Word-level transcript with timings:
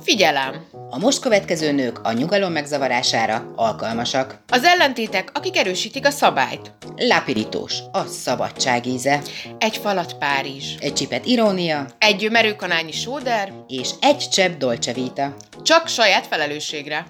Figyelem! 0.00 0.66
A 0.90 0.98
most 0.98 1.20
következő 1.20 1.72
nők 1.72 1.98
a 1.98 2.12
nyugalom 2.12 2.52
megzavarására 2.52 3.52
alkalmasak. 3.56 4.42
Az 4.48 4.64
ellentétek, 4.64 5.30
akik 5.34 5.56
erősítik 5.56 6.06
a 6.06 6.10
szabályt. 6.10 6.72
Lápirítós, 6.96 7.78
a 7.92 8.04
szabadság 8.04 8.86
íze. 8.86 9.22
Egy 9.58 9.76
falat 9.76 10.18
Párizs. 10.18 10.76
Egy 10.80 10.92
csipet 10.92 11.26
irónia. 11.26 11.86
Egy 11.98 12.30
merőkanányi 12.30 12.92
sóder. 12.92 13.52
És 13.68 13.90
egy 14.00 14.28
csepp 14.28 14.58
dolce 14.58 14.92
vita. 14.92 15.36
Csak 15.62 15.88
saját 15.88 16.26
felelősségre. 16.26 17.06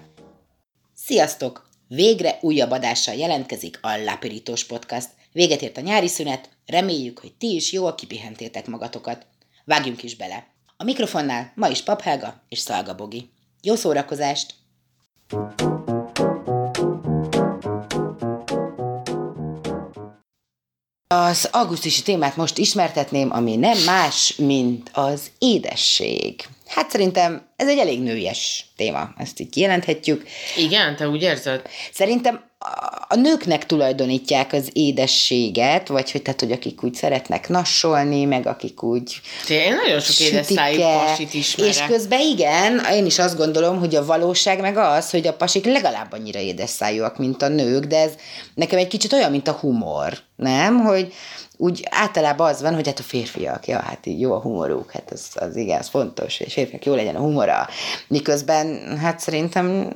Sziasztok! 0.95 1.69
Végre 1.87 2.37
újabb 2.41 2.71
adással 2.71 3.15
jelentkezik 3.15 3.79
a 3.81 3.95
Lápirítós 3.95 4.65
Podcast. 4.65 5.09
Véget 5.31 5.61
ért 5.61 5.77
a 5.77 5.81
nyári 5.81 6.07
szünet, 6.07 6.49
reméljük, 6.65 7.19
hogy 7.19 7.33
ti 7.33 7.55
is 7.55 7.71
jól 7.71 7.95
kipihentétek 7.95 8.67
magatokat. 8.67 9.25
Vágjunk 9.65 10.03
is 10.03 10.15
bele! 10.15 10.50
A 10.81 10.83
mikrofonnál 10.83 11.51
ma 11.55 11.67
is 11.67 11.81
Pap 11.81 12.01
Helga 12.01 12.43
és 12.49 12.59
Szalga 12.59 12.95
Bogi. 12.95 13.29
Jó 13.61 13.75
szórakozást! 13.75 14.53
Az 21.07 21.49
augusztusi 21.51 22.01
témát 22.01 22.35
most 22.35 22.57
ismertetném, 22.57 23.31
ami 23.31 23.55
nem 23.55 23.77
más, 23.85 24.35
mint 24.35 24.89
az 24.93 25.31
édesség. 25.39 26.45
Hát 26.67 26.89
szerintem 26.89 27.47
ez 27.55 27.67
egy 27.67 27.77
elég 27.77 28.01
nőies 28.01 28.65
téma, 28.75 29.13
ezt 29.17 29.39
így 29.39 29.49
kijelenthetjük. 29.49 30.27
Igen, 30.57 30.95
te 30.95 31.09
úgy 31.09 31.21
érzed? 31.21 31.67
Szerintem 31.91 32.50
a 33.07 33.15
nőknek 33.15 33.65
tulajdonítják 33.65 34.53
az 34.53 34.69
édességet, 34.73 35.87
vagy 35.87 36.11
hogy, 36.11 36.21
tehát, 36.21 36.39
hogy 36.39 36.51
akik 36.51 36.83
úgy 36.83 36.93
szeretnek 36.93 37.49
nassolni, 37.49 38.25
meg 38.25 38.47
akik 38.47 38.83
úgy 38.83 39.21
Én 39.49 39.75
nagyon 39.75 39.99
sok 39.99 40.27
édesszájú 40.27 40.81
pasit 40.81 41.33
ismerek. 41.33 41.73
És 41.73 41.81
közben 41.81 42.19
igen, 42.19 42.85
én 42.93 43.05
is 43.05 43.19
azt 43.19 43.37
gondolom, 43.37 43.79
hogy 43.79 43.95
a 43.95 44.05
valóság 44.05 44.59
meg 44.59 44.77
az, 44.77 45.09
hogy 45.09 45.27
a 45.27 45.33
pasik 45.33 45.65
legalább 45.65 46.11
annyira 46.11 46.39
édesszájúak, 46.39 47.17
mint 47.17 47.41
a 47.41 47.47
nők, 47.47 47.85
de 47.85 47.97
ez 47.97 48.11
nekem 48.53 48.79
egy 48.79 48.87
kicsit 48.87 49.13
olyan, 49.13 49.31
mint 49.31 49.47
a 49.47 49.57
humor, 49.61 50.17
nem? 50.35 50.79
Hogy 50.79 51.13
úgy 51.61 51.87
általában 51.89 52.47
az 52.49 52.61
van, 52.61 52.75
hogy 52.75 52.87
hát 52.87 52.99
a 52.99 53.03
férfiak, 53.03 53.67
ja, 53.67 53.79
hát 53.79 54.05
így 54.05 54.19
jó 54.19 54.33
a 54.33 54.39
humoruk, 54.39 54.91
hát 54.91 55.11
az, 55.11 55.27
az 55.33 55.55
igen, 55.55 55.79
az 55.79 55.87
fontos, 55.87 56.37
hogy 56.37 56.51
férfiak 56.51 56.85
jó 56.85 56.95
legyen 56.95 57.15
a 57.15 57.19
humora. 57.19 57.67
Miközben, 58.07 58.97
hát 58.97 59.19
szerintem 59.19 59.93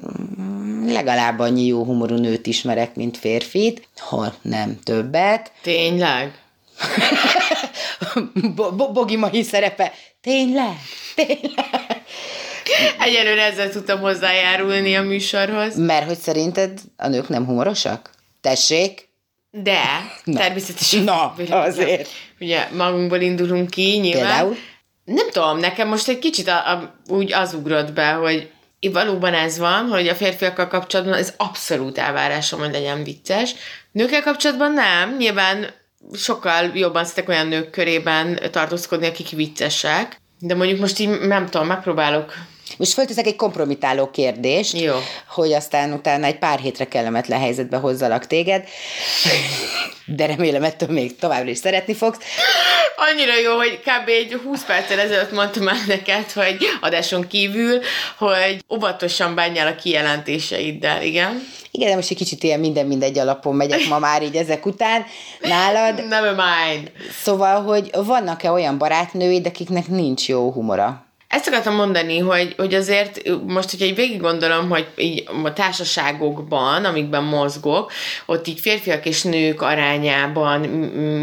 legalább 0.85 1.39
annyi 1.39 1.65
jó 1.65 1.83
humorú 1.83 2.15
nőt 2.15 2.47
ismerek, 2.47 2.95
mint 2.95 3.17
férfit, 3.17 3.87
ha 3.97 4.33
nem 4.41 4.79
többet. 4.83 5.51
Tényleg? 5.61 6.39
Bogi 8.93 9.15
mai 9.15 9.43
szerepe. 9.43 9.91
Tényleg? 10.21 10.75
Tényleg? 11.15 12.03
Egyelőre 12.99 13.43
ezzel 13.43 13.69
tudtam 13.69 13.99
hozzájárulni 13.99 14.95
a 14.95 15.01
műsorhoz. 15.01 15.77
Mert 15.77 16.07
hogy 16.07 16.17
szerinted 16.17 16.79
a 16.97 17.07
nők 17.07 17.29
nem 17.29 17.45
humorosak? 17.45 18.09
Tessék? 18.41 19.09
De, 19.63 19.83
Na. 20.23 20.39
természetesen. 20.39 21.03
Na, 21.03 21.33
azért. 21.49 22.09
Ugye 22.39 22.67
magunkból 22.71 23.19
indulunk 23.19 23.69
ki, 23.69 23.97
nyilván. 23.97 24.25
Például? 24.25 24.55
Nem 25.05 25.29
tudom, 25.31 25.59
nekem 25.59 25.87
most 25.87 26.07
egy 26.07 26.19
kicsit 26.19 26.47
a, 26.47 26.71
a, 26.71 26.95
úgy 27.07 27.33
az 27.33 27.53
ugrott 27.53 27.93
be, 27.93 28.11
hogy 28.11 28.49
valóban 28.91 29.33
ez 29.33 29.57
van, 29.57 29.87
hogy 29.87 30.07
a 30.07 30.15
férfiakkal 30.15 30.67
kapcsolatban 30.67 31.15
ez 31.15 31.33
abszolút 31.37 31.97
elvárásom, 31.97 32.59
hogy 32.59 32.71
legyen 32.71 33.03
vicces. 33.03 33.55
Nőkkel 33.91 34.21
kapcsolatban 34.21 34.71
nem, 34.71 35.15
nyilván 35.17 35.69
sokkal 36.13 36.71
jobban 36.73 37.03
szeretek 37.03 37.29
olyan 37.29 37.47
nők 37.47 37.69
körében 37.69 38.39
tartózkodni, 38.51 39.07
akik 39.07 39.29
viccesek, 39.29 40.21
de 40.39 40.55
mondjuk 40.55 40.79
most 40.79 40.99
így 40.99 41.19
nem 41.19 41.45
tudom, 41.45 41.67
megpróbálok 41.67 42.33
most 42.77 42.93
fölteszek 42.93 43.25
egy 43.25 43.35
kompromitáló 43.35 44.09
kérdést, 44.09 44.79
Jó. 44.79 44.93
hogy 45.27 45.53
aztán 45.53 45.93
utána 45.93 46.25
egy 46.25 46.37
pár 46.37 46.59
hétre 46.59 46.85
kellemetlen 46.85 47.39
helyzetbe 47.39 47.77
hozzalak 47.77 48.27
téged, 48.27 48.67
de 50.05 50.25
remélem 50.25 50.63
ettől 50.63 50.89
még 50.89 51.15
továbbra 51.15 51.49
is 51.49 51.57
szeretni 51.57 51.93
fogsz. 51.93 52.17
Annyira 52.95 53.39
jó, 53.39 53.55
hogy 53.55 53.79
kb. 53.79 54.09
egy 54.09 54.33
20 54.43 54.63
perccel 54.63 54.99
ezelőtt 54.99 55.31
mondtam 55.31 55.63
már 55.63 55.77
neked, 55.87 56.31
hogy 56.31 56.57
adáson 56.81 57.27
kívül, 57.27 57.79
hogy 58.17 58.63
óvatosan 58.73 59.35
bánjál 59.35 59.67
a 59.67 59.75
kijelentéseiddel, 59.75 61.01
igen? 61.01 61.43
Igen, 61.71 61.89
de 61.89 61.95
most 61.95 62.11
egy 62.11 62.17
kicsit 62.17 62.43
ilyen 62.43 62.59
minden 62.59 62.85
mindegy 62.85 63.17
alapon 63.17 63.55
megyek 63.55 63.87
ma 63.87 63.99
már 63.99 64.23
így 64.23 64.35
ezek 64.35 64.65
után 64.65 65.05
nálad. 65.41 66.07
Never 66.07 66.35
mind. 66.35 66.91
Szóval, 67.21 67.63
hogy 67.63 67.89
vannak-e 67.93 68.51
olyan 68.51 68.77
barátnőid, 68.77 69.45
akiknek 69.45 69.87
nincs 69.87 70.27
jó 70.27 70.51
humora? 70.51 71.04
Ezt 71.35 71.47
akartam 71.47 71.75
mondani, 71.75 72.17
hogy, 72.17 72.53
hogy 72.57 72.73
azért 72.73 73.21
most, 73.47 73.69
hogyha 73.69 73.85
így 73.85 73.95
végig 73.95 74.21
gondolom, 74.21 74.69
hogy 74.69 74.87
így 74.97 75.23
a 75.43 75.53
társaságokban, 75.53 76.85
amikben 76.85 77.23
mozgok, 77.23 77.91
ott 78.25 78.47
így 78.47 78.59
férfiak 78.59 79.05
és 79.05 79.23
nők 79.23 79.61
arányában 79.61 80.59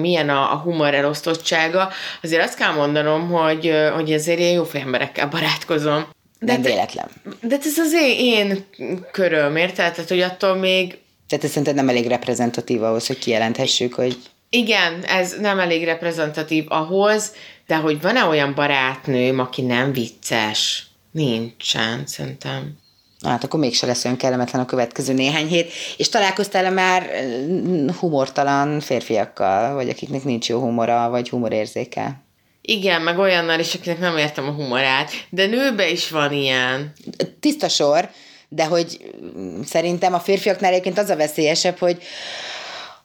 milyen 0.01 0.29
a, 0.29 0.53
a 0.53 0.57
humor 0.57 0.95
elosztottsága, 0.95 1.91
azért 2.23 2.45
azt 2.45 2.57
kell 2.57 2.73
mondanom, 2.73 3.31
hogy, 3.31 3.73
hogy 3.95 4.13
azért 4.13 4.39
én 4.39 4.55
jó 4.55 4.65
emberekkel 4.73 5.29
barátkozom. 5.29 6.07
De 6.39 6.53
nem 6.53 6.63
véletlen. 6.63 7.09
De 7.41 7.57
ez 7.65 7.79
az 7.79 7.93
én, 7.93 8.17
én 8.19 8.65
köröm, 9.11 9.57
érted? 9.57 9.93
Tehát, 9.93 10.09
hogy 10.09 10.21
attól 10.21 10.55
még... 10.55 10.99
Tehát 11.29 11.45
ez 11.45 11.51
szerinted 11.51 11.75
nem 11.75 11.89
elég 11.89 12.07
reprezentatív 12.07 12.83
ahhoz, 12.83 13.07
hogy 13.07 13.19
kijelenthessük, 13.19 13.95
hogy... 13.95 14.17
Igen, 14.55 15.05
ez 15.05 15.37
nem 15.41 15.59
elég 15.59 15.85
reprezentatív 15.85 16.65
ahhoz, 16.69 17.33
de 17.67 17.77
hogy 17.77 18.01
van-e 18.01 18.25
olyan 18.25 18.55
barátnőm, 18.55 19.39
aki 19.39 19.63
nem 19.63 19.93
vicces? 19.93 20.87
Nincsen, 21.11 22.07
szerintem. 22.07 22.79
Hát 23.23 23.45
akkor 23.45 23.61
mégse 23.61 23.87
lesz 23.87 24.05
olyan 24.05 24.17
kellemetlen 24.17 24.63
a 24.63 24.67
következő 24.67 25.13
néhány 25.13 25.47
hét. 25.47 25.73
És 25.97 26.09
találkoztál-e 26.09 26.71
már 26.71 27.11
humortalan 27.99 28.81
férfiakkal, 28.81 29.75
vagy 29.75 29.89
akiknek 29.89 30.25
nincs 30.25 30.49
jó 30.49 30.61
humora, 30.61 31.09
vagy 31.09 31.29
humorérzéke? 31.29 32.23
Igen, 32.61 33.03
meg 33.03 33.19
olyannal 33.19 33.61
is, 33.61 33.75
akinek 33.75 33.99
nem 33.99 34.17
értem 34.17 34.49
a 34.49 34.53
humorát. 34.53 35.11
De 35.31 35.47
nőbe 35.47 35.91
is 35.91 36.11
van 36.11 36.33
ilyen. 36.33 36.93
Tiszta 37.41 37.69
sor, 37.69 38.11
de 38.49 38.65
hogy 38.65 39.15
szerintem 39.65 40.15
a 40.15 40.21
férfiaknál 40.21 40.71
egyébként 40.71 40.99
az 40.99 41.11
a 41.11 41.17
veszélyesebb, 41.17 41.79
hogy 41.79 42.03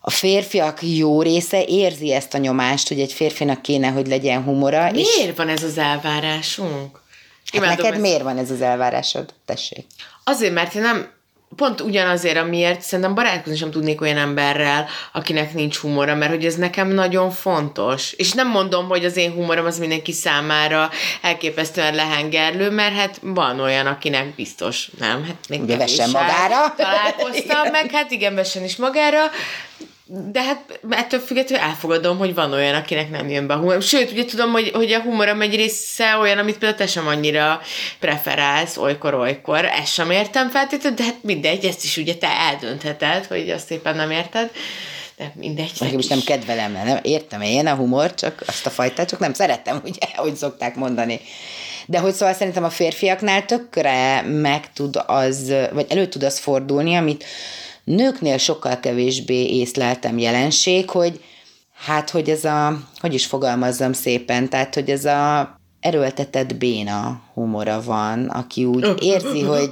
a 0.08 0.10
férfiak 0.10 0.80
jó 0.82 1.22
része 1.22 1.64
érzi 1.68 2.14
ezt 2.14 2.34
a 2.34 2.38
nyomást, 2.38 2.88
hogy 2.88 3.00
egy 3.00 3.14
férfinak 3.14 3.62
kéne, 3.62 3.88
hogy 3.88 4.08
legyen 4.08 4.44
humora. 4.44 4.92
Miért 4.92 5.30
és... 5.30 5.32
van 5.36 5.50
ez 5.50 5.64
az 5.64 5.78
elvárásunk? 5.78 7.02
Hát 7.52 7.62
neked 7.62 7.92
ezt. 7.92 8.02
miért 8.02 8.22
van 8.22 8.38
ez 8.38 8.52
az 8.52 8.62
elvárásod? 8.62 9.34
Tessék. 9.46 9.86
Azért, 10.24 10.54
mert 10.54 10.76
én 10.76 10.82
nem, 10.82 11.10
pont 11.56 11.82
ugyanazért, 11.82 12.38
amiért 12.38 12.82
szerintem 12.82 13.16
barátkozni 13.16 13.58
sem 13.58 13.72
tudnék 13.72 14.02
olyan 14.02 14.18
emberrel, 14.18 14.88
akinek 15.14 15.54
nincs 15.54 15.78
humora, 15.78 16.16
mert 16.16 16.32
hogy 16.32 16.46
ez 16.46 16.56
nekem 16.56 16.88
nagyon 16.88 17.32
fontos. 17.32 18.12
És 18.12 18.32
nem 18.32 18.50
mondom, 18.50 18.88
hogy 18.88 19.06
az 19.06 19.18
én 19.18 19.32
humorom 19.32 19.66
az 19.66 19.80
mindenki 19.80 20.12
számára 20.12 20.90
elképesztően 21.22 21.96
lehengerlő, 21.96 22.70
mert 22.70 22.96
hát 22.96 23.20
van 23.22 23.60
olyan, 23.60 23.86
akinek 23.86 24.36
biztos 24.36 24.90
nem. 25.00 25.26
Hát 25.26 25.50
még 25.50 25.62
Ugye 25.62 25.78
vessen 25.78 26.10
magára. 26.10 26.74
Találkoztam 26.78 27.72
meg, 27.72 27.92
hát 27.92 28.12
igen, 28.12 28.36
vessen 28.36 28.64
is 28.64 28.76
magára, 28.76 29.20
de 30.10 30.42
hát 30.42 30.80
ettől 30.90 31.20
függetlenül 31.20 31.66
elfogadom, 31.66 32.18
hogy 32.18 32.34
van 32.34 32.54
olyan, 32.54 32.76
akinek 32.76 33.10
nem 33.10 33.30
jön 33.30 33.48
be 33.48 33.54
a 33.54 33.58
humor. 33.58 33.82
Sőt, 33.82 34.12
ugye 34.12 34.26
tudom, 34.26 34.52
hogy, 34.52 34.72
hogy 34.74 34.92
a 34.92 35.02
humorom 35.02 35.42
egy 35.42 35.56
része 35.56 36.18
olyan, 36.18 36.38
amit 36.38 36.58
például 36.58 36.78
te 36.78 36.88
sem 36.88 37.08
annyira 37.08 37.62
preferálsz, 38.00 38.78
olykor-olykor. 38.78 39.66
Ezt 39.66 39.94
sem 39.94 40.12
értem 40.12 40.50
feltétlenül, 40.50 40.98
de 40.98 41.04
hát 41.04 41.24
mindegy, 41.24 41.66
ezt 41.66 41.84
is 41.84 41.98
ugye 41.98 42.16
te 42.16 42.28
eldöntheted, 42.28 43.26
hogy 43.26 43.50
azt 43.50 43.72
éppen 43.72 43.96
nem 43.96 44.12
érted. 44.12 44.52
De 45.18 45.32
mindegy. 45.36 45.72
Nekem 45.80 46.00
is 46.00 46.08
nem 46.08 46.22
kedvelem, 46.26 46.72
nem 46.72 47.00
értem 47.02 47.42
én 47.42 47.68
a 47.68 47.76
humor, 47.76 48.14
csak 48.14 48.44
azt 48.48 48.66
a 48.66 48.70
fajtát, 48.70 49.10
csak 49.10 49.20
nem 49.20 49.34
szerettem, 49.34 49.82
ugye, 49.84 50.08
hogy 50.16 50.36
szokták 50.36 50.76
mondani. 50.76 51.20
De 51.86 52.00
hogy 52.00 52.14
szóval 52.14 52.34
szerintem 52.34 52.64
a 52.64 52.70
férfiaknál 52.70 53.46
tökre 53.46 54.22
meg 54.22 54.74
tud 54.74 55.04
az, 55.06 55.54
vagy 55.74 55.86
elő 55.90 56.08
tud 56.08 56.24
az 56.24 56.40
fordulni, 56.40 56.96
amit 56.96 57.26
Nőknél 57.88 58.38
sokkal 58.38 58.80
kevésbé 58.80 59.46
észleltem 59.46 60.18
jelenség, 60.18 60.90
hogy 60.90 61.24
hát, 61.86 62.10
hogy 62.10 62.30
ez 62.30 62.46
a, 62.46 62.80
hogy 63.00 63.14
is 63.14 63.26
fogalmazzam 63.26 63.94
szépen, 63.94 64.50
tehát, 64.50 64.74
hogy 64.74 64.90
ez 64.90 65.06
a 65.06 65.56
erőltetett 65.80 66.56
béna 66.56 67.22
humora 67.34 67.82
van, 67.82 68.26
aki 68.26 68.66
úgy 68.66 69.04
érzi, 69.04 69.42
hogy 69.42 69.70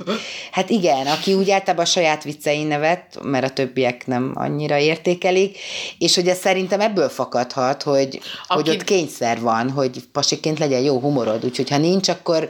hát 0.51 0.69
igen, 0.69 1.07
aki 1.07 1.33
úgy 1.33 1.51
általában 1.51 1.85
a 1.85 1.88
saját 1.88 2.23
viccein 2.23 2.67
nevet, 2.67 3.19
mert 3.23 3.45
a 3.45 3.53
többiek 3.53 4.07
nem 4.07 4.31
annyira 4.35 4.77
értékelik, 4.77 5.57
és 5.97 6.15
hogy 6.15 6.27
ez 6.27 6.38
szerintem 6.38 6.79
ebből 6.79 7.09
fakadhat, 7.09 7.83
hogy, 7.83 8.21
aki... 8.47 8.62
hogy 8.62 8.69
ott 8.69 8.83
kényszer 8.83 9.39
van, 9.39 9.69
hogy 9.69 10.03
pasiként 10.12 10.59
legyen 10.59 10.81
jó 10.81 11.00
humorod, 11.00 11.45
úgyhogy 11.45 11.69
ha 11.69 11.77
nincs, 11.77 12.09
akkor 12.09 12.50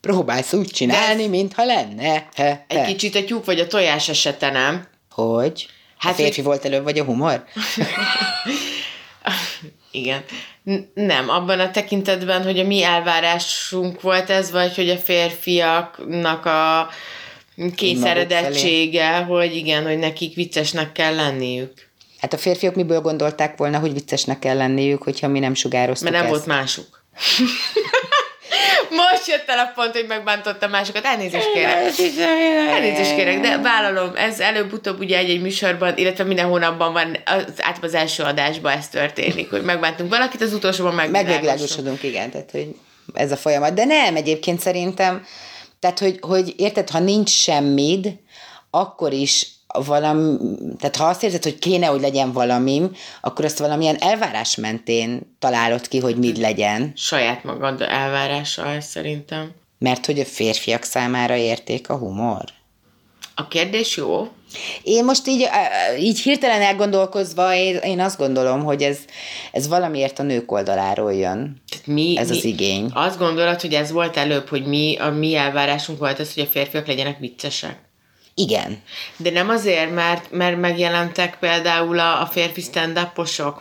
próbálsz 0.00 0.52
úgy 0.52 0.68
csinálni, 0.70 1.26
mintha 1.26 1.64
lenne. 1.64 2.02
He, 2.02 2.28
he. 2.34 2.64
Egy 2.66 2.84
kicsit 2.84 3.14
a 3.14 3.24
tyúk 3.24 3.44
vagy 3.44 3.60
a 3.60 3.66
tojás 3.66 4.08
esete, 4.08 4.50
nem? 4.50 4.96
Hogy? 5.24 5.66
Hát 5.98 6.12
a 6.12 6.16
férfi 6.16 6.42
volt 6.42 6.64
előbb, 6.64 6.82
vagy 6.82 6.98
a 6.98 7.04
humor? 7.04 7.44
Igen. 9.90 10.24
Nem, 10.94 11.28
abban 11.28 11.60
a 11.60 11.70
tekintetben, 11.70 12.42
hogy 12.42 12.58
a 12.58 12.64
mi 12.64 12.82
elvárásunk 12.82 14.00
volt 14.00 14.30
ez, 14.30 14.50
vagy 14.50 14.74
hogy 14.74 14.90
a 14.90 14.96
férfiaknak 14.96 16.44
a 16.46 16.88
kényszeredettsége, 17.74 19.16
hogy 19.18 19.56
igen, 19.56 19.84
hogy 19.86 19.98
nekik 19.98 20.34
viccesnek 20.34 20.92
kell 20.92 21.14
lenniük. 21.14 21.72
Hát 22.18 22.32
a 22.32 22.38
férfiak 22.38 22.74
miből 22.74 23.00
gondolták 23.00 23.56
volna, 23.56 23.78
hogy 23.78 23.92
viccesnek 23.92 24.38
kell 24.38 24.56
lenniük, 24.56 25.02
hogyha 25.02 25.28
mi 25.28 25.38
nem 25.38 25.54
sugároztuk 25.54 26.10
Mert 26.10 26.22
nem 26.22 26.32
ezt? 26.32 26.44
volt 26.44 26.58
másuk. 26.58 27.04
Most 28.90 29.26
jött 29.26 29.48
el 29.48 29.58
a 29.58 29.72
pont, 29.74 29.92
hogy 29.92 30.06
megbántottam 30.08 30.70
másokat. 30.70 31.04
Elnézést 31.04 31.52
kérek. 31.52 31.72
Elnézést 32.68 33.14
kérek, 33.14 33.40
de 33.40 33.58
vállalom, 33.58 34.12
ez 34.16 34.40
előbb-utóbb 34.40 35.00
ugye 35.00 35.18
egy-egy 35.18 35.40
műsorban, 35.40 35.96
illetve 35.96 36.24
minden 36.24 36.46
hónapban 36.46 36.92
van, 36.92 37.16
az, 37.24 37.42
általában 37.42 37.82
az 37.82 37.94
első 37.94 38.22
adásban 38.22 38.72
ez 38.72 38.88
történik, 38.88 39.50
hogy 39.50 39.62
megbántunk 39.62 40.10
valakit, 40.10 40.40
az 40.40 40.52
utolsóban 40.52 40.94
megvilágosodunk. 40.94 42.02
Igen, 42.02 42.30
tehát 42.30 42.50
hogy 42.50 42.74
ez 43.14 43.32
a 43.32 43.36
folyamat. 43.36 43.74
De 43.74 43.84
nem, 43.84 44.16
egyébként 44.16 44.60
szerintem, 44.60 45.26
tehát 45.80 45.98
hogy, 45.98 46.18
hogy 46.20 46.54
érted, 46.56 46.90
ha 46.90 46.98
nincs 46.98 47.30
semmid, 47.30 48.12
akkor 48.70 49.12
is 49.12 49.46
valami, 49.74 50.36
tehát 50.78 50.96
ha 50.96 51.04
azt 51.04 51.22
érzed, 51.22 51.42
hogy 51.42 51.58
kéne, 51.58 51.86
hogy 51.86 52.00
legyen 52.00 52.32
valamim, 52.32 52.96
akkor 53.20 53.44
azt 53.44 53.58
valamilyen 53.58 53.96
elvárás 54.00 54.56
mentén 54.56 55.36
találod 55.38 55.88
ki, 55.88 55.98
hogy 55.98 56.16
mit 56.16 56.38
legyen. 56.38 56.92
Saját 56.96 57.44
magad 57.44 57.80
elvárása 57.80 58.66
ez 58.66 58.86
szerintem. 58.86 59.52
Mert 59.78 60.06
hogy 60.06 60.20
a 60.20 60.24
férfiak 60.24 60.82
számára 60.82 61.36
érték 61.36 61.88
a 61.88 61.96
humor. 61.96 62.44
A 63.34 63.48
kérdés 63.48 63.96
jó. 63.96 64.28
Én 64.82 65.04
most 65.04 65.26
így, 65.26 65.48
így 65.98 66.20
hirtelen 66.20 66.62
elgondolkozva, 66.62 67.54
én, 67.54 67.76
én 67.76 68.00
azt 68.00 68.18
gondolom, 68.18 68.64
hogy 68.64 68.82
ez, 68.82 68.98
ez 69.52 69.68
valamiért 69.68 70.18
a 70.18 70.22
nők 70.22 70.52
oldaláról 70.52 71.12
jön. 71.12 71.62
Tehát 71.70 71.86
mi, 71.86 72.18
Ez 72.18 72.30
mi, 72.30 72.36
az 72.36 72.44
igény. 72.44 72.90
Azt 72.94 73.18
gondolod, 73.18 73.60
hogy 73.60 73.74
ez 73.74 73.92
volt 73.92 74.16
előbb, 74.16 74.48
hogy 74.48 74.66
mi, 74.66 74.96
a 74.96 75.10
mi 75.10 75.34
elvárásunk 75.34 75.98
volt 75.98 76.18
az, 76.18 76.34
hogy 76.34 76.42
a 76.42 76.46
férfiak 76.46 76.86
legyenek 76.86 77.18
viccesek. 77.18 77.87
Igen. 78.38 78.82
De 79.16 79.30
nem 79.30 79.48
azért, 79.48 79.94
mert, 79.94 80.30
mert 80.30 80.56
megjelentek 80.56 81.36
például 81.40 81.98
a, 81.98 82.20
a 82.20 82.26
férfi 82.26 82.60
stand 82.60 83.10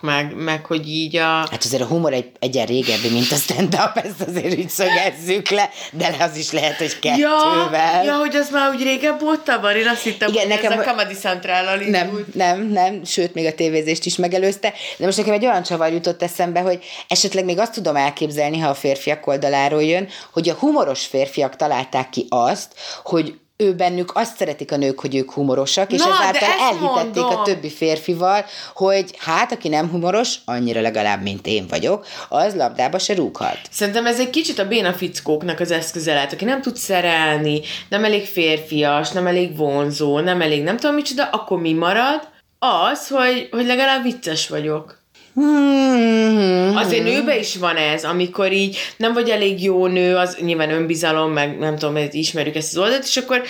meg, 0.01 0.35
meg 0.35 0.65
hogy 0.65 0.87
így 0.87 1.15
a... 1.15 1.27
Hát 1.27 1.63
azért 1.63 1.81
a 1.81 1.85
humor 1.85 2.13
egy, 2.13 2.31
egyen 2.39 2.65
régebbi, 2.65 3.09
mint 3.09 3.31
a 3.31 3.35
stand-up, 3.35 3.91
ezt 3.95 4.21
azért 4.27 4.57
így 4.57 4.69
szögezzük 4.69 5.49
le, 5.49 5.69
de 5.91 6.15
az 6.19 6.37
is 6.37 6.51
lehet, 6.51 6.75
hogy 6.77 6.99
kettővel. 6.99 8.03
Ja, 8.03 8.03
ja, 8.03 8.17
hogy 8.17 8.35
az 8.35 8.49
már 8.51 8.69
úgy 8.73 8.83
régebb 8.83 9.21
óta 9.21 9.59
van, 9.59 9.75
én 9.75 9.87
azt 9.87 10.01
hittem, 10.01 10.29
Igen, 10.29 10.41
hogy 10.41 10.49
nekem- 10.49 10.71
ez 10.71 10.87
a 10.87 10.89
Comedy 10.89 11.13
central 11.13 11.77
Nem, 11.77 12.25
nem, 12.33 12.67
nem, 12.67 13.05
sőt, 13.05 13.33
még 13.33 13.45
a 13.45 13.53
tévézést 13.53 14.05
is 14.05 14.15
megelőzte. 14.15 14.73
De 14.97 15.05
most 15.05 15.17
nekem 15.17 15.33
egy 15.33 15.45
olyan 15.45 15.63
csavar 15.63 15.91
jutott 15.91 16.23
eszembe, 16.23 16.59
hogy 16.59 16.83
esetleg 17.07 17.45
még 17.45 17.59
azt 17.59 17.73
tudom 17.73 17.95
elképzelni, 17.95 18.59
ha 18.59 18.69
a 18.69 18.73
férfiak 18.73 19.27
oldaláról 19.27 19.83
jön, 19.83 20.07
hogy 20.31 20.49
a 20.49 20.53
humoros 20.53 21.05
férfiak 21.05 21.55
találták 21.55 22.09
ki 22.09 22.25
azt, 22.29 22.73
hogy 23.03 23.35
ő 23.57 23.73
bennük 23.73 24.11
azt 24.15 24.37
szeretik 24.37 24.71
a 24.71 24.77
nők, 24.77 24.99
hogy 24.99 25.15
ők 25.15 25.31
humorosak, 25.31 25.91
és 25.91 26.01
Na, 26.01 26.11
ezáltal 26.11 26.49
elhitették 26.59 27.23
a 27.23 27.25
mondom. 27.25 27.43
többi 27.43 27.69
férfival, 27.69 28.45
hogy 28.73 29.15
hát, 29.17 29.51
aki 29.51 29.67
nem 29.67 29.89
humoros, 29.89 30.35
annyira 30.45 30.81
legalább, 30.81 31.21
mint 31.21 31.47
én 31.47 31.65
vagyok, 31.69 32.05
az 32.29 32.55
labdába 32.55 32.99
se 32.99 33.15
rúghat. 33.15 33.59
Szerintem 33.69 34.05
ez 34.05 34.19
egy 34.19 34.29
kicsit 34.29 34.59
a 34.59 34.67
béna 34.67 34.93
fickóknak 34.93 35.59
az 35.59 35.71
eszköze 35.71 36.13
lehet, 36.13 36.33
aki 36.33 36.45
nem 36.45 36.61
tud 36.61 36.75
szerelni, 36.75 37.61
nem 37.89 38.03
elég 38.03 38.25
férfias, 38.25 39.11
nem 39.11 39.27
elég 39.27 39.55
vonzó, 39.55 40.19
nem 40.19 40.41
elég 40.41 40.63
nem 40.63 40.77
tudom 40.77 40.95
micsoda, 40.95 41.29
akkor 41.31 41.59
mi 41.59 41.73
marad? 41.73 42.27
Az, 42.59 43.07
hogy, 43.07 43.47
hogy 43.51 43.65
legalább 43.65 44.03
vicces 44.03 44.47
vagyok. 44.47 45.01
Hmm. 45.37 46.75
Azért 46.75 47.03
nőbe 47.03 47.39
is 47.39 47.55
van 47.55 47.75
ez, 47.75 48.03
amikor 48.03 48.51
így 48.51 48.77
nem 48.97 49.13
vagy 49.13 49.29
elég 49.29 49.63
jó 49.63 49.87
nő, 49.87 50.15
az 50.15 50.37
nyilván 50.41 50.71
önbizalom, 50.71 51.31
meg 51.31 51.57
nem 51.57 51.77
tudom, 51.77 51.95
hogy 51.95 52.15
ismerjük 52.15 52.55
ezt 52.55 52.75
az 52.75 52.77
oldalt, 52.77 53.03
és 53.03 53.17
akkor, 53.17 53.43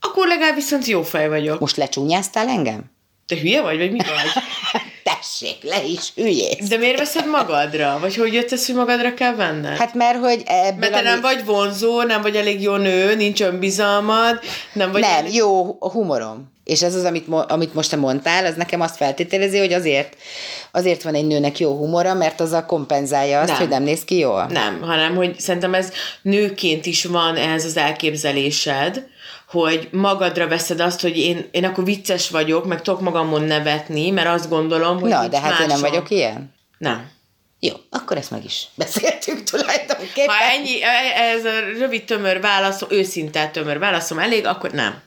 akkor 0.00 0.26
legalább 0.26 0.54
viszont 0.54 0.86
jó 0.86 1.02
fej 1.02 1.28
vagyok. 1.28 1.60
Most 1.60 1.76
lecsúnyáztál 1.76 2.48
engem? 2.48 2.84
Te 3.26 3.36
hülye 3.40 3.62
vagy, 3.62 3.78
vagy 3.78 3.90
mi 3.90 3.98
vagy? 3.98 4.42
Tessék, 5.14 5.56
le 5.62 5.82
is 5.84 6.12
üljész. 6.14 6.68
De 6.68 6.76
miért 6.76 6.98
veszed 6.98 7.26
magadra? 7.26 7.98
Vagy 8.00 8.16
hogy 8.16 8.32
jött 8.32 8.52
ez, 8.52 8.66
hogy 8.66 8.74
magadra 8.74 9.14
kell 9.14 9.34
venned? 9.34 9.76
Hát 9.76 9.94
mert 9.94 10.18
hogy 10.18 10.42
ebből 10.46 10.78
Mert 10.78 10.92
te 10.92 11.02
nem 11.02 11.20
vagy 11.20 11.44
vonzó, 11.44 12.02
nem 12.02 12.22
vagy 12.22 12.36
elég 12.36 12.62
jó 12.62 12.76
nő, 12.76 13.14
nincs 13.14 13.40
önbizalmad, 13.40 14.40
nem 14.72 14.92
vagy... 14.92 15.00
Nem, 15.00 15.10
elég... 15.10 15.34
jó 15.34 15.76
a 15.80 15.90
humorom. 15.90 16.54
És 16.64 16.82
ez 16.82 16.94
az, 16.94 17.04
amit, 17.04 17.26
mo- 17.26 17.50
amit 17.50 17.74
most 17.74 17.90
te 17.90 17.96
mondtál, 17.96 18.46
az 18.46 18.54
nekem 18.54 18.80
azt 18.80 18.96
feltételezi, 18.96 19.58
hogy 19.58 19.72
azért, 19.72 20.16
azért 20.76 21.02
van 21.02 21.14
egy 21.14 21.26
nőnek 21.26 21.58
jó 21.58 21.76
humora, 21.76 22.14
mert 22.14 22.40
az 22.40 22.52
a 22.52 22.66
kompenzálja 22.66 23.40
azt, 23.40 23.48
Nem. 23.48 23.58
hogy 23.58 23.68
nem 23.68 23.82
néz 23.82 24.04
ki 24.04 24.18
jól. 24.18 24.46
Nem, 24.50 24.80
hanem 24.82 25.16
hogy 25.16 25.40
szerintem 25.40 25.74
ez 25.74 25.92
nőként 26.22 26.86
is 26.86 27.04
van 27.04 27.36
ez 27.36 27.64
az 27.64 27.76
elképzelésed, 27.76 29.06
hogy 29.48 29.88
magadra 29.92 30.48
veszed 30.48 30.80
azt, 30.80 31.00
hogy 31.00 31.18
én, 31.18 31.48
én 31.50 31.64
akkor 31.64 31.84
vicces 31.84 32.30
vagyok, 32.30 32.66
meg 32.66 32.82
tudok 32.82 33.00
magamon 33.00 33.42
nevetni, 33.42 34.10
mert 34.10 34.28
azt 34.28 34.48
gondolom, 34.48 35.00
hogy 35.00 35.10
Na, 35.10 35.28
de 35.28 35.40
hát 35.40 35.60
én 35.60 35.66
nem 35.66 35.80
vagyok 35.80 36.10
ilyen. 36.10 36.54
Nem. 36.78 37.10
Jó, 37.60 37.74
akkor 37.90 38.16
ezt 38.16 38.30
meg 38.30 38.44
is 38.44 38.66
beszéltük 38.74 39.44
tulajdonképpen. 39.44 40.26
Ha 40.26 40.52
ennyi, 40.56 40.82
e- 40.82 41.20
ez 41.20 41.44
a 41.44 41.78
rövid 41.78 42.04
tömör 42.04 42.40
válaszom, 42.40 42.88
őszinte 42.90 43.48
tömör 43.48 43.78
válaszom 43.78 44.18
elég, 44.18 44.46
akkor 44.46 44.70
nem. 44.70 45.02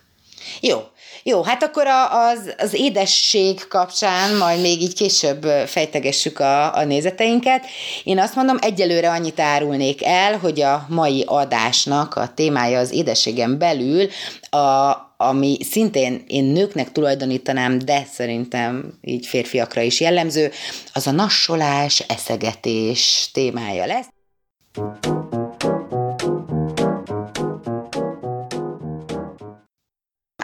Jó, 0.62 0.88
jó, 1.24 1.44
hát 1.44 1.64
akkor 1.64 1.88
a, 1.88 2.28
az, 2.28 2.54
az 2.58 2.74
édesség 2.74 3.68
kapcsán 3.68 4.36
majd 4.36 4.62
még 4.62 4.82
így 4.82 4.94
később 4.94 5.44
fejtegessük 5.66 6.40
a, 6.40 6.76
a 6.76 6.84
nézeteinket. 6.84 7.66
Én 8.04 8.20
azt 8.20 8.36
mondom, 8.36 8.58
egyelőre 8.62 9.10
annyit 9.10 9.40
árulnék 9.40 10.06
el, 10.06 10.38
hogy 10.38 10.62
a 10.62 10.86
mai 10.90 11.24
adásnak 11.28 12.16
a 12.16 12.34
témája 12.36 12.80
az 12.80 12.92
édességen 12.92 13.58
belül, 13.58 14.08
a, 14.50 14.96
ami 15.18 15.58
szintén 15.70 16.24
én 16.28 16.44
nőknek 16.44 16.92
tulajdonítanám, 16.92 17.80
de 17.80 18.08
szerintem 18.12 18.94
így 19.02 19.26
férfiakra 19.26 19.82
is 19.82 20.00
jellemző, 20.00 20.52
az 20.94 21.08
a 21.08 21.12
nassolás, 21.12 22.00
eszegetés 22.00 23.30
témája 23.34 23.86
lesz. 23.86 24.08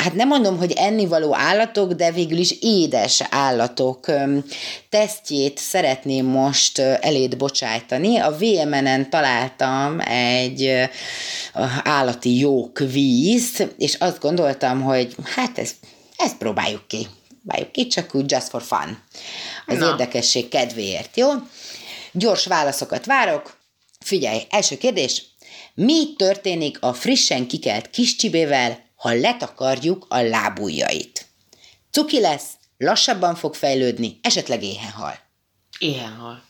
Hát 0.06 0.14
nem 0.14 0.28
mondom, 0.28 0.58
hogy 0.58 0.72
ennivaló 0.72 1.36
állatok, 1.36 1.92
de 1.92 2.12
végül 2.12 2.38
is 2.38 2.56
édes 2.60 3.22
állatok 3.30 4.06
tesztjét 4.90 5.58
szeretném 5.58 6.26
most 6.26 6.80
eléd 6.80 7.38
bocsájtani. 7.38 8.18
A 8.18 8.36
VMN-en 8.38 9.10
találtam 9.10 10.00
egy 10.00 10.90
állati 11.84 12.38
jó 12.38 12.72
kvíz, 12.72 13.68
és 13.78 13.94
azt 13.94 14.20
gondoltam, 14.20 14.82
hogy 14.82 15.16
hát 15.36 15.58
ezt, 15.58 15.76
ezt 16.18 16.38
próbáljuk 16.38 16.88
ki. 16.88 17.08
Próbáljuk 17.44 17.72
ki, 17.72 17.88
csak 17.88 18.16
úgy 18.16 18.32
just 18.32 18.50
for 18.50 18.62
fun. 18.62 19.04
Az 19.66 19.78
Na. 19.78 19.88
érdekesség 19.88 20.48
kedvéért, 20.48 21.18
jó? 21.18 21.30
Gyors 22.12 22.46
válaszokat 22.46 23.06
várok. 23.06 23.58
Figyelj, 24.00 24.42
első 24.50 24.78
kérdés. 24.78 25.24
Mi 25.74 26.14
történik 26.18 26.78
a 26.82 26.94
frissen 26.94 27.48
kikelt 27.48 27.90
kis 27.90 28.16
csibével, 28.16 28.85
ha 29.06 29.14
letakarjuk 29.14 30.06
a 30.10 30.22
lábujjait? 30.22 31.26
Cuki 31.92 32.20
lesz, 32.20 32.48
lassabban 32.78 33.36
fog 33.36 33.54
fejlődni, 33.54 34.20
esetleg 34.22 34.64
éhen 34.64 34.92
hal. 34.92 35.20
Ilyen 35.80 36.16
hal. 36.16 36.44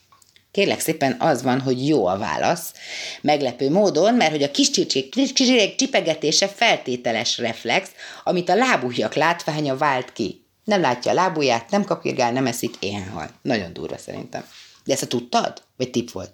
Kérlek 0.51 0.79
szépen 0.79 1.15
az 1.19 1.41
van, 1.41 1.61
hogy 1.61 1.87
jó 1.87 2.05
a 2.05 2.17
válasz. 2.17 2.73
Meglepő 3.21 3.69
módon, 3.69 4.13
mert 4.13 4.31
hogy 4.31 4.43
a 4.43 4.51
kis 4.51 4.69
csircsék 4.69 5.75
csipegetése 5.75 6.47
feltételes 6.47 7.37
reflex, 7.37 7.89
amit 8.23 8.49
a 8.49 8.55
lábujjak 8.55 9.13
látványa 9.13 9.77
vált 9.77 10.13
ki. 10.13 10.45
Nem 10.63 10.81
látja 10.81 11.11
a 11.11 11.15
lábujját, 11.15 11.69
nem 11.69 11.83
kapirgál, 11.83 12.31
nem 12.31 12.45
eszik, 12.45 12.75
éhen 12.79 13.09
hal. 13.09 13.29
Nagyon 13.41 13.73
durva 13.73 13.97
szerintem. 13.97 14.45
De 14.83 14.93
ezt 14.93 15.03
a 15.03 15.07
tudtad? 15.07 15.63
Vagy 15.77 15.89
tip 15.89 16.11
volt? 16.11 16.33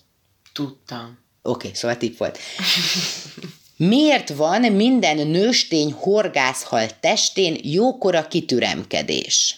Tudtam. 0.54 1.20
Oké, 1.42 1.68
okay, 1.68 1.80
szóval 1.80 1.98
tip 1.98 2.18
volt. 2.18 2.38
Miért 3.88 4.30
van 4.30 4.62
minden 4.62 5.28
nőstény 5.28 5.92
horgászhal 5.92 7.00
testén 7.00 7.58
jókora 7.64 8.28
kitüremkedés? 8.28 9.58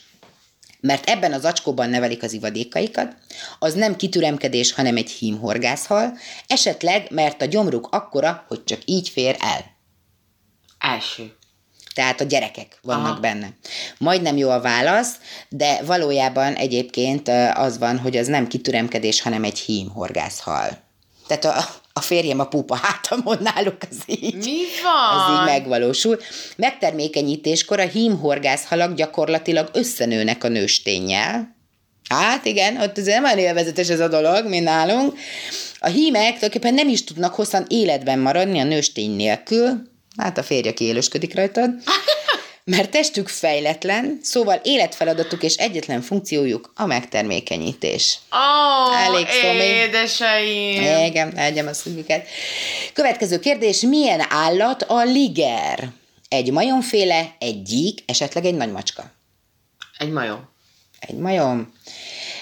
Mert 0.79 1.09
ebben 1.09 1.33
az 1.33 1.45
acskóban 1.45 1.89
nevelik 1.89 2.23
az 2.23 2.33
ivadékaikat, 2.33 3.15
az 3.59 3.73
nem 3.73 3.95
kitüremkedés, 3.95 4.73
hanem 4.73 4.97
egy 4.97 5.09
hímhorgászhal, 5.09 6.17
esetleg 6.47 7.07
mert 7.11 7.41
a 7.41 7.45
gyomruk 7.45 7.87
akkora, 7.91 8.45
hogy 8.47 8.63
csak 8.63 8.79
így 8.85 9.09
fér 9.09 9.35
el. 9.39 9.65
Első. 10.79 11.35
Tehát 11.93 12.21
a 12.21 12.25
gyerekek 12.25 12.79
vannak 12.81 13.11
Aha. 13.11 13.19
benne. 13.19 13.49
Majdnem 13.97 14.37
jó 14.37 14.49
a 14.49 14.61
válasz, 14.61 15.15
de 15.49 15.81
valójában 15.81 16.53
egyébként 16.53 17.27
az 17.53 17.77
van, 17.77 17.99
hogy 17.99 18.17
az 18.17 18.27
nem 18.27 18.47
kitüremkedés, 18.47 19.21
hanem 19.21 19.43
egy 19.43 19.59
hímhorgászhal. 19.59 20.77
Tehát 21.27 21.45
a, 21.45 21.81
a 21.93 22.01
férjem 22.01 22.39
a 22.39 22.47
pupa 22.47 22.75
hátamon 22.75 23.37
náluk 23.41 23.77
az 23.89 23.97
így. 24.05 24.35
Mi 24.35 24.57
van? 24.83 25.19
Az 25.19 25.39
így 25.39 25.45
megvalósul. 25.45 26.19
Megtermékenyítéskor 26.55 27.79
a 27.79 27.87
hímhorgászhalak 27.87 28.93
gyakorlatilag 28.93 29.69
összenőnek 29.73 30.43
a 30.43 30.47
nősténnyel, 30.47 31.53
Hát 32.09 32.45
igen, 32.45 32.81
ott 32.81 32.97
azért 32.97 33.21
nem 33.21 33.23
olyan 33.23 33.37
élvezetes 33.37 33.89
ez 33.89 33.99
a 33.99 34.07
dolog, 34.07 34.47
mint 34.47 34.63
nálunk. 34.63 35.17
A 35.79 35.87
hímek 35.87 36.25
tulajdonképpen 36.25 36.73
nem 36.73 36.87
is 36.87 37.03
tudnak 37.03 37.33
hosszan 37.33 37.65
életben 37.67 38.19
maradni 38.19 38.59
a 38.59 38.63
nőstény 38.63 39.15
nélkül, 39.15 39.81
hát 40.17 40.37
a 40.37 40.43
férje 40.43 40.73
kiélősködik 40.73 41.35
rajtad, 41.35 41.69
mert 42.65 42.91
testük 42.91 43.27
fejletlen, 43.27 44.19
szóval 44.21 44.59
életfeladatuk 44.63 45.43
és 45.43 45.55
egyetlen 45.55 46.01
funkciójuk 46.01 46.71
a 46.75 46.85
megtermékenyítés. 46.85 48.19
Oh, 48.31 49.05
Elég 49.05 49.27
szomi. 49.27 49.63
édeseim! 49.63 51.05
Igen, 51.05 51.37
egyem 51.37 51.67
a 51.67 51.73
szügiket. 51.73 52.27
Következő 52.93 53.39
kérdés, 53.39 53.81
milyen 53.81 54.25
állat 54.29 54.81
a 54.81 55.03
liger? 55.03 55.89
Egy 56.27 56.51
majomféle, 56.51 57.35
egy 57.39 57.61
gyík, 57.61 58.03
esetleg 58.05 58.45
egy 58.45 58.55
nagy 58.55 58.71
macska. 58.71 59.11
Egy 59.97 60.09
majom. 60.11 60.49
Egy 60.99 61.15
majom. 61.15 61.73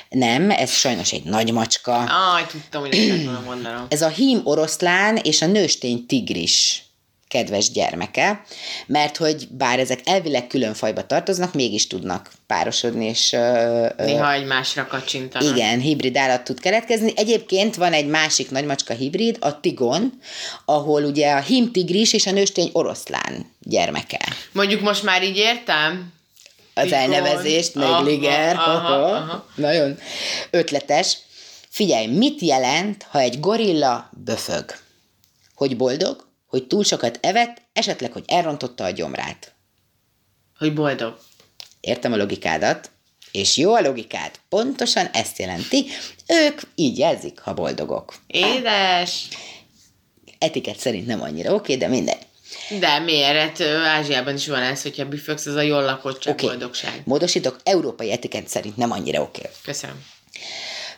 Nem, 0.09 0.51
ez 0.51 0.71
sajnos 0.71 1.11
egy 1.11 1.23
nagy 1.23 1.51
macska. 1.51 1.95
Aj, 2.33 2.45
tudtam, 2.45 2.81
hogy 2.81 2.93
ezt 2.95 3.45
mondanom. 3.45 3.85
Ez 3.89 4.01
a 4.01 4.07
hím 4.07 4.41
oroszlán 4.43 5.15
és 5.15 5.41
a 5.41 5.45
nőstény 5.45 6.05
tigris 6.05 6.83
kedves 7.31 7.71
gyermeke, 7.71 8.43
mert 8.85 9.17
hogy 9.17 9.47
bár 9.49 9.79
ezek 9.79 9.99
elvileg 10.03 10.47
külön 10.47 10.73
fajba 10.73 11.05
tartoznak, 11.05 11.53
mégis 11.53 11.87
tudnak 11.87 12.31
párosodni, 12.47 13.05
és... 13.05 13.29
Néha 13.97 14.33
egymásra 14.33 14.87
kacsintanak. 14.87 15.55
Igen, 15.55 15.79
hibrid 15.79 16.17
állat 16.17 16.43
tud 16.43 16.59
keletkezni. 16.59 17.13
Egyébként 17.15 17.75
van 17.75 17.93
egy 17.93 18.07
másik 18.07 18.51
nagymacska 18.51 18.93
hibrid, 18.93 19.37
a 19.39 19.59
tigon, 19.59 20.21
ahol 20.65 21.03
ugye 21.03 21.31
a 21.31 21.39
hím 21.39 21.71
tigris 21.71 22.13
és 22.13 22.25
a 22.25 22.31
nőstény 22.31 22.69
oroszlán 22.73 23.45
gyermeke. 23.59 24.19
Mondjuk 24.51 24.81
most 24.81 25.03
már 25.03 25.23
így 25.23 25.37
értem? 25.37 26.13
Az 26.73 26.83
tigon. 26.83 26.99
elnevezést, 26.99 27.75
meg 27.75 27.87
aha, 27.87 28.03
liger. 28.03 28.55
Aha, 28.55 28.71
aha, 28.71 29.15
aha. 29.15 29.45
Nagyon 29.55 29.97
ötletes. 30.49 31.17
Figyelj, 31.69 32.07
mit 32.07 32.41
jelent, 32.41 33.05
ha 33.09 33.19
egy 33.19 33.39
gorilla 33.39 34.09
böfög? 34.23 34.75
Hogy 35.55 35.77
boldog? 35.77 36.29
Hogy 36.51 36.67
túl 36.67 36.83
sokat 36.83 37.19
evett, 37.21 37.61
esetleg, 37.73 38.11
hogy 38.11 38.23
elrontotta 38.27 38.83
a 38.83 38.89
gyomrát. 38.89 39.53
Hogy 40.57 40.73
boldog. 40.73 41.17
Értem 41.79 42.13
a 42.13 42.17
logikádat, 42.17 42.91
és 43.31 43.57
jó 43.57 43.73
a 43.73 43.81
logikád. 43.81 44.31
Pontosan 44.49 45.05
ezt 45.05 45.37
jelenti. 45.37 45.85
Ők 46.27 46.61
így 46.75 46.97
jelzik, 46.97 47.39
ha 47.39 47.53
boldogok. 47.53 48.15
Édes! 48.27 49.27
Etiket 50.39 50.79
szerint 50.79 51.07
nem 51.07 51.21
annyira 51.21 51.53
oké, 51.53 51.75
de 51.75 51.87
minden. 51.87 52.17
De 52.79 52.99
miért? 52.99 53.37
Hát, 53.37 53.61
Ázsiában 53.85 54.35
is 54.35 54.47
van 54.47 54.61
ez, 54.61 54.81
hogyha 54.81 55.05
büfögsz, 55.05 55.45
az 55.45 55.55
a 55.55 55.61
jól 55.61 55.83
lakottság, 55.83 56.33
okay. 56.33 56.47
boldogság. 56.47 57.01
Módosítok, 57.05 57.59
európai 57.63 58.11
etiket 58.11 58.47
szerint 58.47 58.77
nem 58.77 58.91
annyira 58.91 59.21
oké. 59.21 59.41
Köszönöm. 59.63 60.05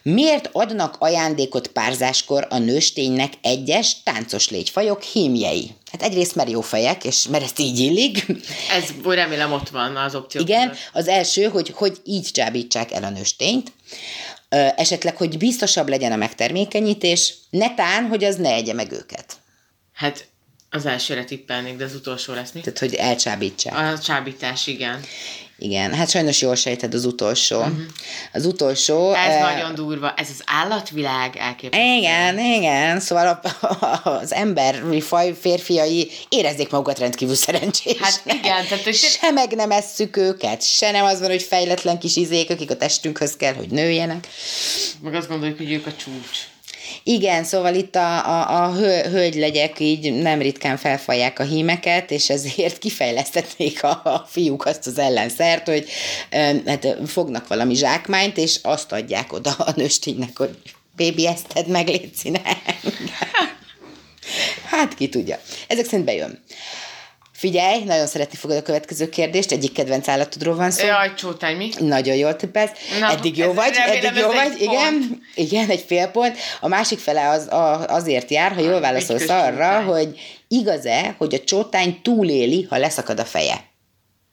Miért 0.04 0.50
adnak 0.52 0.96
ajándékot 1.00 1.68
párzáskor 1.68 2.48
a 2.50 2.58
nősténynek 2.58 3.34
egyes 3.42 4.04
táncos 4.04 4.50
légyfajok 4.50 5.02
hímjei? 5.02 5.72
Hát 5.92 6.02
egyrészt 6.02 6.36
mert 6.36 6.50
jó 6.50 6.62
fejek, 6.62 7.04
és 7.04 7.28
mert 7.28 7.44
ezt 7.44 7.60
így 7.60 7.80
illik. 7.80 8.26
Ez 8.72 8.84
remélem 9.06 9.52
ott 9.52 9.70
van 9.70 9.96
az 9.96 10.16
opció. 10.16 10.42
Igen, 10.42 10.74
az 10.94 11.08
első, 11.08 11.44
hogy 11.44 11.72
hogy 11.76 11.98
így 12.04 12.32
csábítsák 12.32 12.92
el 12.92 13.04
a 13.04 13.10
nőstényt, 13.10 13.72
esetleg, 14.76 15.18
hogy 15.18 15.38
biztosabb 15.38 15.90
legyen 15.90 16.12
a 16.12 16.16
megtermékenyítés, 16.16 17.34
netán, 17.50 18.08
hogy 18.08 18.24
az 18.24 18.36
ne 18.36 18.54
egye 18.54 18.74
meg 18.74 18.92
őket. 18.92 19.38
Hát 19.94 20.28
az 20.70 20.86
elsőre 20.86 21.24
tippelnék, 21.24 21.78
de 21.78 21.84
az 21.84 21.96
utolsó 21.96 22.34
lesz 22.34 22.52
mi? 22.52 22.60
Tehát, 22.60 22.80
hogy 22.80 22.94
elcsábítsák. 22.94 23.78
A 23.78 24.00
csábítás, 24.00 24.68
igen. 24.68 25.00
Igen, 25.64 25.94
hát 25.94 26.10
sajnos 26.10 26.42
jól 26.42 26.56
sejted 26.56 26.94
az 26.94 27.06
utolsó. 27.06 27.60
Uh-huh. 27.60 27.78
Az 28.34 28.46
utolsó... 28.46 29.14
Ez 29.14 29.36
uh, 29.36 29.42
nagyon 29.42 29.76
durva, 29.76 30.14
ez 30.18 30.30
az 30.30 30.44
állatvilág 30.46 31.36
elképesztő. 31.36 31.86
Igen, 31.86 32.40
igen, 32.40 33.00
szóval 33.00 33.28
a, 33.28 33.66
a, 33.68 34.10
az 34.10 34.34
emberi 34.34 35.02
faj 35.02 35.34
férfiai 35.40 36.12
érezzék 36.30 36.70
magukat 36.70 37.00
rendkívül 37.00 37.36
szerencsés. 37.36 37.98
Hát 38.00 38.22
igen, 38.26 38.66
tehát 38.68 38.84
hogy... 38.84 38.94
Se 38.94 39.32
meg 39.32 39.52
nem 39.52 39.72
esszük 39.72 40.18
őket, 40.18 40.64
se 40.64 40.92
nem 40.92 41.06
az 41.06 41.20
van, 41.20 41.30
hogy 41.30 41.44
fejletlen 41.44 42.00
kis 42.00 42.16
izék, 42.16 42.50
akik 42.50 42.72
a 42.72 42.78
testünkhöz 42.78 43.36
kell, 43.36 43.54
hogy 43.54 43.70
nőjenek. 43.70 44.28
Meg 45.02 45.14
azt 45.14 45.28
gondoljuk, 45.28 45.58
hogy 45.58 45.72
ők 45.72 45.88
a 45.88 45.94
csúcs. 45.96 46.38
Igen, 47.04 47.44
szóval 47.44 47.76
itt 47.76 47.96
a, 47.96 48.26
a, 48.26 48.64
a 48.64 48.72
hölgylegyek 49.10 49.80
így 49.80 50.14
nem 50.14 50.42
ritkán 50.42 50.78
felfalják 50.78 51.40
a 51.40 51.44
hímeket, 51.44 52.12
és 52.12 52.30
ezért 52.30 52.78
kifejlesztették 52.84 53.84
a, 53.84 54.02
a 54.04 54.26
fiúk 54.30 54.66
azt 54.66 54.88
az 54.88 54.98
ellenszert, 54.98 55.68
hogy 55.68 55.90
hát 56.66 56.88
fognak 57.06 57.48
valami 57.48 57.76
zsákmányt, 57.76 58.38
és 58.38 58.60
azt 58.62 58.92
adják 58.92 59.34
oda 59.34 59.52
a 59.52 59.74
nősténynek, 59.76 60.38
hogy 60.38 60.58
bébi, 60.96 61.28
ezt 61.28 61.48
tedd 61.54 61.70
meg, 61.70 61.88
légy 61.88 62.12
Hát 64.66 64.96
ki 64.96 65.10
tudja. 65.10 65.40
Ezek 65.68 65.86
szerint 65.86 66.06
bejön. 66.06 66.44
Figyelj, 67.44 67.84
nagyon 67.84 68.08
szeretni 68.08 68.38
fogod 68.38 68.58
a 68.58 68.62
következő 68.62 69.10
kérdést, 69.10 69.52
egyik 69.52 69.72
kedvenc 69.72 70.08
állatodról 70.08 70.56
van 70.56 70.72
szó. 70.72 70.86
Jaj, 70.86 71.14
csótány, 71.14 71.56
mi? 71.56 71.70
Nagyon 71.80 72.16
jól 72.16 72.36
tippelsz. 72.36 72.72
Na, 73.00 73.12
eddig 73.12 73.38
jó 73.38 73.54
vagy, 73.54 73.74
eddig 73.76 74.16
jó 74.16 74.28
vagy, 74.28 74.62
igen, 74.62 75.24
igen, 75.36 75.70
egy 75.70 75.84
fél 75.88 76.08
pont. 76.08 76.38
A 76.60 76.68
másik 76.68 77.00
fele 77.00 77.30
az, 77.30 77.48
a, 77.48 77.86
azért 77.88 78.30
jár, 78.30 78.52
ha 78.52 78.62
jól 78.62 78.80
válaszolsz 78.80 79.30
arra, 79.30 79.82
hogy 79.82 80.20
igaz-e, 80.48 81.16
hogy 81.18 81.34
a 81.34 81.44
csótány 81.44 82.02
túléli, 82.02 82.68
ha 82.70 82.78
leszakad 82.78 83.20
a 83.20 83.26
feje? 83.26 83.64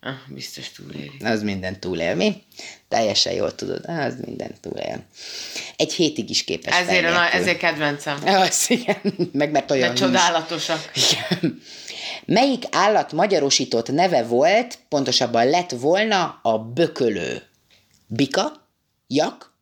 Ah, 0.00 0.12
biztos 0.28 0.70
túléli. 0.70 1.12
Az 1.24 1.42
minden 1.42 1.80
túlél, 1.80 2.14
mi? 2.14 2.42
Teljesen 2.88 3.32
jól 3.32 3.54
tudod, 3.54 3.84
az 3.86 4.14
minden 4.24 4.54
túlél. 4.60 5.04
Egy 5.76 5.92
hétig 5.92 6.30
is 6.30 6.44
képes 6.44 6.74
Ezért, 6.74 7.02
na, 7.02 7.30
ezért 7.30 7.58
kedvencem. 7.58 8.18
Az, 8.42 8.64
igen, 8.68 9.00
meg 9.32 9.50
mert 9.50 9.70
olyan 9.70 9.94
De 9.94 10.00
csodálatosak. 10.00 10.90
Igen. 10.94 11.62
Melyik 12.26 12.64
állat 12.70 13.12
magyarosított 13.12 13.92
neve 13.92 14.24
volt, 14.24 14.78
pontosabban 14.88 15.48
lett 15.48 15.70
volna 15.70 16.40
a 16.42 16.58
bökölő? 16.58 17.42
Bika, 18.06 18.68
jak, 19.06 19.54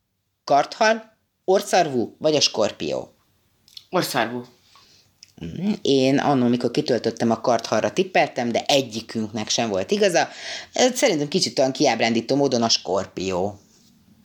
karthal, 0.45 1.17
orszarvú 1.45 2.17
vagy 2.19 2.35
a 2.35 2.40
skorpió? 2.40 3.14
Orszarvú. 3.90 4.45
Mm, 5.45 5.73
én 5.83 6.19
annól, 6.19 6.49
mikor 6.49 6.71
kitöltöttem 6.71 7.31
a 7.31 7.40
karthalra 7.40 7.93
tippeltem, 7.93 8.52
de 8.52 8.64
egyikünknek 8.67 9.49
sem 9.49 9.69
volt 9.69 9.90
igaza. 9.90 10.28
Szerintem 10.73 11.28
kicsit 11.28 11.59
olyan 11.59 11.73
kiábrándító 11.73 12.37
módon 12.37 12.62
a 12.62 12.69
skorpió 12.69 13.59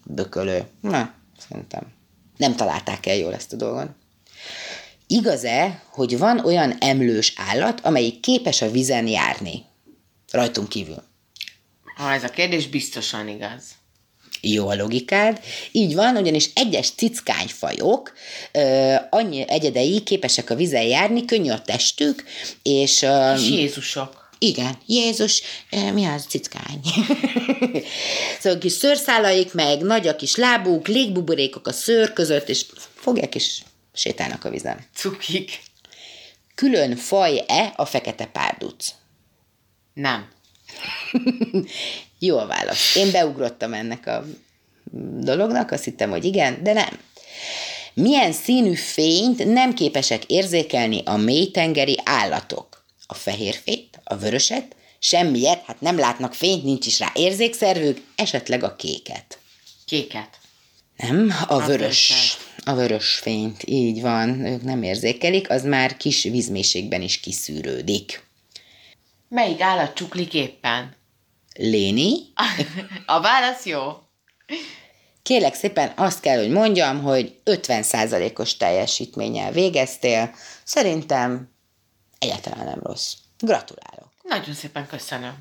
bökölő. 0.05 0.67
Na, 0.81 1.13
szerintem 1.47 1.93
nem 2.37 2.55
találták 2.55 3.05
el 3.05 3.15
jól 3.15 3.33
ezt 3.33 3.53
a 3.53 3.55
dolgot. 3.55 3.89
Igaz-e, 5.13 5.83
hogy 5.89 6.17
van 6.17 6.45
olyan 6.45 6.75
emlős 6.79 7.33
állat, 7.35 7.79
amelyik 7.79 8.19
képes 8.19 8.61
a 8.61 8.71
vizen 8.71 9.07
járni? 9.07 9.65
Rajtunk 10.31 10.69
kívül. 10.69 11.03
Ha 11.95 12.11
ez 12.11 12.23
a 12.23 12.29
kérdés 12.29 12.67
biztosan 12.67 13.27
igaz. 13.27 13.63
Jó 14.41 14.67
a 14.67 14.75
logikád. 14.75 15.39
Így 15.71 15.95
van, 15.95 16.15
ugyanis 16.15 16.49
egyes 16.53 16.89
cickányfajok 16.89 18.13
ö, 18.51 18.95
annyi 19.09 19.45
egyedei 19.47 20.03
képesek 20.03 20.49
a 20.49 20.55
vizen 20.55 20.83
járni, 20.83 21.25
könnyű 21.25 21.49
a 21.49 21.61
testük, 21.61 22.23
és... 22.61 23.01
Ö, 23.01 23.33
és 23.33 23.49
Jézusok. 23.49 24.29
Igen, 24.37 24.77
Jézus, 24.85 25.41
mi 25.93 26.05
az 26.05 26.25
cickány? 26.29 26.79
szóval 28.41 28.59
kis 28.59 28.71
szőrszálaik, 28.71 29.53
meg 29.53 29.81
nagy 29.81 30.07
a 30.07 30.15
kis 30.15 30.35
lábuk, 30.35 30.87
légbuborékok 30.87 31.67
a 31.67 31.71
szőr 31.71 32.13
között, 32.13 32.49
és 32.49 32.65
fogják 32.95 33.35
is 33.35 33.63
sétálnak 33.93 34.45
a 34.45 34.49
vizen. 34.49 34.85
Cukik. 34.93 35.61
Külön 36.55 36.95
faj-e 36.95 37.73
a 37.75 37.85
fekete 37.85 38.25
párduc? 38.25 38.93
Nem. 39.93 40.29
Jó 42.19 42.37
a 42.37 42.45
válasz. 42.45 42.95
Én 42.95 43.11
beugrottam 43.11 43.73
ennek 43.73 44.07
a 44.07 44.25
dolognak, 45.19 45.71
azt 45.71 45.83
hittem, 45.83 46.09
hogy 46.09 46.25
igen, 46.25 46.63
de 46.63 46.73
nem. 46.73 46.99
Milyen 47.93 48.31
színű 48.31 48.73
fényt 48.73 49.45
nem 49.45 49.73
képesek 49.73 50.23
érzékelni 50.25 51.01
a 51.05 51.17
mélytengeri 51.17 51.99
állatok? 52.03 52.85
A 53.07 53.13
fehér 53.13 53.55
fényt, 53.63 53.99
a 54.03 54.15
vöröset, 54.15 54.75
semmiet, 54.99 55.63
hát 55.65 55.81
nem 55.81 55.97
látnak 55.97 56.33
fényt, 56.33 56.63
nincs 56.63 56.85
is 56.85 56.99
rá 56.99 57.11
érzékszervük, 57.15 58.01
esetleg 58.15 58.63
a 58.63 58.75
kéket. 58.75 59.37
Kéket. 59.85 60.29
Nem, 60.97 61.35
a, 61.47 61.53
a 61.53 61.65
vörös. 61.65 62.37
A 62.65 62.73
vörös 62.73 63.15
fényt, 63.15 63.63
így 63.65 64.01
van, 64.01 64.45
ők 64.45 64.61
nem 64.61 64.83
érzékelik, 64.83 65.49
az 65.49 65.63
már 65.63 65.97
kis 65.97 66.23
vízmélységben 66.23 67.01
is 67.01 67.19
kiszűrődik. 67.19 68.23
Melyik 69.29 69.61
állat 69.61 69.93
csuklik 69.93 70.33
éppen? 70.33 70.95
Léni. 71.55 72.13
A 73.05 73.21
válasz 73.21 73.65
jó. 73.65 73.81
Kélek 75.23 75.53
szépen 75.53 75.91
azt 75.95 76.19
kell, 76.19 76.37
hogy 76.37 76.49
mondjam, 76.49 77.01
hogy 77.01 77.39
50%-os 77.45 78.57
teljesítménnyel 78.57 79.51
végeztél. 79.51 80.35
Szerintem 80.63 81.51
egyáltalán 82.19 82.65
nem 82.65 82.79
rossz. 82.83 83.13
Gratulálok. 83.39 84.11
Nagyon 84.23 84.53
szépen 84.53 84.87
köszönöm. 84.87 85.35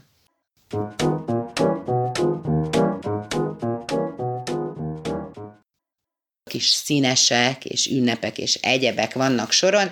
Kis 6.53 6.67
színesek, 6.67 7.65
és 7.65 7.87
ünnepek, 7.87 8.39
és 8.39 8.55
egyebek 8.55 9.15
vannak 9.15 9.53
soron, 9.53 9.91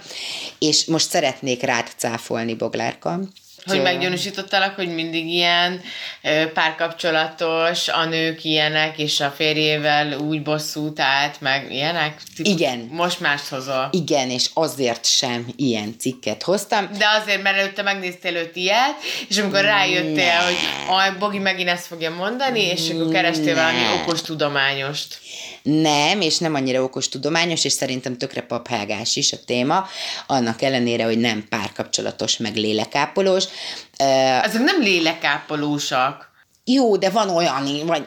és 0.58 0.84
most 0.84 1.08
szeretnék 1.08 1.62
rád 1.62 1.86
cáfolni, 1.96 2.54
Boglárka, 2.54 3.20
hogy 3.64 3.82
meggyanúsítottalak, 3.82 4.74
hogy 4.74 4.94
mindig 4.94 5.26
ilyen 5.26 5.80
párkapcsolatos, 6.54 7.88
a 7.88 8.04
nők 8.04 8.44
ilyenek, 8.44 8.98
és 8.98 9.20
a 9.20 9.30
férjével 9.36 10.18
úgy 10.18 10.42
bosszút 10.42 11.00
állt, 11.00 11.40
meg 11.40 11.66
ilyenek? 11.72 12.20
Típus, 12.36 12.52
Igen. 12.52 12.88
Most 12.90 13.20
mást 13.20 13.48
hozol. 13.48 13.88
Igen, 13.92 14.30
és 14.30 14.50
azért 14.54 15.06
sem 15.06 15.46
ilyen 15.56 15.94
cikket 15.98 16.42
hoztam. 16.42 16.88
De 16.98 17.06
azért, 17.22 17.42
mert 17.42 17.56
előtte 17.56 17.82
megnéztél 17.82 18.36
őt 18.36 18.56
ilyet, 18.56 18.96
és 19.28 19.38
amikor 19.38 19.60
rájöttél, 19.60 20.14
ne. 20.14 20.44
hogy 20.44 20.56
aj, 20.88 21.10
Bogi 21.18 21.38
megint 21.38 21.68
ezt 21.68 21.86
fogja 21.86 22.10
mondani, 22.10 22.60
és 22.60 22.90
akkor 22.90 23.12
kerestél 23.12 23.54
valami 23.54 23.82
okos 24.02 24.22
tudományost. 24.22 25.18
Nem, 25.62 26.20
és 26.20 26.38
nem 26.38 26.54
annyira 26.54 26.82
okos 26.82 27.08
tudományos, 27.08 27.64
és 27.64 27.72
szerintem 27.72 28.18
tökre 28.18 28.42
paphágás 28.42 29.16
is 29.16 29.32
a 29.32 29.44
téma, 29.46 29.86
annak 30.26 30.62
ellenére, 30.62 31.04
hogy 31.04 31.18
nem 31.18 31.46
párkapcsolatos, 31.48 32.36
meg 32.36 32.56
lélekápolós. 32.56 33.44
Ezek 34.42 34.62
nem 34.62 34.80
lélekápolósak. 34.80 36.30
Jó, 36.64 36.96
de 36.96 37.10
van 37.10 37.28
olyan, 37.28 37.86
vagy... 37.86 38.06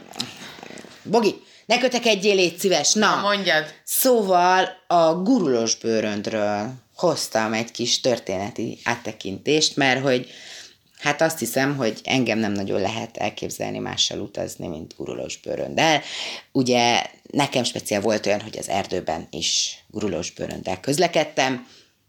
Bogi, 1.04 1.36
ne 1.66 1.78
kötekedjél, 1.78 2.36
légy 2.36 2.58
szíves. 2.58 2.94
Na, 2.94 3.16
Na 3.16 3.22
mondjad. 3.22 3.66
Szóval 3.84 4.70
a 4.88 5.14
gurulós 5.14 5.76
bőröndről 5.76 6.74
hoztam 6.96 7.54
egy 7.54 7.72
kis 7.72 8.00
történeti 8.00 8.80
áttekintést, 8.84 9.76
mert 9.76 10.02
hogy 10.02 10.28
Hát 11.04 11.22
azt 11.22 11.40
hiszem, 11.40 11.76
hogy 11.76 12.02
engem 12.04 12.40
nem 12.40 12.52
nagyon 12.52 12.82
lehet 12.82 13.18
elképzelni 13.18 13.80
mással 13.80 14.20
utazni, 14.20 14.68
mint 14.68 14.94
gurulós 14.98 15.38
bőröndel. 15.38 16.02
Ugye 16.52 17.06
nekem 17.32 17.64
speciál 17.64 18.02
volt 18.02 18.26
olyan, 18.26 18.42
hogy 18.42 18.58
az 18.58 18.70
erdőben 18.70 19.28
is 19.30 19.78
gurulós 19.88 20.32
bőröndel 20.32 20.80
közlekedtem. 20.80 21.68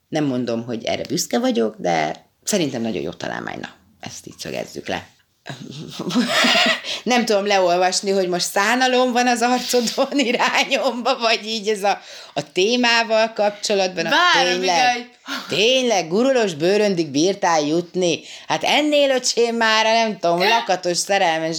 Nem 0.09 0.25
mondom, 0.25 0.65
hogy 0.65 0.85
erre 0.85 1.03
büszke 1.09 1.39
vagyok, 1.39 1.77
de 1.79 2.27
szerintem 2.43 2.83
nagyon 2.83 3.03
jó 3.03 3.11
találmány. 3.11 3.61
Na, 3.61 3.69
ezt 4.01 4.27
így 4.27 4.39
szögezzük 4.39 4.89
le. 4.89 5.14
nem 7.03 7.25
tudom 7.25 7.47
leolvasni, 7.47 8.11
hogy 8.11 8.29
most 8.29 8.47
szánalom 8.47 9.13
van 9.13 9.27
az 9.27 9.43
arcodon 9.43 10.19
irányomba, 10.31 11.19
vagy 11.19 11.47
így 11.47 11.69
ez 11.69 11.83
a, 11.83 12.01
a 12.35 12.53
témával 12.53 13.33
kapcsolatban. 13.33 14.05
Vár, 14.05 14.45
tényleg, 14.45 15.11
tényleg, 15.49 16.09
gurulós 16.09 16.55
bőröndig 16.55 17.07
bírtál 17.07 17.61
jutni. 17.61 18.21
Hát 18.49 18.65
ennél 18.65 19.11
öcsém 19.11 19.57
már, 19.57 19.85
nem 19.85 20.19
tudom, 20.19 20.39
lakatos, 20.39 20.97
szerelmes 20.97 21.59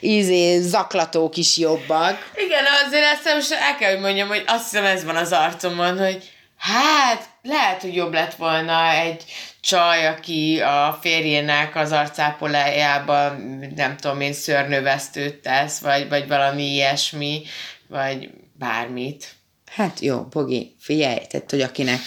ízé, 0.00 0.60
zaklatók 0.60 1.36
is 1.36 1.56
jobbak. 1.56 2.32
Igen, 2.46 2.64
azért 2.86 3.04
ezt 3.04 3.34
most 3.34 3.52
el 3.52 3.76
kell, 3.76 3.90
hogy 3.90 4.00
mondjam, 4.00 4.28
hogy 4.28 4.44
azt 4.46 4.70
hiszem 4.70 4.84
ez 4.84 5.04
van 5.04 5.16
az 5.16 5.32
arcomon, 5.32 5.98
hogy 5.98 6.30
hát 6.58 7.33
lehet, 7.44 7.80
hogy 7.80 7.94
jobb 7.94 8.12
lett 8.12 8.34
volna 8.34 8.90
egy 8.90 9.24
csaj, 9.60 10.06
aki 10.06 10.60
a 10.60 10.98
férjének 11.00 11.76
az 11.76 11.92
arcápolájában, 11.92 13.36
nem 13.76 13.96
tudom 13.96 14.20
én, 14.20 14.32
szörnövesztőt 14.32 15.34
tesz, 15.34 15.78
vagy, 15.78 16.08
vagy 16.08 16.28
valami 16.28 16.62
ilyesmi, 16.62 17.42
vagy 17.88 18.30
bármit. 18.58 19.34
Hát 19.66 20.00
jó, 20.00 20.20
Bogi, 20.20 20.74
figyelj, 20.80 21.20
tehát, 21.28 21.50
hogy 21.50 21.60
akinek 21.60 22.00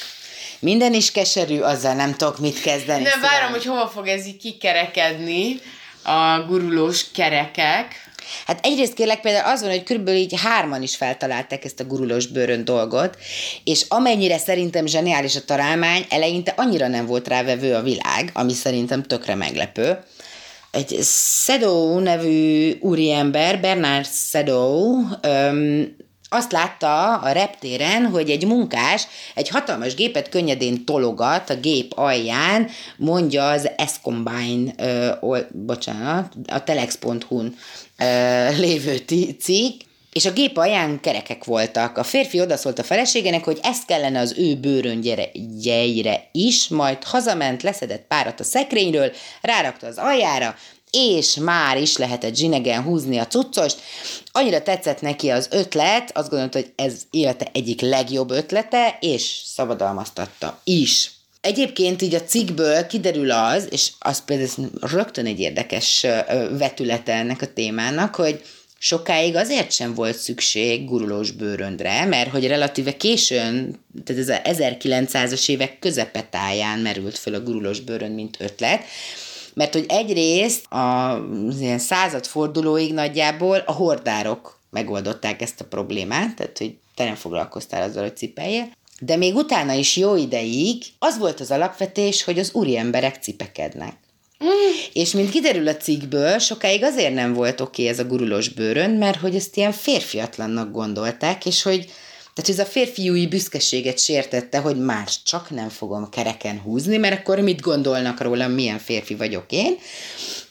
minden 0.59 0.93
is 0.93 1.11
keserű, 1.11 1.59
azzal 1.59 1.93
nem 1.93 2.15
tudok 2.15 2.39
mit 2.39 2.61
kezdeni. 2.61 3.03
Nem, 3.03 3.21
várom, 3.21 3.51
hogy 3.51 3.65
hova 3.65 3.87
fog 3.87 4.07
ez 4.07 4.25
így 4.25 4.37
kikerekedni, 4.37 5.59
a 6.03 6.45
gurulós 6.47 7.11
kerekek. 7.11 8.09
Hát 8.45 8.65
egyrészt 8.65 8.93
kérlek 8.93 9.21
például 9.21 9.53
az 9.53 9.61
van, 9.61 9.69
hogy 9.69 9.83
körülbelül 9.83 10.19
így 10.19 10.41
hárman 10.41 10.81
is 10.81 10.95
feltalálták 10.95 11.65
ezt 11.65 11.79
a 11.79 11.85
gurulós 11.85 12.27
bőrön 12.27 12.65
dolgot, 12.65 13.17
és 13.63 13.85
amennyire 13.87 14.37
szerintem 14.37 14.85
zseniális 14.85 15.35
a 15.35 15.45
találmány, 15.45 16.05
eleinte 16.09 16.53
annyira 16.57 16.87
nem 16.87 17.05
volt 17.05 17.27
rávevő 17.27 17.73
a 17.73 17.81
világ, 17.81 18.29
ami 18.33 18.53
szerintem 18.53 19.03
tökre 19.03 19.35
meglepő. 19.35 19.99
Egy 20.71 20.97
Szedó 21.01 21.99
nevű 21.99 22.77
úriember, 22.79 23.59
Bernard 23.59 24.05
Szedó, 24.05 24.95
azt 26.29 26.51
látta 26.51 27.17
a 27.17 27.31
reptéren, 27.31 28.05
hogy 28.05 28.29
egy 28.29 28.45
munkás 28.45 29.07
egy 29.35 29.49
hatalmas 29.49 29.95
gépet 29.95 30.29
könnyedén 30.29 30.85
tologat 30.85 31.49
a 31.49 31.55
gép 31.55 31.91
alján, 31.95 32.69
mondja 32.97 33.49
az 33.49 33.69
Escombine, 33.77 34.73
ö, 34.77 35.37
bocsánat, 35.51 36.33
a 36.47 36.63
telex.hu-n 36.63 37.55
lévő 38.57 38.97
cikk, 39.39 39.81
és 40.11 40.25
a 40.25 40.31
gép 40.31 40.57
alján 40.57 40.99
kerekek 40.99 41.43
voltak. 41.43 41.97
A 41.97 42.03
férfi 42.03 42.39
odaszólt 42.39 42.79
a 42.79 42.83
feleségének, 42.83 43.43
hogy 43.43 43.59
ezt 43.61 43.85
kellene 43.85 44.19
az 44.19 44.35
ő 44.37 44.55
bőröngyeire 44.55 46.29
is, 46.31 46.67
majd 46.67 47.03
hazament, 47.03 47.63
leszedett 47.63 48.05
párat 48.07 48.39
a 48.39 48.43
szekrényről, 48.43 49.11
rárakta 49.41 49.87
az 49.87 49.97
aljára, 49.97 50.55
és 50.91 51.35
már 51.35 51.77
is 51.77 51.97
lehetett 51.97 52.35
zsinegen 52.35 52.83
húzni 52.83 53.17
a 53.17 53.27
cuccost. 53.27 53.79
Annyira 54.31 54.63
tetszett 54.63 55.01
neki 55.01 55.29
az 55.29 55.47
ötlet, 55.51 56.17
azt 56.17 56.29
gondolta, 56.29 56.57
hogy 56.57 56.71
ez 56.75 57.01
élete 57.11 57.47
egyik 57.53 57.81
legjobb 57.81 58.31
ötlete, 58.31 58.97
és 59.01 59.41
szabadalmaztatta 59.45 60.61
is. 60.63 61.11
Egyébként 61.47 62.01
így 62.01 62.15
a 62.15 62.23
cikkből 62.23 62.87
kiderül 62.87 63.31
az, 63.31 63.67
és 63.71 63.91
az 63.99 64.25
például 64.25 64.69
rögtön 64.81 65.25
egy 65.25 65.39
érdekes 65.39 66.05
vetülete 66.57 67.13
ennek 67.13 67.41
a 67.41 67.53
témának, 67.53 68.15
hogy 68.15 68.41
sokáig 68.79 69.35
azért 69.35 69.71
sem 69.71 69.93
volt 69.93 70.17
szükség 70.17 70.85
gurulós 70.85 71.31
bőröndre, 71.31 72.05
mert 72.05 72.29
hogy 72.29 72.47
relatíve 72.47 72.97
későn, 72.97 73.79
tehát 74.03 74.21
ez 74.21 74.29
a 74.29 74.65
1900-as 74.65 75.49
évek 75.49 75.79
közepetáján 75.79 76.79
merült 76.79 77.17
föl 77.17 77.33
a 77.33 77.41
gurulós 77.41 77.79
bőrönd, 77.79 78.15
mint 78.15 78.37
ötlet, 78.39 78.83
mert 79.53 79.73
hogy 79.73 79.85
egyrészt 79.87 80.65
az 80.69 81.59
ilyen 81.59 81.79
századfordulóig 81.79 82.93
nagyjából 82.93 83.63
a 83.65 83.71
hordárok 83.71 84.59
megoldották 84.69 85.41
ezt 85.41 85.61
a 85.61 85.65
problémát, 85.65 86.35
tehát 86.35 86.57
hogy 86.57 86.75
te 86.95 87.03
nem 87.03 87.15
foglalkoztál 87.15 87.81
azzal, 87.89 88.03
hogy 88.03 88.17
cipelje, 88.17 88.69
de 88.99 89.15
még 89.15 89.35
utána 89.35 89.73
is 89.73 89.95
jó 89.95 90.15
ideig 90.15 90.83
az 90.99 91.17
volt 91.17 91.39
az 91.39 91.51
alapvetés, 91.51 92.23
hogy 92.23 92.39
az 92.39 92.53
úri 92.53 92.77
emberek 92.77 93.15
cipekednek. 93.21 93.93
Mm. 94.43 94.47
És 94.93 95.11
mint 95.11 95.29
kiderül 95.29 95.67
a 95.67 95.77
cikkből, 95.77 96.39
sokáig 96.39 96.83
azért 96.83 97.13
nem 97.13 97.33
volt 97.33 97.61
oké 97.61 97.81
okay 97.81 97.93
ez 97.93 97.99
a 97.99 98.07
gurulós 98.07 98.49
bőrön, 98.49 98.89
mert 98.89 99.19
hogy 99.19 99.35
ezt 99.35 99.57
ilyen 99.57 99.71
férfiatlannak 99.71 100.71
gondolták, 100.71 101.45
és 101.45 101.61
hogy 101.61 101.89
tehát 102.33 102.51
ez 102.51 102.67
a 102.67 102.71
férfiúi 102.71 103.27
büszkeséget 103.27 103.99
sértette, 103.99 104.57
hogy 104.57 104.77
már 104.77 105.07
csak 105.23 105.49
nem 105.49 105.69
fogom 105.69 106.09
kereken 106.09 106.59
húzni, 106.59 106.97
mert 106.97 107.19
akkor 107.19 107.39
mit 107.39 107.61
gondolnak 107.61 108.21
rólam, 108.21 108.51
milyen 108.51 108.79
férfi 108.79 109.15
vagyok 109.15 109.45
én. 109.49 109.77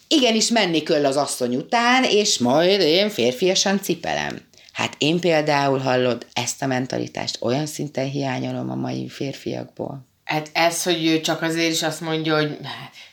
Igenis 0.08 0.48
menni 0.48 0.82
kell 0.82 1.06
az 1.06 1.16
asszony 1.16 1.56
után, 1.56 2.04
és 2.04 2.38
majd 2.38 2.80
én 2.80 3.10
férfiasan 3.10 3.82
cipelem. 3.82 4.40
Hát 4.76 4.94
én 4.98 5.20
például 5.20 5.78
hallod, 5.78 6.26
ezt 6.32 6.62
a 6.62 6.66
mentalitást 6.66 7.38
olyan 7.40 7.66
szinten 7.66 8.10
hiányolom 8.10 8.70
a 8.70 8.74
mai 8.74 9.08
férfiakból. 9.08 10.06
Hát 10.24 10.50
ez, 10.52 10.82
hogy 10.82 11.06
ő 11.06 11.20
csak 11.20 11.42
azért 11.42 11.72
is 11.72 11.82
azt 11.82 12.00
mondja, 12.00 12.34
hogy 12.34 12.58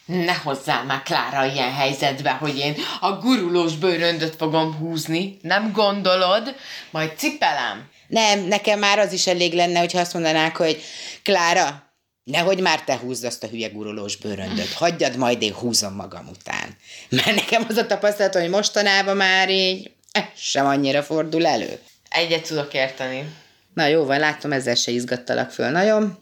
ne 0.05 0.33
hozzál 0.33 0.83
már 0.83 1.01
Klára 1.01 1.45
ilyen 1.45 1.73
helyzetbe, 1.73 2.31
hogy 2.31 2.57
én 2.57 2.75
a 2.99 3.11
gurulós 3.11 3.75
bőröndöt 3.75 4.35
fogom 4.35 4.73
húzni. 4.73 5.37
Nem 5.41 5.71
gondolod? 5.71 6.55
Majd 6.91 7.11
cipelem. 7.17 7.89
Nem, 8.07 8.39
nekem 8.39 8.79
már 8.79 8.99
az 8.99 9.13
is 9.13 9.27
elég 9.27 9.53
lenne, 9.53 9.79
hogyha 9.79 9.99
azt 9.99 10.13
mondanák, 10.13 10.55
hogy 10.55 10.81
Klára, 11.23 11.93
nehogy 12.23 12.59
már 12.59 12.83
te 12.83 12.97
húzd 12.97 13.23
azt 13.23 13.43
a 13.43 13.47
hülye 13.47 13.67
gurulós 13.67 14.15
bőröndöt, 14.15 14.73
hagyjad, 14.73 15.17
majd 15.17 15.41
én 15.41 15.53
húzom 15.53 15.93
magam 15.93 16.27
után. 16.27 16.77
Mert 17.09 17.35
nekem 17.35 17.65
az 17.69 17.77
a 17.77 17.85
tapasztalat, 17.85 18.35
hogy 18.35 18.49
mostanában 18.49 19.15
már 19.15 19.49
így 19.49 19.91
ez 20.13 20.23
sem 20.35 20.65
annyira 20.65 21.03
fordul 21.03 21.45
elő. 21.45 21.79
Egyet 22.09 22.47
tudok 22.47 22.73
érteni. 22.73 23.35
Na 23.73 23.85
jó 23.85 24.05
van, 24.05 24.19
látom, 24.19 24.51
ezzel 24.51 24.75
se 24.75 24.91
izgattalak 24.91 25.51
föl 25.51 25.69
nagyon. 25.69 26.17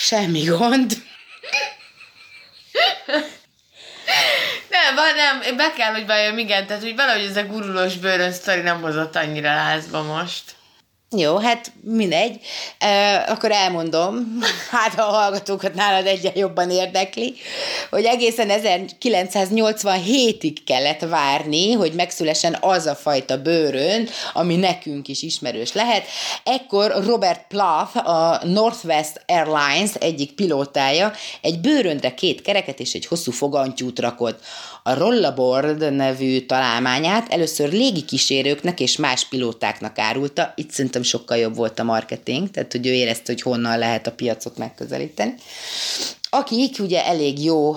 Semmi 0.00 0.44
gond. 0.44 0.92
Nem, 4.70 5.14
nem, 5.16 5.56
be 5.56 5.72
kell, 5.72 5.92
hogy 5.92 6.06
bejön, 6.06 6.38
igen, 6.38 6.66
tehát 6.66 6.82
hogy 6.82 6.96
valahogy 6.96 7.24
ez 7.24 7.36
a 7.36 7.44
gurulós 7.44 7.96
bőrön 7.96 8.32
sztori 8.32 8.60
nem 8.60 8.80
hozott 8.80 9.16
annyira 9.16 9.54
lázba 9.54 10.02
most. 10.02 10.42
Jó, 11.16 11.36
hát 11.36 11.72
mindegy. 11.80 12.40
E, 12.78 13.24
akkor 13.28 13.52
elmondom, 13.52 14.38
hát 14.70 14.98
a 14.98 15.02
hallgatókat 15.02 15.74
nálad 15.74 16.06
egyen 16.06 16.32
jobban 16.34 16.70
érdekli, 16.70 17.34
hogy 17.90 18.04
egészen 18.04 18.48
1987-ig 18.50 20.56
kellett 20.66 21.00
várni, 21.00 21.72
hogy 21.72 21.92
megszülessen 21.92 22.56
az 22.60 22.86
a 22.86 22.94
fajta 22.94 23.42
bőrön, 23.42 24.08
ami 24.32 24.56
nekünk 24.56 25.08
is 25.08 25.22
ismerős 25.22 25.72
lehet. 25.72 26.06
Ekkor 26.44 27.04
Robert 27.06 27.46
Plath, 27.48 28.08
a 28.08 28.40
Northwest 28.44 29.22
Airlines 29.26 29.94
egyik 29.94 30.32
pilótája 30.32 31.12
egy 31.40 31.60
bőrönre 31.60 32.14
két 32.14 32.42
kereket 32.42 32.80
és 32.80 32.92
egy 32.92 33.06
hosszú 33.06 33.32
fogantyút 33.32 33.98
rakott. 33.98 34.44
A 34.88 34.94
Rollaboard 34.94 35.92
nevű 35.92 36.40
találmányát 36.40 37.32
először 37.32 37.72
légikísérőknek 37.72 38.80
és 38.80 38.96
más 38.96 39.28
pilótáknak 39.28 39.98
árulta, 39.98 40.52
itt 40.56 40.70
szerintem 40.70 41.02
sokkal 41.02 41.36
jobb 41.36 41.56
volt 41.56 41.78
a 41.78 41.82
marketing, 41.82 42.50
tehát 42.50 42.72
hogy 42.72 42.86
ő 42.86 42.92
érezte, 42.92 43.32
hogy 43.32 43.42
honnan 43.42 43.78
lehet 43.78 44.06
a 44.06 44.12
piacot 44.12 44.56
megközelíteni. 44.56 45.34
Akik 46.30 46.76
ugye 46.78 47.04
elég 47.04 47.44
jó 47.44 47.76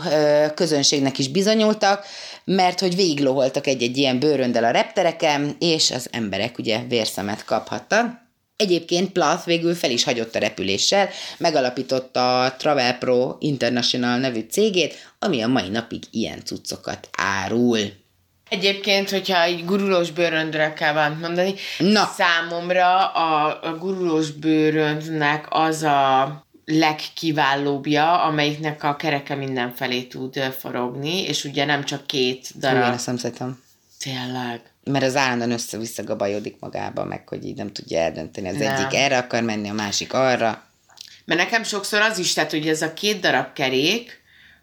közönségnek 0.56 1.20
is 1.20 1.28
bizonyultak, 1.28 2.06
mert 2.44 2.80
hogy 2.80 2.96
végigloholtak 2.96 3.68
egy-egy 3.68 3.98
ilyen 3.98 4.20
bőröndel 4.20 4.64
a 4.64 4.72
reptereken, 4.72 5.56
és 5.60 5.92
az 5.92 6.08
emberek 6.12 6.58
ugye 6.58 6.84
vérszemet 6.88 7.46
kaphattak. 7.46 8.30
Egyébként 8.56 9.12
Plath 9.12 9.46
végül 9.46 9.76
fel 9.76 9.92
is 9.92 10.04
hagyott 10.04 10.36
a 10.36 10.40
repüléssel, 10.40 11.10
megalapította 11.38 12.44
a 12.44 12.56
Travel 12.56 12.98
Pro 12.98 13.36
International 13.40 14.18
nevű 14.18 14.46
cégét, 14.50 15.14
ami 15.20 15.42
a 15.42 15.48
mai 15.48 15.70
napig 15.70 16.04
ilyen 16.12 16.46
cuccokat 16.46 17.10
árul. 17.18 17.80
Egyébként, 18.50 19.10
hogyha 19.10 19.42
egy 19.42 19.66
gurulós 19.66 20.12
bőröndre 20.12 20.74
kell 20.74 20.94
valamit 20.94 21.20
mondani, 21.20 21.54
Na. 21.78 22.12
számomra 22.16 23.08
a, 23.08 23.60
a 23.64 23.78
gurulós 23.78 24.32
bőröndnek 24.32 25.46
az 25.50 25.84
a 25.84 26.46
legkiválóbbja, 26.66 28.24
amelyiknek 28.24 28.84
a 28.84 28.96
kereke 28.96 29.36
mindenfelé 29.36 30.02
tud 30.02 30.40
forogni, 30.60 31.24
és 31.24 31.44
ugye 31.44 31.66
nem 31.66 31.84
csak 31.84 32.08
két 32.08 32.60
darab. 32.60 32.84
Én 32.84 32.92
ezt 32.92 33.40
nem. 33.40 33.64
Tényleg. 34.00 34.71
Mert 34.92 35.06
az 35.06 35.16
állandóan 35.16 35.52
össze-vissza 35.52 36.04
gabajodik 36.04 36.56
magába, 36.60 37.04
meg 37.04 37.28
hogy 37.28 37.46
így 37.46 37.56
nem 37.56 37.74
tudja 37.74 38.00
eldönteni. 38.00 38.48
Az 38.48 38.56
nem. 38.56 38.76
egyik 38.76 38.94
erre 38.94 39.18
akar 39.18 39.44
menni, 39.44 39.70
a 39.70 39.74
másik 39.74 40.14
arra. 40.14 40.64
Mert 41.26 41.40
nekem 41.40 41.64
sokszor 41.64 42.02
az 42.02 42.18
is, 42.18 42.34
tehát 42.34 42.52
hogy 42.52 42.68
ez 42.68 42.82
a 42.82 42.94
két 42.94 43.20
darab 43.20 43.54
kerék, 43.54 44.22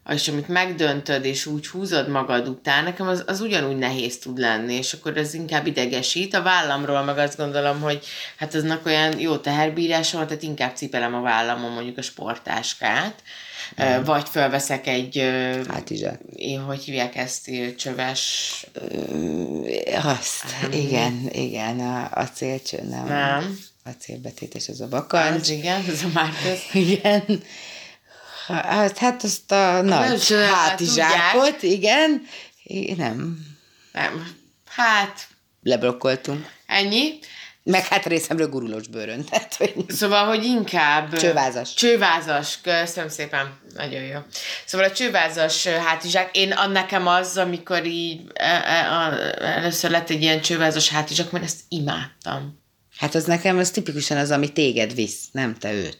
és 0.08 0.28
amit 0.28 0.48
megdöntöd, 0.48 1.24
és 1.24 1.46
úgy 1.46 1.66
húzod 1.66 2.08
magad 2.08 2.48
után, 2.48 2.84
nekem 2.84 3.08
az, 3.08 3.24
az 3.26 3.40
ugyanúgy 3.40 3.76
nehéz 3.76 4.18
tud 4.18 4.38
lenni, 4.38 4.74
és 4.74 4.92
akkor 4.92 5.16
ez 5.16 5.34
inkább 5.34 5.66
idegesít. 5.66 6.34
A 6.34 6.42
vállamról 6.42 7.02
meg 7.02 7.18
azt 7.18 7.36
gondolom, 7.36 7.80
hogy 7.80 8.06
hát 8.36 8.54
aznak 8.54 8.86
olyan 8.86 9.18
jó 9.18 9.36
teherbírás 9.36 10.12
van, 10.12 10.26
tehát 10.26 10.42
inkább 10.42 10.76
cipelem 10.76 11.14
a 11.14 11.20
vállamon 11.20 11.70
mondjuk 11.70 11.98
a 11.98 12.02
sportáskát, 12.02 13.22
mm. 13.82 14.04
vagy 14.04 14.28
felveszek 14.28 14.86
egy... 14.86 15.30
Hátizsák. 15.68 16.20
Én 16.34 16.60
hogy 16.60 16.82
hívják 16.84 17.16
ezt? 17.16 17.50
Csöves... 17.76 18.52
Azt, 20.02 20.44
um, 20.64 20.72
igen, 20.72 21.28
igen, 21.32 21.80
a, 21.80 22.08
a 22.12 22.28
célcső, 22.28 22.82
nem. 22.82 23.06
Nem. 23.06 23.58
A 23.84 23.90
célbetétes 23.90 24.68
az 24.68 24.80
a 24.80 24.88
bakancs. 24.88 25.40
Az 25.40 25.48
igen, 25.48 25.84
ez 25.88 26.02
a 26.02 26.08
Márkusz. 26.14 26.74
igen. 26.88 27.42
Hát, 28.46 28.98
hát 28.98 29.22
azt 29.22 29.52
a 29.52 29.82
nagy 29.82 30.34
hátizsákot, 30.52 31.62
igen. 31.62 32.26
Én 32.62 32.94
nem. 32.98 33.46
Nem. 33.92 34.36
Hát. 34.66 35.26
Leblokkoltunk. 35.62 36.50
Ennyi. 36.66 37.18
Meg 37.70 37.86
hát 37.86 38.06
részemről 38.06 38.48
gurulós 38.48 38.86
bőrön. 38.86 39.24
Tehát, 39.30 39.54
hogy... 39.54 39.74
Szóval, 39.88 40.26
hogy 40.26 40.44
inkább... 40.44 41.16
Csővázas. 41.16 41.74
Csővázas, 41.74 42.60
köszönöm 42.60 43.08
szépen. 43.08 43.58
Nagyon 43.74 44.02
jó. 44.02 44.18
Szóval 44.64 44.86
a 44.86 44.92
csővázas 44.92 45.66
hátizsák, 45.66 46.36
én 46.36 46.52
a 46.52 46.66
nekem 46.66 47.06
az, 47.06 47.36
amikor 47.36 47.86
így 47.86 48.20
e, 48.34 48.44
e, 48.44 49.38
először 49.40 49.90
lett 49.90 50.10
egy 50.10 50.22
ilyen 50.22 50.40
csővázas 50.40 50.88
hátizsák, 50.88 51.30
mert 51.30 51.44
ezt 51.44 51.60
imádtam. 51.68 52.62
Hát 52.98 53.14
az 53.14 53.24
nekem 53.24 53.58
az 53.58 53.70
tipikusan 53.70 54.16
az, 54.16 54.30
ami 54.30 54.52
téged 54.52 54.94
visz, 54.94 55.20
nem 55.32 55.54
te 55.54 55.72
őt. 55.72 55.98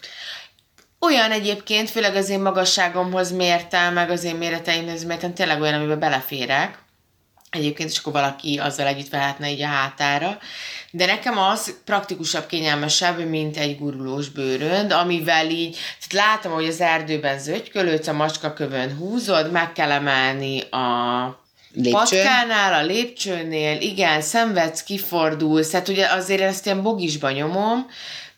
Olyan 1.00 1.30
egyébként, 1.30 1.90
főleg 1.90 2.16
az 2.16 2.28
én 2.28 2.40
magasságomhoz 2.40 3.32
mértem, 3.32 3.92
meg 3.92 4.10
az 4.10 4.24
én 4.24 4.36
méreteimhez 4.36 5.04
mértem, 5.04 5.34
tényleg 5.34 5.60
olyan, 5.60 5.74
amiben 5.74 5.98
beleférek. 5.98 6.78
Egyébként 7.50 7.90
is 7.90 7.98
akkor 7.98 8.12
valaki 8.12 8.58
azzal 8.58 8.86
együtt 8.86 9.08
vehetne 9.08 9.50
így 9.50 9.62
a 9.62 9.66
hátára. 9.66 10.38
De 10.90 11.06
nekem 11.06 11.38
az 11.38 11.74
praktikusabb, 11.84 12.46
kényelmesebb, 12.46 13.28
mint 13.28 13.56
egy 13.56 13.78
gurulós 13.78 14.28
bőrönd, 14.28 14.92
amivel 14.92 15.50
így, 15.50 15.76
tehát 16.08 16.26
látom, 16.26 16.52
hogy 16.52 16.66
az 16.66 16.80
erdőben 16.80 17.38
zögykölődsz, 17.38 18.06
a 18.06 18.12
macskakövön 18.12 18.96
húzod, 18.96 19.50
meg 19.50 19.72
kell 19.72 19.90
emelni 19.90 20.60
a 20.60 21.46
Lépcső. 21.72 21.92
patkánál, 21.92 22.72
a 22.72 22.86
lépcsőnél, 22.86 23.80
igen, 23.80 24.20
szenvedsz, 24.20 24.82
kifordulsz, 24.82 25.70
tehát 25.70 25.88
ugye 25.88 26.06
azért 26.06 26.40
ezt 26.40 26.66
ilyen 26.66 26.82
bogisba 26.82 27.30
nyomom, 27.30 27.86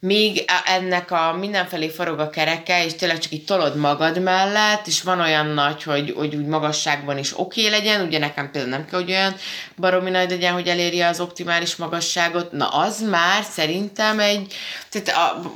még 0.00 0.44
ennek 0.64 1.10
a 1.10 1.36
mindenfelé 1.38 1.88
forog 1.88 2.18
a 2.18 2.30
kereke, 2.30 2.84
és 2.84 2.94
tényleg 2.94 3.18
csak 3.18 3.32
így 3.32 3.44
tolod 3.44 3.76
magad 3.76 4.22
mellett, 4.22 4.86
és 4.86 5.02
van 5.02 5.20
olyan 5.20 5.46
nagy, 5.46 5.82
hogy, 5.82 6.12
hogy 6.16 6.34
úgy 6.34 6.46
magasságban 6.46 7.18
is 7.18 7.38
oké 7.38 7.66
okay 7.66 7.78
legyen, 7.78 8.06
ugye 8.06 8.18
nekem 8.18 8.50
például 8.50 8.72
nem 8.72 8.86
kell, 8.86 9.00
hogy 9.00 9.10
olyan 9.10 9.34
baromi 9.76 10.10
nagy 10.10 10.30
legyen, 10.30 10.52
hogy 10.52 10.68
elérje 10.68 11.08
az 11.08 11.20
optimális 11.20 11.76
magasságot, 11.76 12.52
na 12.52 12.68
az 12.68 13.00
már 13.00 13.42
szerintem 13.42 14.20
egy, 14.20 14.54
tehát 14.90 15.08
a, 15.08 15.52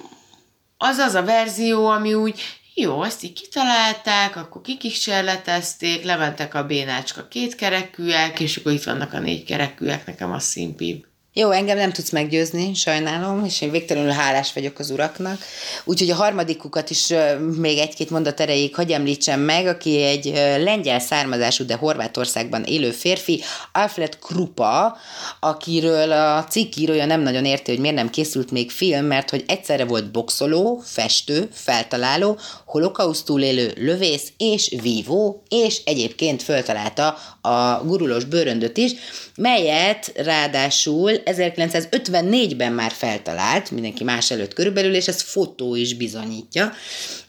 az 0.76 0.96
az 0.96 1.14
a 1.14 1.22
verzió, 1.22 1.87
ami 1.87 2.14
úgy 2.14 2.42
jó, 2.74 3.02
ezt 3.02 3.22
így 3.22 3.32
kitalálták, 3.32 4.37
akkor 4.37 4.60
kikísérletezték, 4.60 6.04
lementek 6.04 6.54
a 6.54 6.66
bénácska 6.66 7.28
kétkerekűek, 7.28 8.40
és 8.40 8.56
akkor 8.56 8.72
itt 8.72 8.82
vannak 8.82 9.12
a 9.12 9.18
négykerekűek, 9.18 10.06
nekem 10.06 10.32
az 10.32 10.44
szimpibb. 10.44 11.06
Jó, 11.37 11.51
engem 11.51 11.77
nem 11.77 11.92
tudsz 11.92 12.11
meggyőzni, 12.11 12.75
sajnálom, 12.75 13.44
és 13.44 13.61
én 13.61 13.70
végtelenül 13.70 14.11
hálás 14.11 14.53
vagyok 14.53 14.79
az 14.79 14.90
uraknak. 14.90 15.38
Úgyhogy 15.85 16.11
a 16.11 16.14
harmadikukat 16.14 16.90
is 16.90 17.12
még 17.57 17.79
egy-két 17.79 18.11
mondat 18.11 18.40
erejéig 18.40 18.75
hagy 18.75 18.90
említsem 18.90 19.40
meg, 19.40 19.66
aki 19.66 20.03
egy 20.03 20.25
lengyel 20.62 20.99
származású, 20.99 21.64
de 21.64 21.75
Horvátországban 21.75 22.62
élő 22.62 22.90
férfi, 22.90 23.42
Alfred 23.73 24.18
Krupa, 24.18 24.97
akiről 25.40 26.12
a 26.12 26.44
cikk 26.44 26.77
írója 26.77 27.05
nem 27.05 27.20
nagyon 27.20 27.44
érti, 27.44 27.70
hogy 27.70 27.81
miért 27.81 27.97
nem 27.97 28.11
készült 28.11 28.51
még 28.51 28.70
film, 28.70 29.05
mert 29.05 29.31
hogy 29.31 29.44
egyszerre 29.47 29.85
volt 29.85 30.11
boxoló, 30.11 30.83
festő, 30.85 31.49
feltaláló, 31.53 32.38
holokausztul 32.66 33.42
élő 33.42 33.73
lövész 33.77 34.33
és 34.37 34.75
vívó, 34.83 35.42
és 35.49 35.81
egyébként 35.85 36.42
föltalálta 36.42 37.18
a 37.40 37.83
gurulós 37.85 38.25
bőröndöt 38.25 38.77
is, 38.77 38.92
melyet 39.37 40.12
ráadásul 40.16 41.23
1954-ben 41.24 42.72
már 42.72 42.90
feltalált, 42.92 43.70
mindenki 43.70 44.04
más 44.04 44.30
előtt 44.30 44.52
körülbelül, 44.52 44.94
és 44.94 45.08
ez 45.08 45.22
fotó 45.22 45.74
is 45.74 45.94
bizonyítja, 45.94 46.72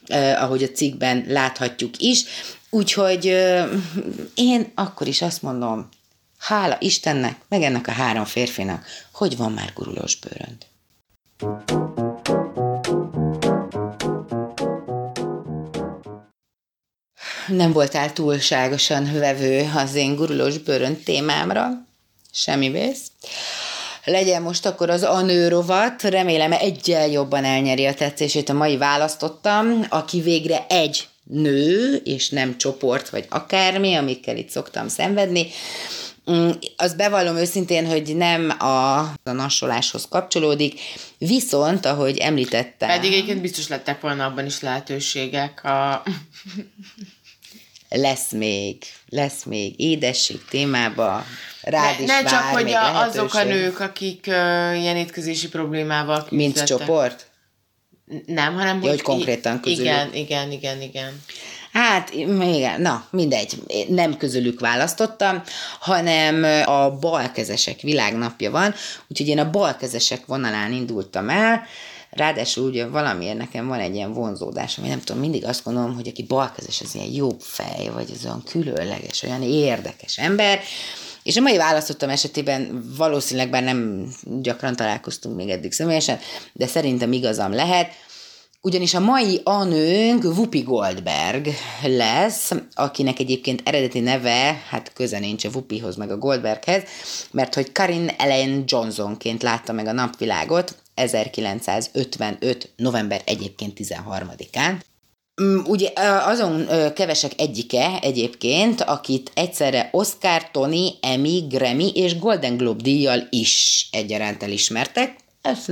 eh, 0.07 0.43
ahogy 0.43 0.63
a 0.63 0.71
cikkben 0.71 1.25
láthatjuk 1.27 1.97
is. 1.97 2.23
Úgyhogy 2.69 3.25
én 4.35 4.71
akkor 4.75 5.07
is 5.07 5.21
azt 5.21 5.41
mondom, 5.41 5.89
hála 6.37 6.77
Istennek, 6.79 7.37
meg 7.49 7.61
ennek 7.61 7.87
a 7.87 7.91
három 7.91 8.25
férfinak, 8.25 8.85
hogy 9.11 9.37
van 9.37 9.51
már 9.51 9.71
gurulós 9.75 10.17
bőrönd. 10.19 10.65
Nem 17.47 17.71
voltál 17.71 18.13
túlságosan 18.13 19.13
vevő 19.13 19.71
az 19.75 19.95
én 19.95 20.15
gurulós 20.15 20.57
bőrönd 20.57 20.97
témámra, 20.97 21.69
semmi 22.31 22.69
vész 22.69 23.11
legyen 24.05 24.41
most 24.41 24.65
akkor 24.65 24.89
az 24.89 25.03
a 25.03 25.47
rovat, 25.47 26.01
remélem 26.01 26.51
egyel 26.51 27.07
jobban 27.07 27.43
elnyeri 27.43 27.85
a 27.85 27.93
tetszését 27.93 28.49
a 28.49 28.53
mai 28.53 28.77
választottam, 28.77 29.85
aki 29.89 30.21
végre 30.21 30.65
egy 30.69 31.07
nő, 31.23 31.95
és 31.95 32.29
nem 32.29 32.57
csoport, 32.57 33.09
vagy 33.09 33.25
akármi, 33.29 33.95
amikkel 33.95 34.37
itt 34.37 34.49
szoktam 34.49 34.87
szenvedni. 34.87 35.47
Mm, 36.31 36.49
az 36.75 36.93
bevallom 36.93 37.35
őszintén, 37.35 37.87
hogy 37.87 38.15
nem 38.15 38.49
a, 38.59 38.99
a 38.99 39.13
nassoláshoz 39.23 40.07
kapcsolódik, 40.09 40.79
viszont, 41.17 41.85
ahogy 41.85 42.17
említettem... 42.17 42.89
Pedig 42.89 43.13
egyébként 43.13 43.41
biztos 43.41 43.67
lettek 43.67 44.01
volna 44.01 44.25
abban 44.25 44.45
is 44.45 44.61
lehetőségek 44.61 45.63
a... 45.63 46.03
lesz 47.89 48.31
még, 48.31 48.83
lesz 49.09 49.43
még 49.43 49.79
édesség 49.79 50.45
témába, 50.49 51.25
rád 51.65 51.97
ne, 51.97 52.03
is 52.03 52.09
ne 52.09 52.21
vár 52.21 52.31
csak, 52.31 52.41
hogy 52.41 52.71
a, 52.71 53.01
azok 53.01 53.33
a 53.33 53.43
nők, 53.43 53.79
akik 53.79 54.25
uh, 54.27 54.81
ilyen 54.81 54.95
étkezési 54.95 55.49
problémával 55.49 56.15
küzdettek. 56.15 56.37
Mint 56.37 56.63
csoport? 56.63 57.27
Nem, 58.25 58.55
hanem 58.55 58.83
ja, 58.83 58.89
hogy 58.89 59.01
konkrétan 59.01 59.59
közülük. 59.59 59.85
Igen, 59.85 60.13
igen, 60.13 60.51
igen, 60.51 60.81
igen. 60.81 61.21
Hát, 61.71 62.13
igen, 62.13 62.81
na, 62.81 63.07
mindegy, 63.09 63.57
nem 63.87 64.17
közülük 64.17 64.59
választottam, 64.59 65.43
hanem 65.79 66.43
a 66.67 66.91
balkezesek 66.91 67.79
világnapja 67.81 68.51
van, 68.51 68.73
úgyhogy 69.07 69.27
én 69.27 69.39
a 69.39 69.49
balkezesek 69.49 70.25
vonalán 70.25 70.71
indultam 70.71 71.29
el, 71.29 71.63
Ráadásul 72.15 72.69
ugye 72.69 72.87
valamiért 72.87 73.37
nekem 73.37 73.67
van 73.67 73.79
egy 73.79 73.95
ilyen 73.95 74.13
vonzódás, 74.13 74.77
ami 74.77 74.87
nem 74.87 74.99
tudom, 74.99 75.21
mindig 75.21 75.45
azt 75.45 75.63
gondolom, 75.63 75.95
hogy 75.95 76.07
aki 76.07 76.23
balkezes, 76.23 76.81
az 76.81 76.95
ilyen 76.95 77.11
jobb 77.11 77.39
fej, 77.39 77.89
vagy 77.93 78.09
az 78.13 78.25
olyan 78.25 78.43
különleges, 78.43 79.23
olyan 79.23 79.41
érdekes 79.41 80.17
ember, 80.17 80.59
és 81.25 81.37
a 81.37 81.41
mai 81.41 81.57
választottam 81.57 82.09
esetében 82.09 82.83
valószínűleg 82.97 83.49
bár 83.49 83.63
nem 83.63 84.07
gyakran 84.41 84.75
találkoztunk 84.75 85.35
még 85.35 85.49
eddig 85.49 85.71
személyesen, 85.71 86.19
de 86.53 86.67
szerintem 86.67 87.11
igazam 87.11 87.53
lehet, 87.53 87.91
ugyanis 88.61 88.93
a 88.93 88.99
mai 88.99 89.41
anőnk 89.43 90.23
Whoopi 90.23 90.61
Goldberg 90.61 91.47
lesz, 91.83 92.51
akinek 92.73 93.19
egyébként 93.19 93.61
eredeti 93.63 93.99
neve, 93.99 94.61
hát 94.69 94.93
köze 94.93 95.19
nincs 95.19 95.45
a 95.45 95.49
Whoopihoz 95.49 95.95
meg 95.95 96.11
a 96.11 96.17
Goldberghez, 96.17 96.83
mert 97.31 97.53
hogy 97.53 97.71
Karin 97.71 98.11
Ellen 98.17 98.63
Johnsonként 98.67 99.43
látta 99.43 99.73
meg 99.73 99.87
a 99.87 99.91
napvilágot, 99.91 100.75
1955. 100.93 102.69
november 102.75 103.21
egyébként 103.25 103.77
13-án. 103.81 104.79
Mm, 105.41 105.59
ugye 105.65 105.91
azon 106.25 106.67
kevesek 106.93 107.31
egyike 107.37 107.99
egyébként, 108.01 108.81
akit 108.81 109.31
egyszerre 109.33 109.89
Oscar, 109.91 110.51
Tony, 110.51 110.93
Emmy, 111.01 111.43
Grammy 111.49 111.91
és 111.93 112.19
Golden 112.19 112.57
Globe 112.57 112.81
díjjal 112.81 113.27
is 113.29 113.87
egyaránt 113.91 114.43
elismertek. 114.43 115.15
Ez 115.41 115.65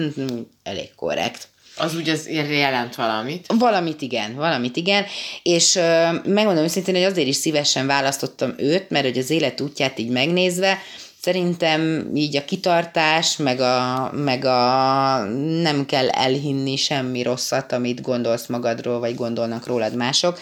elég 0.63 0.95
korrekt. 0.95 1.47
Az 1.77 1.95
úgy 1.95 2.09
az 2.09 2.29
jelent 2.29 2.95
valamit. 2.95 3.45
Valamit 3.57 4.01
igen, 4.01 4.35
valamit 4.35 4.75
igen, 4.75 5.05
és 5.43 5.75
uh, 5.75 5.83
megmondom 6.25 6.63
őszintén, 6.63 6.95
hogy 6.95 7.03
azért 7.03 7.27
is 7.27 7.35
szívesen 7.35 7.87
választottam 7.87 8.53
őt, 8.57 8.89
mert 8.89 9.05
hogy 9.05 9.17
az 9.17 9.29
élet 9.29 9.61
útját 9.61 9.99
így 9.99 10.09
megnézve, 10.09 10.77
Szerintem 11.23 12.11
így 12.15 12.35
a 12.35 12.45
kitartás, 12.45 13.37
meg 13.37 13.59
a, 13.59 14.11
meg 14.13 14.45
a 14.45 15.17
nem 15.61 15.85
kell 15.85 16.09
elhinni 16.09 16.75
semmi 16.75 17.21
rosszat, 17.21 17.71
amit 17.71 18.01
gondolsz 18.01 18.47
magadról, 18.47 18.99
vagy 18.99 19.15
gondolnak 19.15 19.67
rólad 19.67 19.95
mások, 19.95 20.39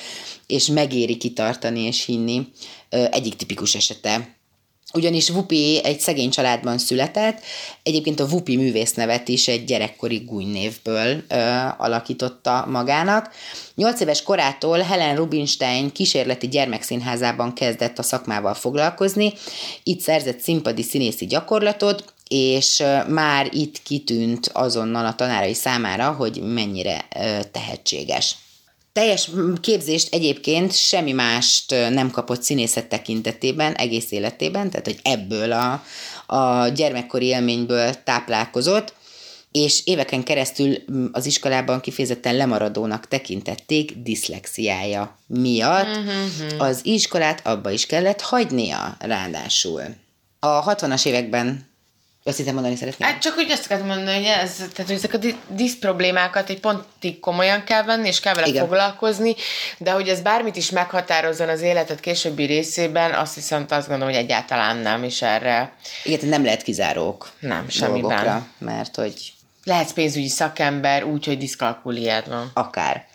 és 0.47 0.67
megéri 0.67 1.17
kitartani 1.17 1.79
és 1.79 2.05
hinni. 2.05 2.47
Egyik 2.89 3.35
tipikus 3.35 3.75
esete 3.75 4.35
ugyanis 4.93 5.29
Vupi 5.29 5.79
egy 5.83 5.99
szegény 5.99 6.29
családban 6.29 6.77
született, 6.77 7.41
egyébként 7.83 8.19
a 8.19 8.27
Vupi 8.27 8.55
művésznevet 8.55 9.27
is 9.27 9.47
egy 9.47 9.65
gyerekkori 9.65 10.17
gúnynévből 10.17 11.23
ö, 11.27 11.35
alakította 11.77 12.65
magának. 12.69 13.29
Nyolc 13.75 13.99
éves 13.99 14.23
korától 14.23 14.79
Helen 14.79 15.15
Rubinstein 15.15 15.91
kísérleti 15.91 16.47
gyermekszínházában 16.47 17.53
kezdett 17.53 17.99
a 17.99 18.03
szakmával 18.03 18.53
foglalkozni, 18.53 19.33
itt 19.83 19.99
szerzett 19.99 20.39
színpadi 20.39 20.83
színészi 20.83 21.25
gyakorlatot, 21.25 22.13
és 22.27 22.83
már 23.07 23.47
itt 23.51 23.83
kitűnt 23.83 24.49
azonnal 24.53 25.05
a 25.05 25.15
tanárai 25.15 25.53
számára, 25.53 26.11
hogy 26.11 26.41
mennyire 26.43 27.05
tehetséges. 27.51 28.35
Teljes 28.93 29.29
képzést 29.61 30.13
egyébként 30.13 30.75
semmi 30.75 31.11
mást 31.11 31.71
nem 31.71 32.11
kapott 32.11 32.41
színészet 32.41 32.87
tekintetében 32.87 33.73
egész 33.73 34.11
életében, 34.11 34.69
tehát 34.69 34.85
hogy 34.85 34.99
ebből 35.01 35.51
a, 35.51 35.83
a 36.35 36.67
gyermekkori 36.67 37.25
élményből 37.25 38.03
táplálkozott, 38.03 38.93
és 39.51 39.81
éveken 39.85 40.23
keresztül 40.23 40.75
az 41.11 41.25
iskolában 41.25 41.81
kifejezetten 41.81 42.35
lemaradónak 42.35 43.07
tekintették 43.07 43.93
diszlexiája 43.97 45.17
miatt. 45.27 45.87
Uh-huh. 45.87 46.61
Az 46.61 46.79
iskolát 46.83 47.47
abba 47.47 47.71
is 47.71 47.85
kellett 47.85 48.21
hagynia 48.21 48.97
ráadásul. 48.99 49.81
A 50.39 50.75
60-as 50.75 51.05
években 51.05 51.70
azt 52.23 52.37
hiszem 52.37 52.53
mondani 52.53 52.75
szeretném. 52.75 53.09
Hát 53.09 53.21
csak 53.21 53.37
úgy 53.37 53.51
azt 53.51 53.65
akartam 53.65 53.87
mondani, 53.87 54.15
hogy, 54.15 54.25
ez, 54.25 54.55
tehát, 54.55 54.85
hogy 54.85 54.91
ezek 54.91 55.13
a 55.13 55.17
disz 55.47 55.75
problémákat 55.79 56.49
egy 56.49 56.59
pontig 56.59 57.19
komolyan 57.19 57.63
kell 57.63 57.83
venni, 57.83 58.07
és 58.07 58.19
kell 58.19 58.33
vele 58.33 58.47
Igen. 58.47 58.63
foglalkozni, 58.63 59.35
de 59.77 59.91
hogy 59.91 60.09
ez 60.09 60.21
bármit 60.21 60.55
is 60.55 60.69
meghatározzon 60.69 61.49
az 61.49 61.61
életed 61.61 61.99
későbbi 61.99 62.45
részében, 62.45 63.13
azt 63.13 63.33
hiszem, 63.33 63.65
azt 63.69 63.87
gondolom, 63.87 64.13
hogy 64.13 64.23
egyáltalán 64.23 64.77
nem 64.77 65.03
is 65.03 65.21
erre. 65.21 65.73
Igen, 66.03 66.29
nem 66.29 66.43
lehet 66.43 66.61
kizárók. 66.61 67.29
Nem, 67.39 67.69
semmiben. 67.69 68.47
mert 68.57 68.95
hogy... 68.95 69.33
Lehetsz 69.63 69.93
pénzügyi 69.93 70.27
szakember 70.27 71.03
úgy, 71.03 71.25
hogy 71.25 71.37
diszkalkuliád 71.37 72.29
van. 72.29 72.51
Akár. 72.53 73.05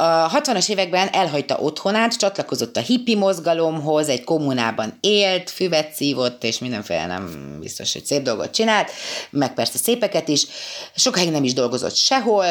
A 0.00 0.30
60-as 0.30 0.68
években 0.68 1.08
elhagyta 1.08 1.56
otthonát, 1.56 2.16
csatlakozott 2.16 2.76
a 2.76 2.80
hippi 2.80 3.16
mozgalomhoz, 3.16 4.08
egy 4.08 4.24
kommunában 4.24 4.98
élt, 5.00 5.50
füvet 5.50 5.92
szívott, 5.92 6.44
és 6.44 6.58
mindenféle 6.58 7.06
nem 7.06 7.56
biztos, 7.60 7.92
hogy 7.92 8.04
szép 8.04 8.22
dolgot 8.22 8.50
csinált, 8.50 8.90
meg 9.30 9.54
persze 9.54 9.78
szépeket 9.78 10.28
is. 10.28 10.46
Sokáig 10.94 11.30
nem 11.30 11.44
is 11.44 11.52
dolgozott 11.52 11.94
sehol, 11.94 12.46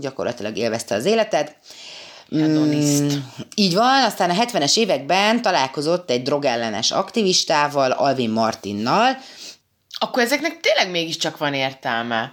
gyakorlatilag 0.00 0.56
élvezte 0.56 0.94
az 0.94 1.04
életet. 1.04 1.56
Mm, 2.36 3.08
így 3.54 3.74
van, 3.74 4.04
aztán 4.04 4.30
a 4.30 4.44
70-es 4.44 4.76
években 4.76 5.42
találkozott 5.42 6.10
egy 6.10 6.22
drogellenes 6.22 6.90
aktivistával, 6.90 7.90
Alvin 7.90 8.30
Martinnal. 8.30 9.18
Akkor 9.98 10.22
ezeknek 10.22 10.60
tényleg 10.60 10.90
mégiscsak 10.90 11.38
van 11.38 11.54
értelme. 11.54 12.32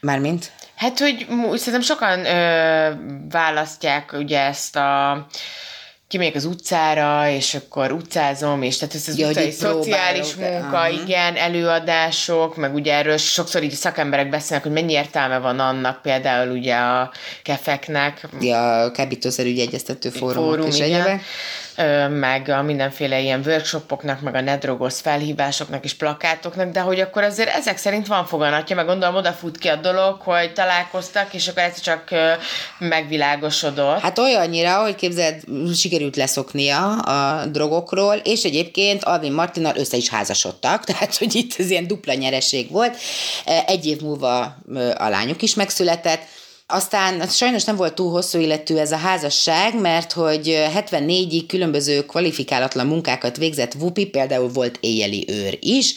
Mármint? 0.00 0.52
Hát, 0.80 0.98
hogy 0.98 1.26
szerintem 1.54 1.80
sokan 1.80 2.24
ö, 2.24 2.90
választják 3.30 4.12
ugye 4.12 4.40
ezt 4.40 4.76
a 4.76 5.26
kimegyek 6.08 6.34
az 6.34 6.44
utcára, 6.44 7.28
és 7.28 7.54
akkor 7.54 7.92
utcázom, 7.92 8.62
és 8.62 8.76
tehát 8.76 8.94
ez 8.94 9.08
az 9.08 9.18
ja, 9.18 9.28
utcai 9.28 9.50
szociális 9.50 10.34
munka, 10.34 10.88
uh-huh. 10.88 11.00
igen, 11.02 11.36
előadások, 11.36 12.56
meg 12.56 12.74
ugye 12.74 12.94
erről 12.94 13.16
sokszor 13.16 13.62
így 13.62 13.72
szakemberek 13.72 14.28
beszélnek, 14.28 14.66
hogy 14.66 14.72
mennyi 14.72 14.92
értelme 14.92 15.38
van 15.38 15.58
annak 15.58 16.02
például 16.02 16.50
ugye 16.50 16.74
a 16.74 17.12
kefeknek. 17.42 18.28
Ja, 18.40 18.80
a 18.80 18.90
kábítószerügyi 18.90 19.60
egyeztető 19.60 20.08
fórumok 20.08 20.48
fórum, 20.48 20.66
és 20.66 20.78
egyebek 20.78 21.22
meg 22.08 22.48
a 22.48 22.62
mindenféle 22.62 23.20
ilyen 23.20 23.42
workshopoknak, 23.46 24.20
meg 24.20 24.34
a 24.34 24.40
nedrogosz 24.40 25.00
felhívásoknak 25.00 25.84
és 25.84 25.94
plakátoknak, 25.94 26.72
de 26.72 26.80
hogy 26.80 27.00
akkor 27.00 27.22
azért 27.22 27.48
ezek 27.48 27.76
szerint 27.76 28.06
van 28.06 28.26
foganatja, 28.26 28.76
meg 28.76 28.86
gondolom 28.86 29.14
odafut 29.14 29.58
ki 29.58 29.68
a 29.68 29.76
dolog, 29.76 30.20
hogy 30.20 30.52
találkoztak, 30.52 31.34
és 31.34 31.48
akkor 31.48 31.62
ez 31.62 31.80
csak 31.80 32.08
megvilágosodott. 32.78 34.00
Hát 34.00 34.18
olyannyira, 34.18 34.82
hogy 34.82 34.94
képzeld, 34.94 35.42
sikerült 35.74 36.16
leszoknia 36.16 36.98
a 36.98 37.46
drogokról, 37.46 38.14
és 38.14 38.42
egyébként 38.42 39.04
Alvin 39.04 39.32
Martinnal 39.32 39.76
össze 39.76 39.96
is 39.96 40.08
házasodtak, 40.08 40.84
tehát 40.90 41.16
hogy 41.16 41.34
itt 41.34 41.54
ez 41.58 41.70
ilyen 41.70 41.86
dupla 41.86 42.14
nyereség 42.14 42.70
volt. 42.70 42.96
Egy 43.66 43.86
év 43.86 44.00
múlva 44.00 44.56
a 44.94 45.08
lányuk 45.08 45.42
is 45.42 45.54
megszületett, 45.54 46.22
aztán 46.70 47.28
sajnos 47.28 47.64
nem 47.64 47.76
volt 47.76 47.94
túl 47.94 48.10
hosszú 48.10 48.38
életű 48.38 48.76
ez 48.76 48.92
a 48.92 48.96
házasság, 48.96 49.80
mert 49.80 50.12
hogy 50.12 50.68
74-ig 50.74 51.44
különböző 51.46 52.06
kvalifikálatlan 52.06 52.86
munkákat 52.86 53.36
végzett 53.36 53.72
Vupi, 53.72 54.06
például 54.06 54.48
volt 54.48 54.78
éjjeli 54.80 55.24
őr 55.28 55.58
is, 55.60 55.94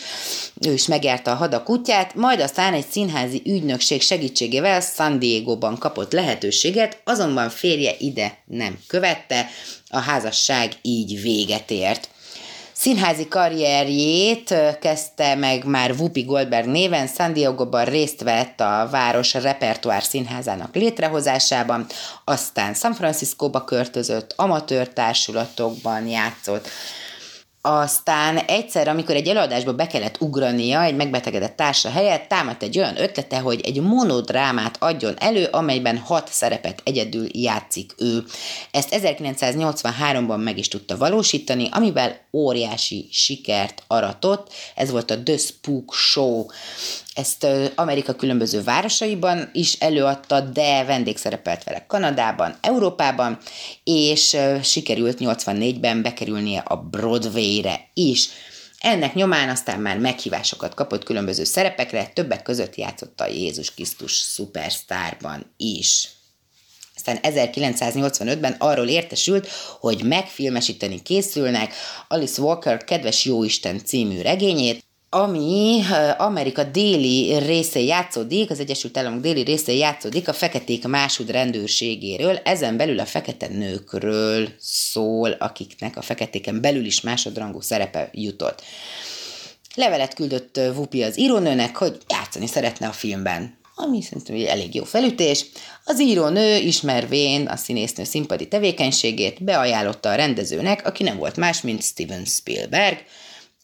ő 0.67 0.73
is 0.73 0.87
megjárta 0.87 1.31
a 1.31 1.35
hadak 1.35 1.69
útját, 1.69 2.15
majd 2.15 2.39
aztán 2.39 2.73
egy 2.73 2.87
színházi 2.91 3.41
ügynökség 3.45 4.01
segítségével 4.01 4.81
San 4.81 5.19
Diego-ban 5.19 5.77
kapott 5.77 6.11
lehetőséget, 6.11 7.01
azonban 7.03 7.49
férje 7.49 7.95
ide 7.99 8.37
nem 8.45 8.79
követte, 8.87 9.49
a 9.89 9.99
házasság 9.99 10.71
így 10.81 11.21
véget 11.21 11.71
ért. 11.71 12.09
Színházi 12.83 13.27
karrierjét 13.27 14.55
kezdte 14.79 15.35
meg 15.35 15.65
már 15.65 15.91
Whoopi 15.91 16.21
Goldberg 16.21 16.67
néven, 16.67 17.07
San 17.07 17.33
Diego-ban 17.33 17.85
részt 17.85 18.21
vett 18.21 18.59
a 18.59 18.87
város 18.91 19.33
repertoár 19.33 20.03
színházának 20.03 20.75
létrehozásában, 20.75 21.85
aztán 22.23 22.73
San 22.73 22.93
Franciscóba 22.93 23.63
költözött, 23.63 24.33
amatőr 24.35 24.87
társulatokban 24.87 26.07
játszott, 26.07 26.69
aztán 27.65 28.37
egyszer, 28.37 28.87
amikor 28.87 29.15
egy 29.15 29.27
előadásba 29.27 29.73
be 29.73 29.87
kellett 29.87 30.21
ugrania 30.21 30.83
egy 30.83 30.95
megbetegedett 30.95 31.55
társa 31.55 31.89
helyett, 31.89 32.27
támadt 32.27 32.63
egy 32.63 32.77
olyan 32.77 33.01
ötlete, 33.01 33.39
hogy 33.39 33.61
egy 33.61 33.81
monodrámát 33.81 34.77
adjon 34.79 35.13
elő, 35.19 35.47
amelyben 35.51 35.97
hat 35.97 36.27
szerepet 36.31 36.81
egyedül 36.83 37.27
játszik 37.31 37.93
ő. 37.97 38.23
Ezt 38.71 38.89
1983-ban 38.91 40.43
meg 40.43 40.57
is 40.57 40.67
tudta 40.67 40.97
valósítani, 40.97 41.69
amivel 41.71 42.19
óriási 42.33 43.07
sikert 43.11 43.83
aratott. 43.87 44.53
Ez 44.75 44.91
volt 44.91 45.11
a 45.11 45.23
The 45.23 45.37
Spook 45.37 45.93
Show. 45.93 46.45
Ezt 47.15 47.47
Amerika 47.75 48.13
különböző 48.13 48.63
városaiban 48.63 49.49
is 49.53 49.73
előadta, 49.73 50.41
de 50.41 50.83
vendégszerepelt 50.83 51.63
vele 51.63 51.85
Kanadában, 51.85 52.57
Európában, 52.61 53.37
és 53.83 54.37
sikerült 54.63 55.17
84-ben 55.19 56.01
bekerülnie 56.01 56.59
a 56.59 56.75
Broadway-re 56.75 57.89
is. 57.93 58.29
Ennek 58.79 59.13
nyomán 59.13 59.49
aztán 59.49 59.79
már 59.79 59.97
meghívásokat 59.97 60.73
kapott 60.73 61.03
különböző 61.03 61.43
szerepekre, 61.43 62.11
többek 62.13 62.41
között 62.41 62.75
játszott 62.75 63.21
a 63.21 63.27
Jézus 63.27 63.73
Krisztus 63.73 64.11
szupersztárban 64.11 65.53
is. 65.57 66.09
Aztán 66.95 67.19
1985-ben 67.21 68.55
arról 68.59 68.87
értesült, 68.87 69.47
hogy 69.79 70.03
megfilmesíteni 70.03 71.01
készülnek 71.01 71.73
Alice 72.07 72.41
Walker 72.41 72.83
Kedves 72.83 73.25
Jóisten 73.25 73.85
című 73.85 74.21
regényét, 74.21 74.83
ami 75.13 75.81
Amerika 76.17 76.63
déli 76.63 77.37
részén 77.37 77.85
játszódik, 77.85 78.49
az 78.49 78.59
Egyesült 78.59 78.97
Államok 78.97 79.21
déli 79.21 79.41
részén 79.41 79.77
játszódik 79.77 80.27
a 80.27 80.33
feketék 80.33 80.87
másod 80.87 81.31
rendőrségéről, 81.31 82.39
ezen 82.43 82.77
belül 82.77 82.99
a 82.99 83.05
fekete 83.05 83.47
nőkről 83.47 84.47
szól, 84.59 85.31
akiknek 85.31 85.97
a 85.97 86.01
feketéken 86.01 86.61
belül 86.61 86.85
is 86.85 87.01
másodrangú 87.01 87.61
szerepe 87.61 88.09
jutott. 88.11 88.61
Levelet 89.75 90.13
küldött 90.13 90.59
Vupi 90.73 91.03
az 91.03 91.19
írónőnek, 91.19 91.75
hogy 91.75 91.97
játszani 92.07 92.47
szeretne 92.47 92.87
a 92.87 92.91
filmben 92.91 93.61
ami 93.75 94.01
szerintem 94.01 94.35
egy 94.35 94.43
elég 94.43 94.75
jó 94.75 94.83
felütés. 94.83 95.45
Az 95.85 96.01
írónő 96.01 96.55
ismervén 96.55 97.47
a 97.47 97.55
színésznő 97.55 98.03
színpadi 98.03 98.47
tevékenységét 98.47 99.43
beajánlotta 99.43 100.09
a 100.09 100.15
rendezőnek, 100.15 100.85
aki 100.85 101.03
nem 101.03 101.17
volt 101.17 101.37
más, 101.37 101.61
mint 101.61 101.83
Steven 101.83 102.25
Spielberg, 102.25 103.05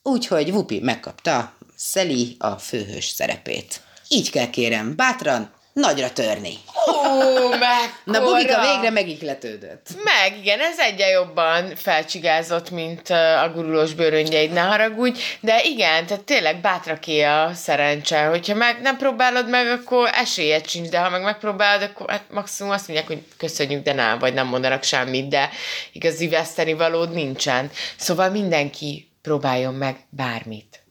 Úgyhogy 0.04 0.52
Vupi 0.52 0.80
megkapta 0.80 1.54
Szeli 1.76 2.36
a 2.40 2.52
főhős 2.52 3.06
szerepét. 3.06 3.82
Így 4.08 4.32
kell 4.32 4.50
kérem, 4.50 4.96
bátran, 4.96 5.54
nagyra 5.74 6.14
törni. 6.14 6.54
Ó, 6.88 7.50
Na, 8.04 8.22
Bugika 8.22 8.62
végre 8.62 8.90
megikletődött. 8.90 9.88
Meg, 10.04 10.38
igen, 10.38 10.60
ez 10.60 10.80
egyen 10.80 11.10
jobban 11.10 11.76
felcsigázott, 11.76 12.70
mint 12.70 13.10
a 13.10 13.52
gurulós 13.54 13.94
bőröngyeid, 13.94 14.52
ne 14.52 14.62
haragudj, 14.62 15.20
de 15.40 15.64
igen, 15.64 16.06
tehát 16.06 16.24
tényleg 16.24 16.62
bátraké 16.62 17.22
a 17.22 17.52
szerencse, 17.54 18.26
hogyha 18.26 18.56
meg 18.56 18.82
nem 18.82 18.98
próbálod 18.98 19.50
meg, 19.50 19.68
akkor 19.68 20.10
esélyed 20.14 20.68
sincs, 20.68 20.90
de 20.90 21.00
ha 21.00 21.10
meg 21.10 21.22
megpróbálod, 21.22 21.82
akkor 21.82 22.10
hát 22.10 22.24
maximum 22.32 22.72
azt 22.72 22.88
mondják, 22.88 23.08
hogy 23.10 23.24
köszönjük, 23.38 23.84
de 23.84 23.94
nem, 23.94 24.20
vagy 24.20 24.34
nem 24.34 24.48
mondanak 24.48 24.84
semmit, 24.84 25.28
de 25.28 25.50
igazi 25.92 26.28
veszteni 26.28 26.74
valód 26.74 27.12
nincsen. 27.12 27.72
Szóval 27.98 28.30
mindenki 28.30 29.09
próbáljon 29.30 29.74
meg 29.74 30.08
bármit. 30.10 30.84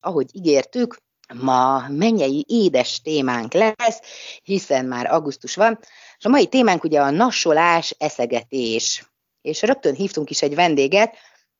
ahogy 0.00 0.30
ígértük, 0.32 0.96
ma 1.34 1.88
mennyei 1.88 2.44
édes 2.48 3.00
témánk 3.00 3.52
lesz, 3.52 4.00
hiszen 4.42 4.84
már 4.84 5.12
augusztus 5.12 5.54
van, 5.54 5.78
és 6.18 6.24
a 6.24 6.28
mai 6.28 6.46
témánk 6.46 6.84
ugye 6.84 7.00
a 7.00 7.10
nassolás, 7.10 7.94
eszegetés. 7.98 9.10
És 9.40 9.62
rögtön 9.62 9.94
hívtunk 9.94 10.30
is 10.30 10.42
egy 10.42 10.54
vendéget, 10.54 11.16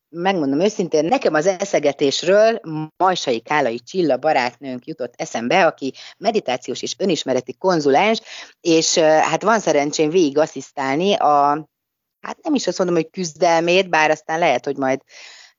megmondom 0.09 0.61
őszintén, 0.61 1.05
nekem 1.05 1.35
az 1.35 1.47
eszegetésről 1.47 2.61
Majsai 2.97 3.41
Kálai 3.41 3.79
Csilla 3.79 4.17
barátnőnk 4.17 4.87
jutott 4.87 5.15
eszembe, 5.17 5.67
aki 5.67 5.93
meditációs 6.19 6.83
és 6.83 6.95
önismereti 6.99 7.55
konzulens, 7.55 8.21
és 8.61 8.99
hát 8.99 9.43
van 9.43 9.61
szerencsém 9.61 10.11
végig 10.11 10.39
asszisztálni 10.39 11.15
a, 11.15 11.69
hát 12.21 12.39
nem 12.43 12.55
is 12.55 12.67
azt 12.67 12.79
mondom, 12.79 12.97
hogy 12.97 13.11
küzdelmét, 13.11 13.89
bár 13.89 14.11
aztán 14.11 14.39
lehet, 14.39 14.65
hogy 14.65 14.77
majd 14.77 15.01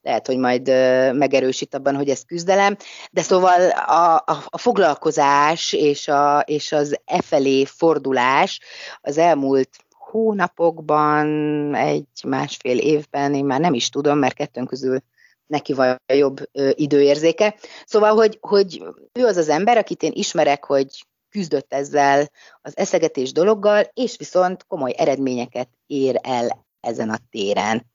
lehet, 0.02 0.28
hogy 0.28 0.38
majd 0.38 0.68
megerősít 1.14 1.76
abban, 1.76 1.96
hogy 1.96 2.10
ez 2.10 2.26
küzdelem, 2.26 2.78
de 3.12 3.22
szóval 3.22 3.70
a, 3.70 4.16
a, 4.16 4.44
a 4.46 4.58
foglalkozás 4.58 5.74
és, 5.74 6.08
a, 6.08 6.40
és 6.40 6.72
az 6.72 7.00
e 7.06 7.22
felé 7.22 7.66
fordulás 7.66 8.60
az 9.02 9.18
elmúlt 9.18 9.70
hónapokban, 10.10 11.28
egy 11.76 12.08
másfél 12.28 12.78
évben, 12.78 13.34
én 13.34 13.46
már 13.46 13.60
nem 13.60 13.74
is 13.74 13.90
tudom, 13.90 14.18
mert 14.18 14.34
kettőnk 14.34 14.68
közül 14.68 15.00
neki 15.46 15.74
van 15.74 15.96
a 16.06 16.14
jobb 16.14 16.50
ö, 16.52 16.70
időérzéke. 16.74 17.56
Szóval, 17.86 18.16
hogy, 18.16 18.38
hogy 18.42 18.84
ő 19.14 19.26
az 19.26 19.38
az 19.38 19.50
ember, 19.50 19.78
akit 19.78 20.04
én 20.04 20.12
ismerek, 20.14 20.64
hogy 20.64 21.06
küzdött 21.30 21.74
ezzel 21.74 22.32
az 22.62 22.78
eszegetés 22.78 23.32
dologgal, 23.32 23.90
és 23.94 24.18
viszont 24.18 24.66
komoly 24.68 24.94
eredményeket 24.98 25.70
ér 25.86 26.20
el 26.24 26.66
ezen 26.80 27.10
a 27.10 27.18
téren. 27.30 27.86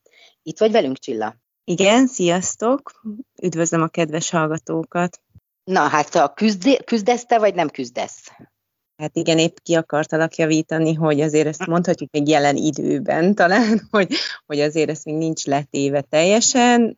Itt 0.43 0.59
vagy 0.59 0.73
velünk, 0.73 0.99
Csilla? 0.99 1.37
Igen, 1.65 2.07
sziasztok! 2.07 3.03
Üdvözlöm 3.43 3.83
a 3.83 3.89
kedves 3.89 4.31
hallgatókat! 4.31 5.21
Na, 5.65 5.81
hát 5.81 6.11
te 6.11 6.33
küzd, 6.35 6.85
küzdesz 6.85 7.25
te, 7.25 7.39
vagy 7.39 7.55
nem 7.55 7.69
küzdesz? 7.69 8.33
Hát 9.03 9.17
igen, 9.17 9.39
épp 9.39 9.57
ki 9.63 9.75
akartalak 9.75 10.37
javítani, 10.37 10.95
hogy 10.95 11.21
azért 11.21 11.47
ezt 11.47 11.67
mondhatjuk 11.67 12.11
még 12.11 12.29
jelen 12.29 12.57
időben 12.57 13.35
talán, 13.35 13.81
hogy, 13.91 14.15
hogy 14.47 14.61
azért 14.61 14.91
ezt 14.91 15.05
még 15.05 15.15
nincs 15.15 15.47
letéve 15.47 16.01
teljesen. 16.01 16.97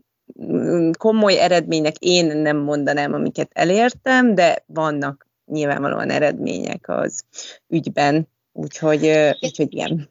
Komoly 0.99 1.39
eredmények 1.39 1.99
én 1.99 2.37
nem 2.37 2.57
mondanám, 2.57 3.13
amiket 3.13 3.51
elértem, 3.53 4.35
de 4.35 4.65
vannak 4.67 5.29
nyilvánvalóan 5.47 6.11
eredmények 6.11 6.89
az 6.89 7.25
ügyben, 7.69 8.29
úgyhogy, 8.53 9.07
úgyhogy 9.41 9.73
igen. 9.73 10.09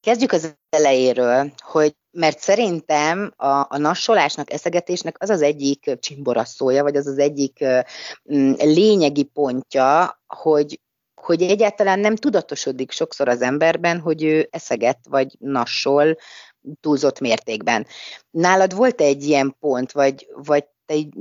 Kezdjük 0.00 0.32
az 0.32 0.56
elejéről, 0.68 1.52
hogy 1.58 1.94
mert 2.10 2.38
szerintem 2.38 3.32
a, 3.36 3.66
a 3.68 3.78
nassolásnak, 3.78 4.52
eszegetésnek 4.52 5.16
az 5.18 5.30
az 5.30 5.42
egyik 5.42 5.98
csimboraszója, 5.98 6.82
vagy 6.82 6.96
az 6.96 7.06
az 7.06 7.18
egyik 7.18 7.64
mm, 8.34 8.52
lényegi 8.52 9.22
pontja, 9.22 10.20
hogy, 10.26 10.80
hogy 11.24 11.42
egyáltalán 11.42 11.98
nem 11.98 12.16
tudatosodik 12.16 12.90
sokszor 12.90 13.28
az 13.28 13.42
emberben, 13.42 14.00
hogy 14.00 14.24
ő 14.24 14.48
eszeget, 14.50 14.98
vagy 15.08 15.36
nassol 15.38 16.16
túlzott 16.80 17.20
mértékben. 17.20 17.86
Nálad 18.30 18.74
volt 18.74 19.00
-e 19.00 19.04
egy 19.04 19.24
ilyen 19.24 19.56
pont, 19.60 19.92
vagy, 19.92 20.28
vagy 20.34 20.64
te 20.86 20.94
így, 20.94 21.14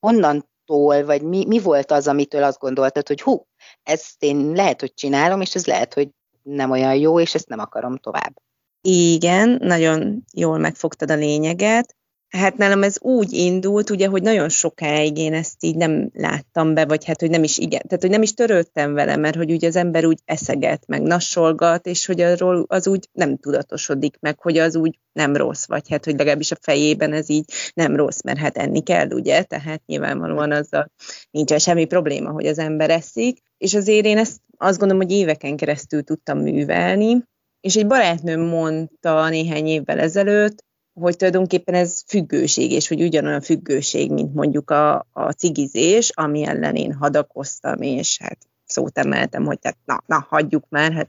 honnantól, 0.00 1.04
vagy 1.04 1.22
mi, 1.22 1.44
mi 1.46 1.58
volt 1.58 1.90
az, 1.90 2.08
amitől 2.08 2.42
azt 2.42 2.58
gondoltad, 2.58 3.06
hogy 3.06 3.20
hú, 3.20 3.46
ezt 3.82 4.22
én 4.22 4.52
lehet, 4.52 4.80
hogy 4.80 4.94
csinálom, 4.94 5.40
és 5.40 5.54
ez 5.54 5.66
lehet, 5.66 5.94
hogy 5.94 6.08
nem 6.42 6.70
olyan 6.70 6.94
jó, 6.94 7.20
és 7.20 7.34
ezt 7.34 7.48
nem 7.48 7.58
akarom 7.58 7.96
tovább. 7.96 8.40
Igen, 8.80 9.58
nagyon 9.60 10.24
jól 10.32 10.58
megfogtad 10.58 11.10
a 11.10 11.14
lényeget. 11.14 11.96
Hát 12.28 12.56
nálam 12.56 12.82
ez 12.82 13.00
úgy 13.00 13.32
indult, 13.32 13.90
ugye, 13.90 14.06
hogy 14.06 14.22
nagyon 14.22 14.48
sokáig 14.48 15.18
én 15.18 15.34
ezt 15.34 15.64
így 15.64 15.76
nem 15.76 16.10
láttam 16.14 16.74
be, 16.74 16.84
vagy 16.84 17.04
hát, 17.04 17.20
hogy 17.20 17.30
nem 17.30 17.42
is 17.42 17.58
igen, 17.58 17.80
tehát, 17.86 18.02
hogy 18.02 18.10
nem 18.10 18.22
is 18.22 18.34
törődtem 18.34 18.92
vele, 18.92 19.16
mert 19.16 19.36
hogy 19.36 19.50
ugye 19.50 19.68
az 19.68 19.76
ember 19.76 20.04
úgy 20.04 20.18
eszeget, 20.24 20.86
meg 20.86 21.02
nassolgat, 21.02 21.86
és 21.86 22.06
hogy 22.06 22.20
arról 22.20 22.64
az 22.68 22.88
úgy 22.88 23.08
nem 23.12 23.36
tudatosodik 23.36 24.16
meg, 24.20 24.40
hogy 24.40 24.58
az 24.58 24.76
úgy 24.76 24.98
nem 25.12 25.36
rossz, 25.36 25.66
vagy 25.66 25.88
hát, 25.88 26.04
hogy 26.04 26.16
legalábbis 26.16 26.50
a 26.50 26.58
fejében 26.60 27.12
ez 27.12 27.30
így 27.30 27.44
nem 27.74 27.96
rossz, 27.96 28.22
mert 28.22 28.38
hát 28.38 28.56
enni 28.56 28.82
kell, 28.82 29.10
ugye, 29.10 29.42
tehát 29.42 29.82
nyilvánvalóan 29.86 30.52
azzal 30.52 30.90
nincsen 31.30 31.58
semmi 31.58 31.84
probléma, 31.84 32.30
hogy 32.30 32.46
az 32.46 32.58
ember 32.58 32.90
eszik, 32.90 33.38
és 33.58 33.74
azért 33.74 34.04
én 34.04 34.18
ezt 34.18 34.40
azt 34.56 34.78
gondolom, 34.78 35.02
hogy 35.02 35.12
éveken 35.12 35.56
keresztül 35.56 36.02
tudtam 36.02 36.38
művelni, 36.38 37.22
és 37.60 37.76
egy 37.76 37.86
barátnőm 37.86 38.40
mondta 38.40 39.28
néhány 39.28 39.66
évvel 39.66 39.98
ezelőtt, 39.98 40.66
hogy 41.00 41.16
tulajdonképpen 41.16 41.74
ez 41.74 42.02
függőség, 42.06 42.72
és 42.72 42.88
hogy 42.88 43.02
ugyanolyan 43.02 43.40
függőség, 43.40 44.12
mint 44.12 44.34
mondjuk 44.34 44.70
a, 44.70 45.06
a 45.12 45.30
cigizés, 45.30 46.10
ami 46.14 46.44
ellen 46.46 46.74
én 46.74 46.92
hadakoztam, 46.92 47.82
és 47.82 48.18
hát 48.22 48.38
szót 48.64 48.98
emeltem, 48.98 49.44
hogy 49.44 49.58
tehát 49.58 49.78
na, 49.84 50.02
na 50.06 50.26
hagyjuk 50.28 50.64
már, 50.68 50.92
hát 50.92 51.08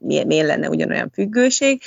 miért, 0.00 0.26
miért 0.26 0.46
lenne 0.46 0.68
ugyanolyan 0.68 1.10
függőség. 1.10 1.82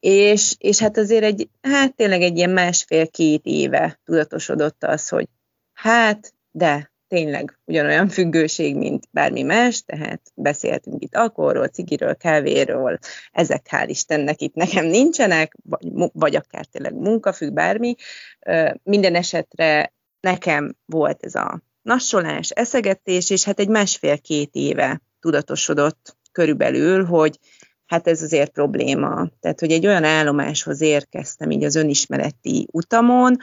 És, 0.00 0.54
és 0.58 0.78
hát 0.78 0.96
azért 0.96 1.24
egy, 1.24 1.48
hát 1.60 1.94
tényleg 1.94 2.22
egy 2.22 2.36
ilyen 2.36 2.50
másfél-két 2.50 3.40
éve 3.44 4.00
tudatosodott 4.04 4.84
az, 4.84 5.08
hogy 5.08 5.28
hát, 5.72 6.34
de 6.50 6.92
tényleg 7.08 7.58
ugyanolyan 7.64 8.08
függőség, 8.08 8.76
mint 8.76 9.08
bármi 9.10 9.42
más, 9.42 9.82
tehát 9.84 10.20
beszéltünk 10.34 11.02
itt 11.02 11.16
alkoholról, 11.16 11.68
cigiről, 11.68 12.14
kávéről, 12.14 12.98
ezek 13.32 13.66
hál' 13.70 13.86
Istennek 13.88 14.40
itt 14.40 14.54
nekem 14.54 14.86
nincsenek, 14.86 15.56
vagy, 15.62 16.10
vagy 16.12 16.36
akár 16.36 16.64
tényleg 16.64 16.94
munkafügg, 16.94 17.52
bármi. 17.52 17.94
Minden 18.82 19.14
esetre 19.14 19.92
nekem 20.20 20.76
volt 20.86 21.24
ez 21.24 21.34
a 21.34 21.62
nassolás, 21.82 22.50
eszegetés, 22.50 23.30
és 23.30 23.44
hát 23.44 23.60
egy 23.60 23.68
másfél-két 23.68 24.50
éve 24.52 25.02
tudatosodott 25.20 26.16
körülbelül, 26.32 27.04
hogy 27.04 27.38
hát 27.86 28.06
ez 28.06 28.22
azért 28.22 28.52
probléma. 28.52 29.28
Tehát, 29.40 29.60
hogy 29.60 29.72
egy 29.72 29.86
olyan 29.86 30.04
állomáshoz 30.04 30.80
érkeztem 30.80 31.50
így 31.50 31.64
az 31.64 31.74
önismereti 31.74 32.66
utamon, 32.72 33.36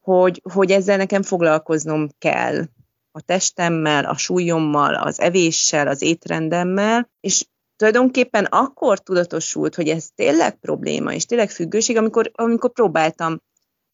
hogy, 0.00 0.42
hogy 0.52 0.70
ezzel 0.70 0.96
nekem 0.96 1.22
foglalkoznom 1.22 2.08
kell 2.18 2.64
a 3.12 3.20
testemmel, 3.20 4.04
a 4.04 4.16
súlyommal, 4.16 4.94
az 4.94 5.20
evéssel, 5.20 5.88
az 5.88 6.02
étrendemmel, 6.02 7.10
és 7.20 7.46
tulajdonképpen 7.76 8.44
akkor 8.44 8.98
tudatosult, 8.98 9.74
hogy 9.74 9.88
ez 9.88 10.08
tényleg 10.14 10.58
probléma, 10.58 11.12
és 11.14 11.24
tényleg 11.24 11.50
függőség, 11.50 11.96
amikor, 11.96 12.30
amikor 12.34 12.72
próbáltam 12.72 13.40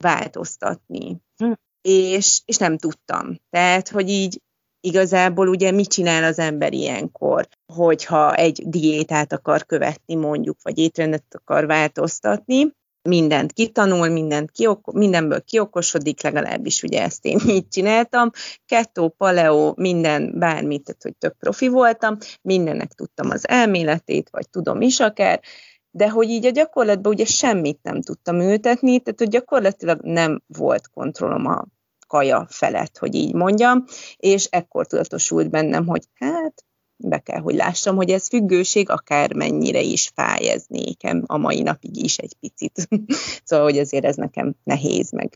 változtatni. 0.02 1.20
Hm. 1.37 1.52
És, 1.81 2.40
és 2.44 2.57
nem 2.57 2.78
tudtam. 2.78 3.37
Tehát, 3.50 3.88
hogy 3.88 4.09
így 4.09 4.42
igazából 4.81 5.48
ugye 5.48 5.70
mit 5.70 5.88
csinál 5.88 6.24
az 6.24 6.38
ember 6.38 6.72
ilyenkor, 6.72 7.48
hogyha 7.72 8.35
egy 8.35 8.62
diétát 8.66 9.33
akar 9.33 9.66
követni 9.66 10.14
mondjuk, 10.14 10.57
vagy 10.62 10.78
étrendet 10.78 11.24
akar 11.35 11.66
változtatni, 11.66 12.76
mindent 13.03 13.53
kitanul, 13.53 14.09
mindent 14.09 14.51
kioko- 14.51 14.95
mindenből 14.95 15.41
kiokosodik, 15.41 16.23
legalábbis 16.23 16.83
ugye 16.83 17.03
ezt 17.03 17.25
én 17.25 17.38
így 17.46 17.69
csináltam. 17.69 18.31
Kettó, 18.67 19.09
paleo, 19.09 19.73
minden, 19.77 20.38
bármit, 20.38 20.85
tehát 20.85 21.03
hogy 21.03 21.17
tök 21.17 21.37
profi 21.38 21.69
voltam, 21.69 22.17
mindennek 22.42 22.92
tudtam 22.92 23.31
az 23.31 23.49
elméletét, 23.49 24.29
vagy 24.31 24.49
tudom 24.51 24.81
is 24.81 25.01
akár, 25.01 25.40
de 25.90 26.11
hogy 26.11 26.29
így 26.29 26.46
a 26.46 26.51
gyakorlatban 26.51 27.13
ugye 27.13 27.25
semmit 27.25 27.79
nem 27.83 28.03
tudtam 28.03 28.40
ültetni, 28.40 29.01
tehát 29.01 29.19
hogy 29.19 29.29
gyakorlatilag 29.29 30.01
nem 30.03 30.42
volt 30.46 30.88
kontrollom 30.88 31.46
a 31.46 31.65
kaja 32.07 32.46
felett, 32.51 32.99
hogy 32.99 33.15
így 33.15 33.35
mondjam, 33.35 33.85
és 34.17 34.44
ekkor 34.51 34.87
tudatosult 34.87 35.51
bennem, 35.51 35.87
hogy 35.87 36.05
hát 36.15 36.65
be 36.99 37.19
kell, 37.19 37.40
hogy 37.40 37.55
lássam, 37.55 37.96
hogy 37.96 38.11
ez 38.11 38.29
függőség 38.29 38.90
akár 38.90 39.35
mennyire 39.35 39.81
is 39.81 40.11
fáj 40.15 40.49
ez 40.49 40.65
nékem 40.69 41.25
a 41.27 41.37
mai 41.37 41.63
napig 41.63 41.96
is 41.96 42.19
egy 42.19 42.35
picit. 42.40 42.88
szóval, 43.44 43.65
hogy 43.65 43.79
azért 43.79 44.05
ez 44.05 44.17
nekem 44.17 44.55
nehéz, 44.65 45.11
meg 45.11 45.33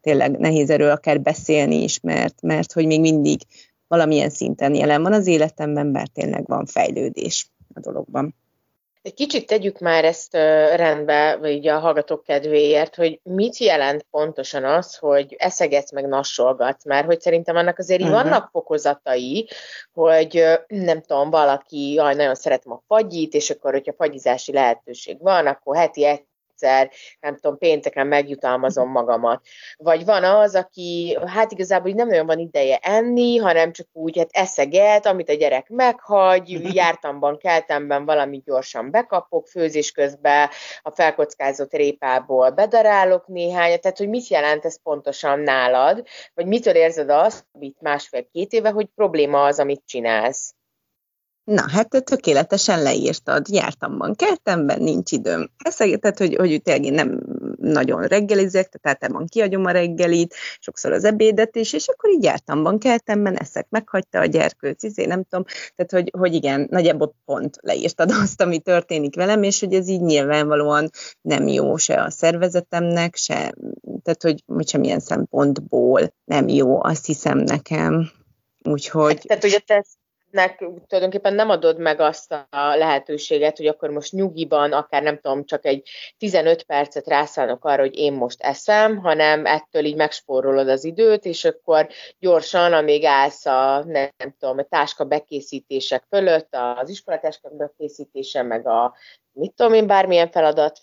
tényleg 0.00 0.38
nehéz 0.38 0.70
erről 0.70 0.90
akár 0.90 1.20
beszélni 1.20 1.82
is, 1.82 2.00
mert, 2.00 2.42
mert 2.42 2.72
hogy 2.72 2.86
még 2.86 3.00
mindig 3.00 3.40
valamilyen 3.88 4.30
szinten 4.30 4.74
jelen 4.74 5.02
van 5.02 5.12
az 5.12 5.26
életemben, 5.26 5.92
bár 5.92 6.08
tényleg 6.08 6.46
van 6.46 6.66
fejlődés 6.66 7.50
a 7.74 7.80
dologban. 7.80 8.34
Egy 9.02 9.14
kicsit 9.14 9.46
tegyük 9.46 9.78
már 9.78 10.04
ezt 10.04 10.34
rendbe, 10.74 11.36
vagy 11.36 11.68
a 11.68 11.78
hallgatók 11.78 12.24
kedvéért, 12.24 12.94
hogy 12.94 13.20
mit 13.22 13.56
jelent 13.56 14.06
pontosan 14.10 14.64
az, 14.64 14.96
hogy 14.96 15.34
eszegetsz 15.38 15.92
meg 15.92 16.06
nassolgatsz, 16.06 16.84
mert 16.84 17.06
hogy 17.06 17.20
szerintem 17.20 17.56
annak 17.56 17.78
azért 17.78 18.00
uh-huh. 18.00 18.22
vannak 18.22 18.48
fokozatai, 18.52 19.48
hogy 19.92 20.44
nem 20.66 21.00
tudom, 21.00 21.30
valaki, 21.30 21.92
jaj, 21.92 22.14
nagyon 22.14 22.34
szeretem 22.34 22.72
a 22.72 22.82
fagyit, 22.86 23.34
és 23.34 23.50
akkor, 23.50 23.72
hogyha 23.72 23.92
fagyizási 23.92 24.52
lehetőség 24.52 25.22
van, 25.22 25.46
akkor 25.46 25.76
heti 25.76 26.04
egyszer, 26.60 26.90
nem 27.20 27.34
tudom, 27.34 27.58
pénteken 27.58 28.06
megjutalmazom 28.06 28.90
magamat. 28.90 29.46
Vagy 29.76 30.04
van 30.04 30.24
az, 30.24 30.54
aki 30.54 31.18
hát 31.26 31.52
igazából 31.52 31.92
nem 31.92 32.08
nagyon 32.08 32.26
van 32.26 32.38
ideje 32.38 32.76
enni, 32.76 33.36
hanem 33.36 33.72
csak 33.72 33.86
úgy 33.92 34.18
hát 34.18 34.28
eszeget, 34.30 35.06
amit 35.06 35.28
a 35.28 35.34
gyerek 35.34 35.68
meghagy, 35.68 36.74
jártamban, 36.74 37.38
keltemben 37.38 38.04
valamit 38.04 38.44
gyorsan 38.44 38.90
bekapok, 38.90 39.46
főzés 39.46 39.92
közben 39.92 40.48
a 40.82 40.90
felkockázott 40.90 41.72
répából 41.72 42.50
bedarálok 42.50 43.26
néhányat, 43.26 43.80
tehát 43.80 43.98
hogy 43.98 44.08
mit 44.08 44.28
jelent 44.28 44.64
ez 44.64 44.82
pontosan 44.82 45.40
nálad, 45.40 46.06
vagy 46.34 46.46
mitől 46.46 46.74
érzed 46.74 47.10
azt, 47.10 47.46
amit 47.52 47.80
másfél-két 47.80 48.52
éve, 48.52 48.70
hogy 48.70 48.86
probléma 48.94 49.44
az, 49.44 49.58
amit 49.58 49.82
csinálsz? 49.86 50.54
Na, 51.50 51.68
hát 51.68 51.88
te 51.88 52.00
tökéletesen 52.00 52.82
leírtad. 52.82 53.48
Jártam 53.48 53.98
bankertemben, 53.98 54.82
nincs 54.82 55.12
időm. 55.12 55.50
Eszegetett, 55.64 56.18
hogy, 56.18 56.34
hogy 56.34 56.62
tényleg 56.62 56.84
én 56.84 56.92
nem 56.92 57.20
nagyon 57.56 58.02
reggelizek, 58.02 58.68
tehát 58.68 58.86
általában 58.86 59.26
kiadom 59.26 59.64
a 59.64 59.70
reggelit, 59.70 60.34
sokszor 60.58 60.92
az 60.92 61.04
ebédet 61.04 61.56
is, 61.56 61.72
és 61.72 61.88
akkor 61.88 62.10
így 62.10 62.22
jártam 62.22 62.62
bankertemben, 62.62 63.36
eszek 63.36 63.66
meghagyta 63.68 64.18
a 64.18 64.24
gyerkőc, 64.24 64.82
izé, 64.82 65.04
nem 65.04 65.24
tudom, 65.24 65.44
tehát 65.76 65.90
hogy, 65.90 66.10
hogy 66.18 66.34
igen, 66.34 66.66
nagyjából 66.70 67.14
pont 67.24 67.56
leírtad 67.60 68.10
azt, 68.22 68.40
ami 68.40 68.58
történik 68.58 69.14
velem, 69.14 69.42
és 69.42 69.60
hogy 69.60 69.74
ez 69.74 69.88
így 69.88 70.02
nyilvánvalóan 70.02 70.90
nem 71.20 71.48
jó 71.48 71.76
se 71.76 72.02
a 72.02 72.10
szervezetemnek, 72.10 73.16
se, 73.16 73.54
tehát 74.02 74.22
hogy, 74.22 74.42
hogy 74.46 74.68
semmilyen 74.68 75.00
szempontból 75.00 76.14
nem 76.24 76.48
jó, 76.48 76.84
azt 76.84 77.06
hiszem 77.06 77.38
nekem. 77.38 78.10
Úgyhogy... 78.62 79.12
Hát, 79.12 79.26
tehát 79.26 79.44
ugye 79.44 79.58
te 79.58 79.84
nek 80.30 80.56
tulajdonképpen 80.86 81.34
nem 81.34 81.50
adod 81.50 81.78
meg 81.78 82.00
azt 82.00 82.32
a 82.32 82.76
lehetőséget, 82.76 83.56
hogy 83.56 83.66
akkor 83.66 83.90
most 83.90 84.12
nyugiban, 84.12 84.72
akár 84.72 85.02
nem 85.02 85.18
tudom, 85.20 85.44
csak 85.44 85.64
egy 85.64 85.88
15 86.18 86.62
percet 86.62 87.06
rászállok 87.06 87.64
arra, 87.64 87.80
hogy 87.80 87.98
én 87.98 88.12
most 88.12 88.40
eszem, 88.40 88.96
hanem 88.96 89.46
ettől 89.46 89.84
így 89.84 89.96
megspórolod 89.96 90.68
az 90.68 90.84
időt, 90.84 91.24
és 91.24 91.44
akkor 91.44 91.88
gyorsan, 92.18 92.72
amíg 92.72 93.04
állsz 93.04 93.46
a, 93.46 93.84
nem, 93.84 94.34
tudom, 94.38 94.58
a 94.58 94.62
táska 94.62 95.04
bekészítések 95.04 96.04
fölött, 96.08 96.56
az 96.80 96.88
iskolatáska 96.88 97.48
bekészítése, 97.48 98.42
meg 98.42 98.66
a 98.66 98.94
mit 99.32 99.52
tudom 99.52 99.72
én, 99.72 99.86
bármilyen 99.86 100.30
feladat 100.30 100.82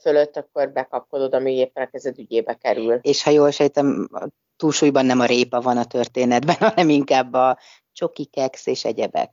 fölött, 0.00 0.36
akkor 0.36 0.72
bekapkodod, 0.72 1.34
ami 1.34 1.54
éppen 1.54 1.84
a 1.84 1.88
kezed 1.90 2.18
ügyébe 2.18 2.54
kerül. 2.54 2.98
És 3.02 3.22
ha 3.22 3.30
jól 3.30 3.50
sejtem, 3.50 4.08
túlsúlyban 4.56 5.06
nem 5.06 5.20
a 5.20 5.24
répa 5.24 5.60
van 5.60 5.76
a 5.76 5.84
történetben, 5.84 6.56
hanem 6.70 6.88
inkább 6.88 7.32
a 7.32 7.58
csoki, 7.94 8.24
keksz 8.24 8.66
és 8.66 8.84
egyebek. 8.84 9.30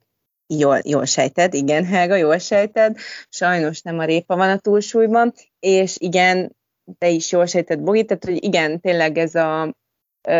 Jól, 0.47 0.79
jól 0.83 1.05
sejted, 1.05 1.53
igen, 1.53 1.85
Helga, 1.85 2.15
jól 2.15 2.37
sejted. 2.37 2.97
Sajnos 3.29 3.81
nem 3.81 3.99
a 3.99 4.05
répa 4.05 4.35
van 4.35 4.49
a 4.49 4.57
túlsúlyban, 4.57 5.33
és 5.59 5.95
igen, 5.99 6.55
te 6.97 7.09
is 7.09 7.31
jól 7.31 7.45
sejted, 7.45 7.79
Bogi, 7.79 8.05
tehát 8.05 8.25
hogy 8.25 8.43
igen, 8.43 8.79
tényleg 8.79 9.17
ez 9.17 9.35
a 9.35 9.75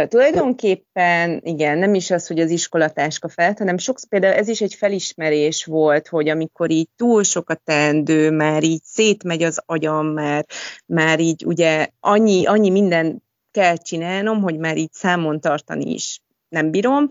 tulajdonképpen 0.07 1.41
igen, 1.43 1.77
nem 1.77 1.93
is 1.93 2.11
az, 2.11 2.27
hogy 2.27 2.39
az 2.39 2.49
iskolatáska 2.49 3.29
felt, 3.29 3.57
hanem 3.57 3.77
sokszor 3.77 4.09
például 4.09 4.33
ez 4.33 4.47
is 4.47 4.61
egy 4.61 4.73
felismerés 4.73 5.65
volt, 5.65 6.07
hogy 6.07 6.29
amikor 6.29 6.71
így 6.71 6.89
túl 6.95 7.23
sok 7.23 7.49
a 7.49 7.55
teendő, 7.55 8.31
már 8.31 8.63
így 8.63 8.83
szétmegy 8.83 9.43
az 9.43 9.61
agyam, 9.65 10.07
már, 10.07 10.45
már 10.85 11.19
így 11.19 11.45
ugye 11.45 11.87
annyi, 11.99 12.45
annyi 12.45 12.69
minden 12.69 13.23
kell 13.51 13.77
csinálnom, 13.77 14.41
hogy 14.41 14.57
már 14.57 14.77
így 14.77 14.91
számon 14.91 15.39
tartani 15.39 15.93
is 15.93 16.21
nem 16.49 16.71
bírom, 16.71 17.09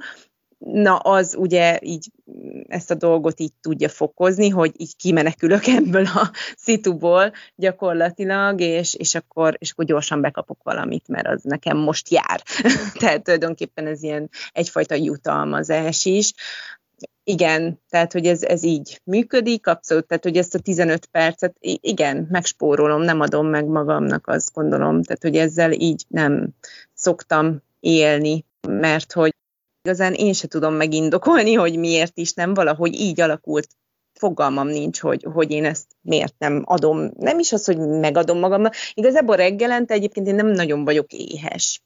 na 0.64 0.96
az 0.96 1.34
ugye 1.38 1.78
így 1.82 2.10
ezt 2.68 2.90
a 2.90 2.94
dolgot 2.94 3.40
így 3.40 3.52
tudja 3.60 3.88
fokozni, 3.88 4.48
hogy 4.48 4.72
így 4.76 4.96
kimenekülök 4.96 5.66
ebből 5.66 6.04
a 6.04 6.30
szituból 6.56 7.32
gyakorlatilag, 7.54 8.60
és, 8.60 8.94
és, 8.94 9.14
akkor, 9.14 9.56
és 9.58 9.70
akkor 9.70 9.84
gyorsan 9.84 10.20
bekapok 10.20 10.62
valamit, 10.62 11.08
mert 11.08 11.26
az 11.26 11.42
nekem 11.42 11.76
most 11.76 12.10
jár. 12.10 12.42
tehát 13.00 13.22
tulajdonképpen 13.22 13.86
ez 13.86 14.02
ilyen 14.02 14.30
egyfajta 14.52 14.94
jutalmazás 14.94 16.04
is. 16.04 16.32
Igen, 17.24 17.80
tehát 17.88 18.12
hogy 18.12 18.26
ez, 18.26 18.42
ez 18.42 18.62
így 18.62 19.00
működik, 19.04 19.66
abszolút, 19.66 20.06
tehát 20.06 20.24
hogy 20.24 20.36
ezt 20.36 20.54
a 20.54 20.58
15 20.58 21.06
percet, 21.06 21.56
igen, 21.60 22.26
megspórolom, 22.30 23.02
nem 23.02 23.20
adom 23.20 23.46
meg 23.46 23.66
magamnak, 23.66 24.26
azt 24.26 24.52
gondolom, 24.52 25.02
tehát 25.02 25.22
hogy 25.22 25.36
ezzel 25.36 25.72
így 25.72 26.04
nem 26.08 26.48
szoktam 26.94 27.62
élni, 27.80 28.44
mert 28.68 29.12
hogy 29.12 29.34
igazán 29.82 30.14
én 30.14 30.32
se 30.32 30.48
tudom 30.48 30.74
megindokolni, 30.74 31.54
hogy 31.54 31.78
miért 31.78 32.18
is 32.18 32.32
nem, 32.32 32.54
valahogy 32.54 32.94
így 32.94 33.20
alakult 33.20 33.68
fogalmam 34.12 34.68
nincs, 34.68 35.00
hogy, 35.00 35.26
hogy 35.32 35.50
én 35.50 35.64
ezt 35.64 35.86
miért 36.00 36.34
nem 36.38 36.62
adom. 36.64 37.10
Nem 37.16 37.38
is 37.38 37.52
az, 37.52 37.64
hogy 37.64 37.78
megadom 37.78 38.38
magamnak. 38.38 38.74
Igazából 38.94 39.36
reggelente 39.36 39.94
egyébként 39.94 40.26
én 40.26 40.34
nem 40.34 40.46
nagyon 40.46 40.84
vagyok 40.84 41.12
éhes. 41.12 41.82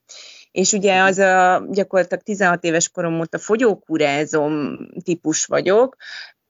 És 0.51 0.73
ugye 0.73 1.03
az 1.03 1.19
a 1.19 1.67
gyakorlatilag 1.71 2.23
16 2.23 2.65
éves 2.65 2.89
korom 2.89 3.21
óta 3.21 3.39
fogyókúrázom 3.39 4.79
típus 5.03 5.45
vagyok, 5.45 5.97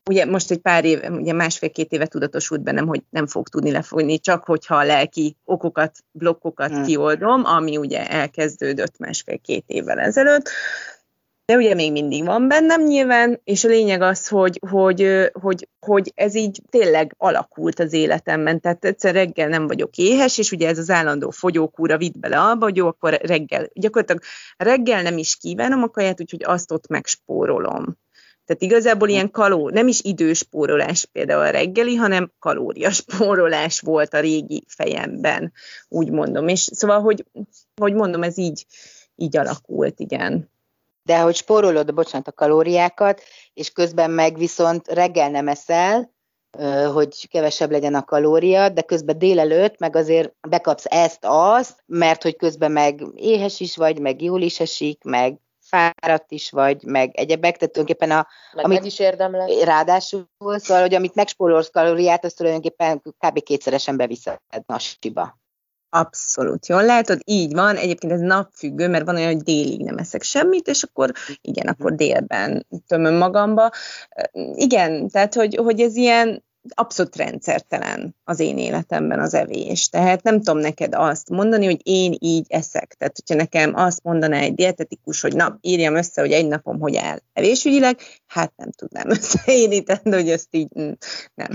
ugye 0.08 0.24
most 0.24 0.50
egy 0.50 0.58
pár 0.58 0.84
év, 0.84 1.00
ugye 1.10 1.32
másfél-két 1.32 1.92
éve 1.92 2.06
tudatosult 2.06 2.62
bennem, 2.62 2.86
hogy 2.86 3.02
nem 3.10 3.26
fog 3.26 3.48
tudni 3.48 3.70
lefogni, 3.70 4.18
csak 4.18 4.44
hogyha 4.44 4.76
a 4.76 4.84
lelki 4.84 5.36
okokat, 5.44 5.98
blokkokat 6.12 6.70
hmm. 6.70 6.84
kioldom, 6.84 7.44
ami 7.44 7.76
ugye 7.76 8.08
elkezdődött 8.08 8.98
másfél-két 8.98 9.64
évvel 9.66 9.98
ezelőtt, 9.98 10.50
de 11.46 11.56
ugye 11.56 11.74
még 11.74 11.92
mindig 11.92 12.24
van 12.24 12.48
bennem 12.48 12.82
nyilván, 12.82 13.40
és 13.44 13.64
a 13.64 13.68
lényeg 13.68 14.02
az, 14.02 14.28
hogy, 14.28 14.60
hogy, 14.70 15.30
hogy, 15.32 15.68
hogy 15.80 16.12
ez 16.14 16.34
így 16.34 16.62
tényleg 16.70 17.14
alakult 17.18 17.78
az 17.78 17.92
életemben, 17.92 18.60
tehát 18.60 18.84
egyszer 18.84 19.14
reggel 19.14 19.48
nem 19.48 19.66
vagyok 19.66 19.96
éhes, 19.96 20.38
és 20.38 20.52
ugye 20.52 20.68
ez 20.68 20.78
az 20.78 20.90
állandó 20.90 21.30
fogyókúra 21.30 21.98
vitt 21.98 22.18
bele 22.18 22.40
abba, 22.40 22.64
hogy 22.64 22.76
jó, 22.76 22.86
akkor 22.86 23.12
reggel, 23.12 23.68
gyakorlatilag 23.72 24.22
reggel 24.56 25.02
nem 25.02 25.18
is 25.18 25.36
kívánom 25.36 25.82
a 25.82 25.88
kaját, 25.88 26.20
úgyhogy 26.20 26.44
azt 26.44 26.72
ott 26.72 26.88
megspórolom. 26.88 27.98
Tehát 28.44 28.62
igazából 28.62 29.08
ilyen 29.08 29.30
kaló, 29.30 29.68
nem 29.68 29.88
is 29.88 30.00
időspórolás 30.02 31.04
például 31.12 31.42
a 31.42 31.50
reggeli, 31.50 31.94
hanem 31.94 32.32
kalóriaspórolás 32.38 33.80
volt 33.80 34.14
a 34.14 34.20
régi 34.20 34.64
fejemben, 34.68 35.52
úgy 35.88 36.10
mondom. 36.10 36.48
És 36.48 36.60
szóval, 36.60 37.00
hogy, 37.00 37.24
hogy 37.80 37.94
mondom, 37.94 38.22
ez 38.22 38.38
így, 38.38 38.66
így 39.14 39.36
alakult, 39.36 40.00
igen 40.00 40.52
de 41.04 41.20
hogy 41.20 41.34
spórolod, 41.34 41.94
bocsánat, 41.94 42.28
a 42.28 42.32
kalóriákat, 42.32 43.22
és 43.54 43.70
közben 43.70 44.10
meg 44.10 44.38
viszont 44.38 44.88
reggel 44.88 45.30
nem 45.30 45.48
eszel, 45.48 46.12
hogy 46.92 47.28
kevesebb 47.28 47.70
legyen 47.70 47.94
a 47.94 48.04
kalória, 48.04 48.68
de 48.68 48.82
közben 48.82 49.18
délelőtt 49.18 49.78
meg 49.78 49.96
azért 49.96 50.34
bekapsz 50.48 50.84
ezt-azt, 50.88 51.82
mert 51.86 52.22
hogy 52.22 52.36
közben 52.36 52.72
meg 52.72 53.02
éhes 53.14 53.60
is 53.60 53.76
vagy, 53.76 53.98
meg 53.98 54.22
jól 54.22 54.40
is 54.40 54.60
esik, 54.60 55.02
meg 55.04 55.38
fáradt 55.60 56.30
is 56.30 56.50
vagy, 56.50 56.84
meg 56.84 57.14
egyebek, 57.14 57.56
tehát 57.56 57.72
tulajdonképpen 57.72 58.10
a... 58.10 58.26
Meg 58.52 58.64
amit, 58.64 58.84
is 58.84 58.98
érdemlek. 58.98 59.62
Ráadásul, 59.62 60.28
szóval, 60.38 60.82
hogy 60.82 60.94
amit 60.94 61.14
megspórolsz 61.14 61.70
kalóriát, 61.70 62.24
azt 62.24 62.36
tulajdonképpen 62.36 63.02
kb. 63.18 63.42
kétszeresen 63.42 63.96
beviszed 63.96 64.38
nasiba. 64.66 65.38
Abszolút 65.96 66.66
jól 66.66 66.84
látod, 66.84 67.20
így 67.24 67.52
van. 67.52 67.76
Egyébként 67.76 68.12
ez 68.12 68.20
napfüggő, 68.20 68.88
mert 68.88 69.04
van 69.04 69.16
olyan, 69.16 69.32
hogy 69.32 69.42
délig 69.42 69.80
nem 69.80 69.98
eszek 69.98 70.22
semmit, 70.22 70.66
és 70.66 70.82
akkor 70.82 71.12
igen, 71.40 71.66
akkor 71.66 71.94
délben 71.94 72.66
tömöm 72.86 73.14
magamba. 73.14 73.70
Igen, 74.54 75.08
tehát 75.08 75.34
hogy, 75.34 75.56
hogy 75.56 75.80
ez 75.80 75.96
ilyen 75.96 76.44
abszolút 76.74 77.16
rendszertelen 77.16 78.16
az 78.24 78.40
én 78.40 78.58
életemben 78.58 79.20
az 79.20 79.34
evés. 79.34 79.88
Tehát 79.88 80.22
nem 80.22 80.36
tudom 80.36 80.58
neked 80.58 80.94
azt 80.94 81.30
mondani, 81.30 81.64
hogy 81.64 81.80
én 81.82 82.16
így 82.18 82.46
eszek. 82.48 82.94
Tehát, 82.98 83.16
hogyha 83.16 83.34
nekem 83.34 83.74
azt 83.74 84.02
mondaná 84.02 84.38
egy 84.38 84.54
dietetikus, 84.54 85.20
hogy 85.20 85.34
na, 85.34 85.58
írjam 85.60 85.94
össze, 85.94 86.20
hogy 86.20 86.32
egy 86.32 86.46
napom 86.46 86.80
hogy 86.80 86.96
áll 86.96 87.18
evésügyileg, 87.32 88.00
hát 88.26 88.52
nem 88.56 88.70
tudnám 88.70 89.10
összeírítani, 89.16 90.10
hogy 90.10 90.30
ezt 90.30 90.54
így 90.54 90.68
mm, 90.80 90.90
nem. 91.34 91.48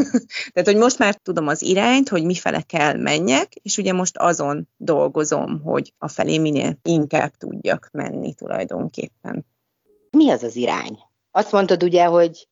Tehát, 0.52 0.68
hogy 0.68 0.76
most 0.76 0.98
már 0.98 1.14
tudom 1.14 1.46
az 1.46 1.62
irányt, 1.62 2.08
hogy 2.08 2.24
mifele 2.24 2.60
kell 2.60 2.96
menjek, 2.96 3.54
és 3.54 3.78
ugye 3.78 3.92
most 3.92 4.18
azon 4.18 4.68
dolgozom, 4.76 5.60
hogy 5.60 5.94
a 5.98 6.08
felé 6.08 6.38
minél 6.38 6.78
inkább 6.82 7.30
tudjak 7.36 7.88
menni 7.92 8.34
tulajdonképpen. 8.34 9.46
Mi 10.10 10.30
az 10.30 10.42
az 10.42 10.56
irány? 10.56 10.98
Azt 11.30 11.52
mondtad 11.52 11.82
ugye, 11.82 12.04
hogy 12.04 12.48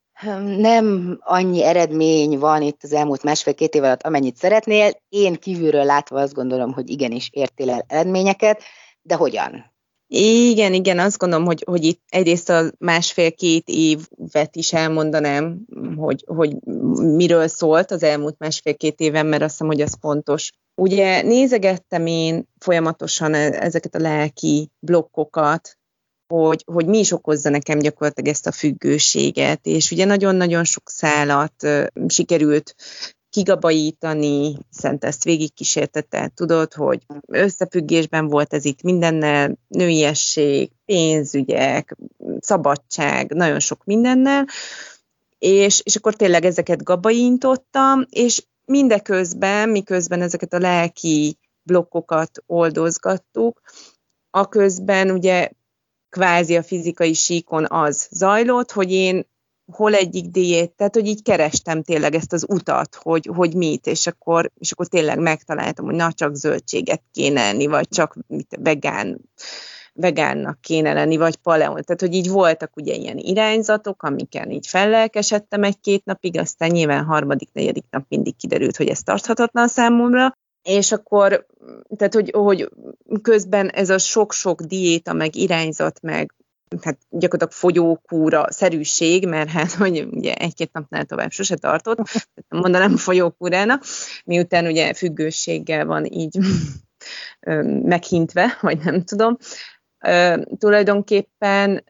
nem 0.58 1.18
annyi 1.20 1.64
eredmény 1.64 2.38
van 2.38 2.62
itt 2.62 2.82
az 2.82 2.92
elmúlt 2.92 3.22
másfél-két 3.22 3.74
év 3.74 3.82
alatt, 3.82 4.02
amennyit 4.02 4.36
szeretnél. 4.36 4.90
Én 5.08 5.34
kívülről 5.34 5.84
látva 5.84 6.20
azt 6.20 6.34
gondolom, 6.34 6.72
hogy 6.72 6.90
igenis 6.90 7.28
értél 7.32 7.70
el 7.70 7.84
eredményeket, 7.88 8.62
de 9.02 9.14
hogyan? 9.14 9.72
Igen, 10.12 10.74
igen, 10.74 10.98
azt 10.98 11.18
gondolom, 11.18 11.44
hogy, 11.44 11.62
hogy 11.66 11.84
itt 11.84 12.02
egyrészt 12.08 12.48
a 12.48 12.70
másfél-két 12.78 13.68
évet 13.68 14.56
is 14.56 14.72
elmondanám, 14.72 15.58
hogy, 15.96 16.24
hogy 16.26 16.56
miről 17.16 17.48
szólt 17.48 17.90
az 17.90 18.02
elmúlt 18.02 18.38
másfél-két 18.38 19.00
éven, 19.00 19.26
mert 19.26 19.42
azt 19.42 19.50
hiszem, 19.50 19.66
hogy 19.66 19.80
az 19.80 19.96
fontos. 20.00 20.50
Ugye 20.74 21.22
nézegettem 21.22 22.06
én 22.06 22.48
folyamatosan 22.58 23.34
e, 23.34 23.38
ezeket 23.38 23.94
a 23.94 23.98
lelki 23.98 24.70
blokkokat, 24.78 25.78
hogy, 26.31 26.64
hogy 26.66 26.87
mi 26.87 26.99
is 26.99 27.12
okozza 27.12 27.51
nekem 27.51 27.78
gyakorlatilag 27.78 28.31
ezt 28.31 28.47
a 28.47 28.53
függőséget, 28.53 29.66
és 29.66 29.91
ugye 29.91 30.05
nagyon-nagyon 30.05 30.64
sok 30.64 30.89
szálat 30.89 31.66
sikerült 32.07 32.74
kigabajítani, 33.31 34.57
hiszen 34.70 34.97
ezt 35.01 35.24
végigkísértette, 35.24 36.31
tudod, 36.35 36.72
hogy 36.72 37.03
összefüggésben 37.26 38.28
volt 38.28 38.55
ez 38.55 38.64
itt 38.64 38.83
mindennel, 38.83 39.59
nőiesség, 39.68 40.70
pénzügyek, 40.85 41.97
szabadság, 42.41 43.33
nagyon 43.33 43.61
sok 43.61 43.85
mindennel, 43.85 44.47
és, 45.39 45.81
és 45.85 45.97
akkor 45.97 46.14
tényleg 46.14 46.45
ezeket 46.45 46.83
gabajintottam, 46.83 48.07
és 48.09 48.43
mindeközben, 48.64 49.68
miközben 49.68 50.22
ezeket 50.22 50.53
a 50.53 50.59
lelki 50.59 51.39
blokkokat 51.62 52.43
oldozgattuk, 52.47 53.61
aközben 54.31 55.11
ugye 55.11 55.51
kvázi 56.11 56.56
a 56.56 56.62
fizikai 56.62 57.12
síkon 57.12 57.66
az 57.68 58.08
zajlott, 58.11 58.72
hogy 58.72 58.92
én 58.92 59.26
hol 59.72 59.94
egyik 59.94 60.24
diét, 60.24 60.70
tehát 60.70 60.94
hogy 60.94 61.06
így 61.06 61.22
kerestem 61.22 61.82
tényleg 61.82 62.14
ezt 62.14 62.32
az 62.32 62.44
utat, 62.48 62.94
hogy, 62.94 63.30
hogy 63.34 63.54
mit, 63.54 63.86
és 63.86 64.06
akkor, 64.06 64.50
és 64.54 64.72
akkor 64.72 64.86
tényleg 64.86 65.18
megtaláltam, 65.18 65.84
hogy 65.84 65.94
na 65.94 66.12
csak 66.12 66.34
zöldséget 66.34 67.02
kéne 67.12 67.40
enni, 67.40 67.66
vagy 67.66 67.88
csak 67.88 68.16
mit, 68.26 68.58
vegán, 68.61 69.20
vegánnak 69.92 70.61
kéne 70.61 70.92
lenni, 70.92 71.16
vagy 71.16 71.36
paleon. 71.36 71.82
Tehát, 71.84 72.00
hogy 72.00 72.14
így 72.14 72.30
voltak 72.30 72.76
ugye 72.76 72.94
ilyen 72.94 73.18
irányzatok, 73.18 74.02
amiken 74.02 74.50
így 74.50 74.66
fellelkesedtem 74.66 75.62
egy-két 75.62 76.04
napig, 76.04 76.38
aztán 76.38 76.70
nyilván 76.70 77.04
harmadik, 77.04 77.48
negyedik 77.52 77.84
nap 77.90 78.04
mindig 78.08 78.36
kiderült, 78.36 78.76
hogy 78.76 78.88
ez 78.88 79.02
tarthatatlan 79.02 79.68
számomra, 79.68 80.38
és 80.62 80.92
akkor, 80.92 81.46
tehát, 81.96 82.14
hogy, 82.14 82.30
hogy 82.30 82.70
közben 83.22 83.68
ez 83.68 83.90
a 83.90 83.98
sok-sok 83.98 84.61
diéta, 84.61 85.12
meg 85.12 85.36
irányzat, 85.36 86.00
meg 86.00 86.34
hát 86.80 86.98
gyakorlatilag 87.08 87.52
fogyókúra 87.52 88.52
szerűség, 88.52 89.28
mert 89.28 89.50
hát 89.50 89.72
hogy 89.72 90.06
ugye 90.11 90.34
egy-két 90.34 90.72
napnál 90.72 91.04
tovább 91.04 91.30
sose 91.30 91.56
tartott, 91.56 91.98
mondanám 92.48 92.96
folyókúrának, 92.96 93.84
miután 94.24 94.66
ugye 94.66 94.94
függőséggel 94.94 95.86
van 95.86 96.04
így 96.04 96.38
meghintve, 97.82 98.58
vagy 98.61 98.78
nem 98.78 99.04
tudom. 99.04 99.36
Tulajdonképpen 100.58 101.84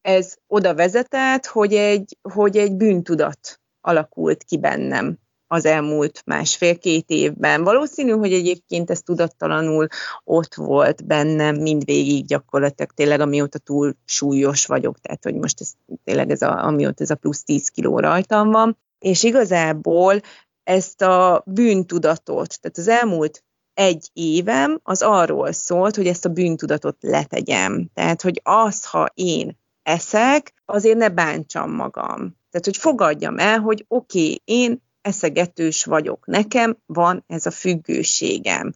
ez 0.00 0.36
oda 0.46 0.74
vezetett, 0.74 1.46
hogy 1.46 1.74
egy, 1.74 2.18
hogy 2.32 2.56
egy 2.56 2.76
bűntudat 2.76 3.60
alakult 3.80 4.44
ki 4.44 4.58
bennem 4.58 5.18
az 5.48 5.64
elmúlt 5.64 6.22
másfél-két 6.24 7.10
évben. 7.10 7.64
Valószínű, 7.64 8.10
hogy 8.10 8.32
egyébként 8.32 8.90
ez 8.90 9.02
tudattalanul 9.02 9.86
ott 10.24 10.54
volt 10.54 11.06
bennem 11.06 11.56
mindvégig 11.56 12.26
gyakorlatilag 12.26 12.92
tényleg, 12.92 13.20
amióta 13.20 13.58
túl 13.58 13.94
súlyos 14.04 14.66
vagyok, 14.66 14.98
tehát 14.98 15.24
hogy 15.24 15.34
most 15.34 15.60
ez 15.60 15.72
tényleg 16.04 16.30
ez 16.30 16.42
a, 16.42 16.64
amióta 16.64 17.02
ez 17.02 17.10
a 17.10 17.14
plusz 17.14 17.44
10 17.44 17.68
kiló 17.68 17.98
rajtam 17.98 18.50
van. 18.50 18.78
És 18.98 19.22
igazából 19.22 20.20
ezt 20.64 21.02
a 21.02 21.42
bűntudatot, 21.46 22.60
tehát 22.60 22.78
az 22.78 22.88
elmúlt 22.88 23.42
egy 23.74 24.08
évem 24.12 24.80
az 24.82 25.02
arról 25.02 25.52
szólt, 25.52 25.96
hogy 25.96 26.06
ezt 26.06 26.24
a 26.24 26.28
bűntudatot 26.28 26.96
letegyem. 27.00 27.90
Tehát, 27.94 28.22
hogy 28.22 28.40
az, 28.44 28.84
ha 28.84 29.08
én 29.14 29.58
eszek, 29.82 30.54
azért 30.64 30.96
ne 30.96 31.08
bántsam 31.08 31.70
magam. 31.70 32.36
Tehát, 32.50 32.64
hogy 32.64 32.76
fogadjam 32.76 33.38
el, 33.38 33.58
hogy 33.58 33.84
oké, 33.88 34.18
okay, 34.18 34.42
én 34.44 34.82
eszegetős 35.00 35.84
vagyok. 35.84 36.26
Nekem 36.26 36.76
van 36.86 37.24
ez 37.26 37.46
a 37.46 37.50
függőségem. 37.50 38.72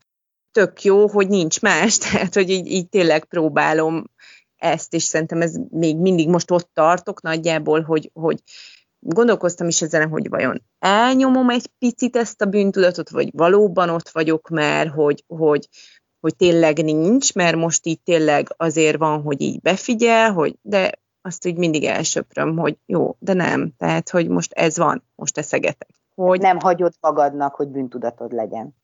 Tök 0.51 0.83
jó, 0.83 1.09
hogy 1.09 1.29
nincs 1.29 1.61
más, 1.61 1.99
tehát 2.03 2.35
hogy 2.35 2.51
így, 2.51 2.67
így 2.67 2.89
tényleg 2.89 3.25
próbálom 3.25 4.11
ezt, 4.57 4.95
és 4.95 5.03
szerintem 5.03 5.41
ez 5.41 5.57
még 5.71 5.97
mindig 5.97 6.29
most 6.29 6.51
ott 6.51 6.71
tartok 6.73 7.23
nagyjából, 7.23 7.81
hogy, 7.81 8.11
hogy 8.13 8.43
gondolkoztam 8.99 9.69
is 9.69 9.83
ezen, 9.83 10.09
hogy 10.09 10.29
vajon 10.29 10.63
elnyomom 10.79 11.51
egy 11.51 11.67
picit 11.79 12.17
ezt 12.17 12.41
a 12.41 12.47
bűntudatot, 12.47 13.11
vagy 13.11 13.31
valóban 13.33 13.89
ott 13.89 14.09
vagyok 14.09 14.49
már, 14.49 14.89
hogy, 14.89 15.25
hogy, 15.27 15.69
hogy 16.21 16.37
tényleg 16.37 16.85
nincs, 16.85 17.35
mert 17.35 17.57
most 17.57 17.87
így 17.87 18.01
tényleg 18.01 18.55
azért 18.57 18.97
van, 18.97 19.23
hogy 19.23 19.41
így 19.41 19.61
befigyel, 19.61 20.33
hogy 20.33 20.57
de 20.63 21.01
azt 21.21 21.47
úgy 21.47 21.57
mindig 21.57 21.85
elsöpröm, 21.85 22.57
hogy 22.57 22.79
jó, 22.87 23.17
de 23.19 23.33
nem, 23.33 23.73
tehát, 23.77 24.11
hogy 24.11 24.29
most 24.29 24.53
ez 24.53 24.77
van, 24.77 25.05
most 25.15 25.39
eszegetek 25.39 26.02
hogy... 26.15 26.41
Nem 26.41 26.59
hagyod 26.59 26.93
magadnak, 27.01 27.55
hogy 27.55 27.69
bűntudatod 27.69 28.33
legyen. 28.33 28.75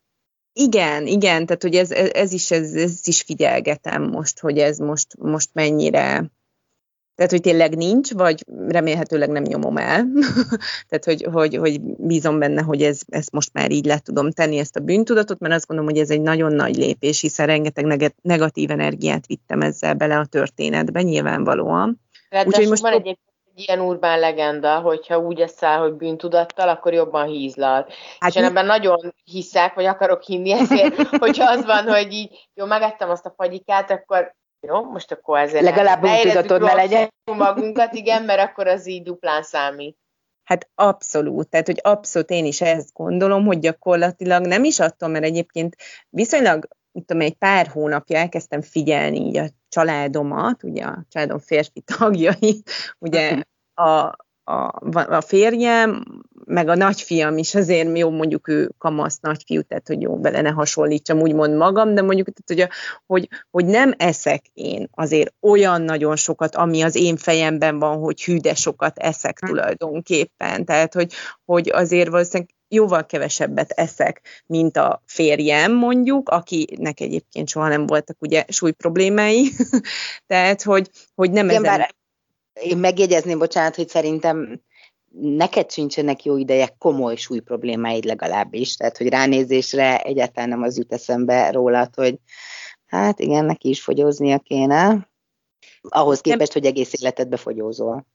Igen, 0.52 1.06
igen, 1.06 1.46
tehát 1.46 1.62
hogy 1.62 1.74
ez, 1.74 1.90
ez, 1.90 2.32
is, 2.32 2.50
ez, 2.50 2.74
ez 2.74 3.00
is 3.02 3.22
figyelgetem 3.22 4.02
most, 4.02 4.40
hogy 4.40 4.58
ez 4.58 4.78
most, 4.78 5.16
most 5.18 5.50
mennyire, 5.52 6.30
tehát, 7.18 7.32
hogy 7.32 7.40
tényleg 7.40 7.76
nincs, 7.76 8.12
vagy 8.12 8.44
remélhetőleg 8.68 9.30
nem 9.30 9.42
nyomom 9.42 9.76
el. 9.76 10.06
tehát, 10.88 11.04
hogy, 11.04 11.26
hogy, 11.32 11.56
hogy 11.56 11.80
bízom 11.80 12.38
benne, 12.38 12.62
hogy 12.62 12.82
ez, 12.82 13.00
ezt 13.08 13.32
most 13.32 13.52
már 13.52 13.70
így 13.70 13.84
le 13.84 13.98
tudom 13.98 14.30
tenni, 14.30 14.58
ezt 14.58 14.76
a 14.76 14.80
bűntudatot, 14.80 15.38
mert 15.38 15.54
azt 15.54 15.66
gondolom, 15.66 15.92
hogy 15.92 16.00
ez 16.00 16.10
egy 16.10 16.20
nagyon 16.20 16.52
nagy 16.52 16.76
lépés, 16.76 17.20
hiszen 17.20 17.46
rengeteg 17.46 18.14
negatív 18.22 18.70
energiát 18.70 19.26
vittem 19.26 19.60
ezzel 19.60 19.94
bele 19.94 20.18
a 20.18 20.26
történetbe, 20.26 21.02
nyilvánvalóan. 21.02 22.00
Úgyhogy 22.46 22.68
most 22.68 22.82
van 22.82 22.92
egyébként 22.92 23.27
ilyen 23.58 23.80
urbán 23.80 24.18
legenda, 24.18 24.80
hogyha 24.80 25.18
úgy 25.18 25.40
eszel, 25.40 25.78
hogy 25.78 25.92
bűntudattal, 25.92 26.68
akkor 26.68 26.92
jobban 26.92 27.26
hízlal. 27.26 27.86
Hát 28.18 28.30
és 28.30 28.36
én 28.36 28.44
ebben 28.44 28.66
nagyon 28.66 29.14
hiszek, 29.24 29.74
vagy 29.74 29.84
akarok 29.84 30.22
hinni 30.22 30.52
ezért, 30.52 30.96
hogyha 31.24 31.50
az 31.50 31.64
van, 31.64 31.88
hogy 31.88 32.12
így, 32.12 32.48
jó, 32.54 32.66
megettem 32.66 33.10
azt 33.10 33.26
a 33.26 33.34
fagyikát, 33.36 33.90
akkor 33.90 34.36
jó, 34.60 34.84
most 34.84 35.12
akkor 35.12 35.38
ezért 35.38 35.64
legalább 35.64 36.00
bűntudatod 36.00 36.60
ne 36.60 36.74
legyen. 36.74 37.08
magunkat, 37.24 37.94
igen, 37.94 38.22
mert 38.22 38.40
akkor 38.40 38.66
az 38.66 38.86
így 38.86 39.02
duplán 39.02 39.42
számít. 39.42 39.96
Hát 40.44 40.68
abszolút, 40.74 41.48
tehát 41.48 41.66
hogy 41.66 41.80
abszolút 41.82 42.30
én 42.30 42.44
is 42.44 42.60
ezt 42.60 42.92
gondolom, 42.92 43.44
hogy 43.44 43.58
gyakorlatilag 43.58 44.46
nem 44.46 44.64
is 44.64 44.80
attól, 44.80 45.08
mert 45.08 45.24
egyébként 45.24 45.76
viszonylag 46.08 46.68
mit 46.98 47.06
tudom, 47.06 47.22
egy 47.22 47.34
pár 47.34 47.66
hónapja 47.66 48.18
elkezdtem 48.18 48.60
figyelni 48.60 49.18
így 49.18 49.36
a 49.36 49.48
családomat, 49.68 50.62
ugye 50.62 50.84
a 50.84 51.04
családom 51.08 51.38
férfi 51.38 51.80
tagjai, 51.80 52.62
ugye 52.98 53.42
a, 53.74 54.16
a, 54.44 54.72
a 54.92 55.20
férjem, 55.20 56.02
meg 56.44 56.68
a 56.68 56.74
nagyfiam 56.74 57.38
is 57.38 57.54
azért 57.54 57.98
jó, 57.98 58.10
mondjuk 58.10 58.48
ő 58.48 58.70
kamasz 58.78 59.18
nagyfiú, 59.20 59.62
tehát 59.62 59.86
hogy 59.86 60.02
jó, 60.02 60.18
bele 60.18 60.40
ne 60.40 60.50
hasonlítsam 60.50 61.20
úgymond 61.20 61.56
magam, 61.56 61.94
de 61.94 62.02
mondjuk, 62.02 62.28
tehát, 62.28 62.68
hogy, 62.68 62.76
hogy, 63.06 63.28
hogy 63.50 63.64
nem 63.64 63.94
eszek 63.96 64.46
én 64.52 64.88
azért 64.90 65.34
olyan 65.40 65.82
nagyon 65.82 66.16
sokat, 66.16 66.54
ami 66.54 66.82
az 66.82 66.96
én 66.96 67.16
fejemben 67.16 67.78
van, 67.78 67.98
hogy 67.98 68.24
hű, 68.24 68.36
de 68.36 68.54
sokat 68.54 68.98
eszek 68.98 69.38
hm. 69.40 69.46
tulajdonképpen. 69.46 70.64
Tehát, 70.64 70.94
hogy, 70.94 71.12
hogy 71.44 71.70
azért 71.72 72.08
valószínűleg 72.08 72.56
jóval 72.68 73.06
kevesebbet 73.06 73.70
eszek, 73.70 74.20
mint 74.46 74.76
a 74.76 75.02
férjem 75.06 75.72
mondjuk, 75.72 76.28
akinek 76.28 77.00
egyébként 77.00 77.48
soha 77.48 77.68
nem 77.68 77.86
voltak 77.86 78.16
ugye 78.20 78.44
súly 78.48 78.72
problémái, 78.72 79.50
tehát 80.26 80.62
hogy, 80.62 80.90
hogy 81.14 81.30
nem 81.30 81.48
Igen, 81.48 81.64
ezen... 81.64 81.78
Bár 81.78 81.94
én 82.60 82.78
megjegyezném, 82.78 83.38
bocsánat, 83.38 83.74
hogy 83.74 83.88
szerintem 83.88 84.60
neked 85.20 85.70
sincsenek 85.70 86.24
jó 86.24 86.36
ideje 86.36 86.74
komoly 86.78 87.16
súly 87.16 87.40
problémáid 87.40 88.04
legalábbis, 88.04 88.76
tehát 88.76 88.96
hogy 88.96 89.08
ránézésre 89.08 89.98
egyáltalán 89.98 90.48
nem 90.48 90.62
az 90.62 90.76
jut 90.76 90.92
eszembe 90.92 91.50
rólad, 91.50 91.94
hogy 91.94 92.18
hát 92.86 93.20
igen, 93.20 93.44
neki 93.44 93.68
is 93.68 93.82
fogyóznia 93.82 94.38
kéne, 94.38 95.08
ahhoz 95.80 96.20
képest, 96.20 96.54
nem. 96.54 96.62
hogy 96.62 96.72
egész 96.72 96.92
életedbe 97.00 97.36
fogyózol. 97.36 98.06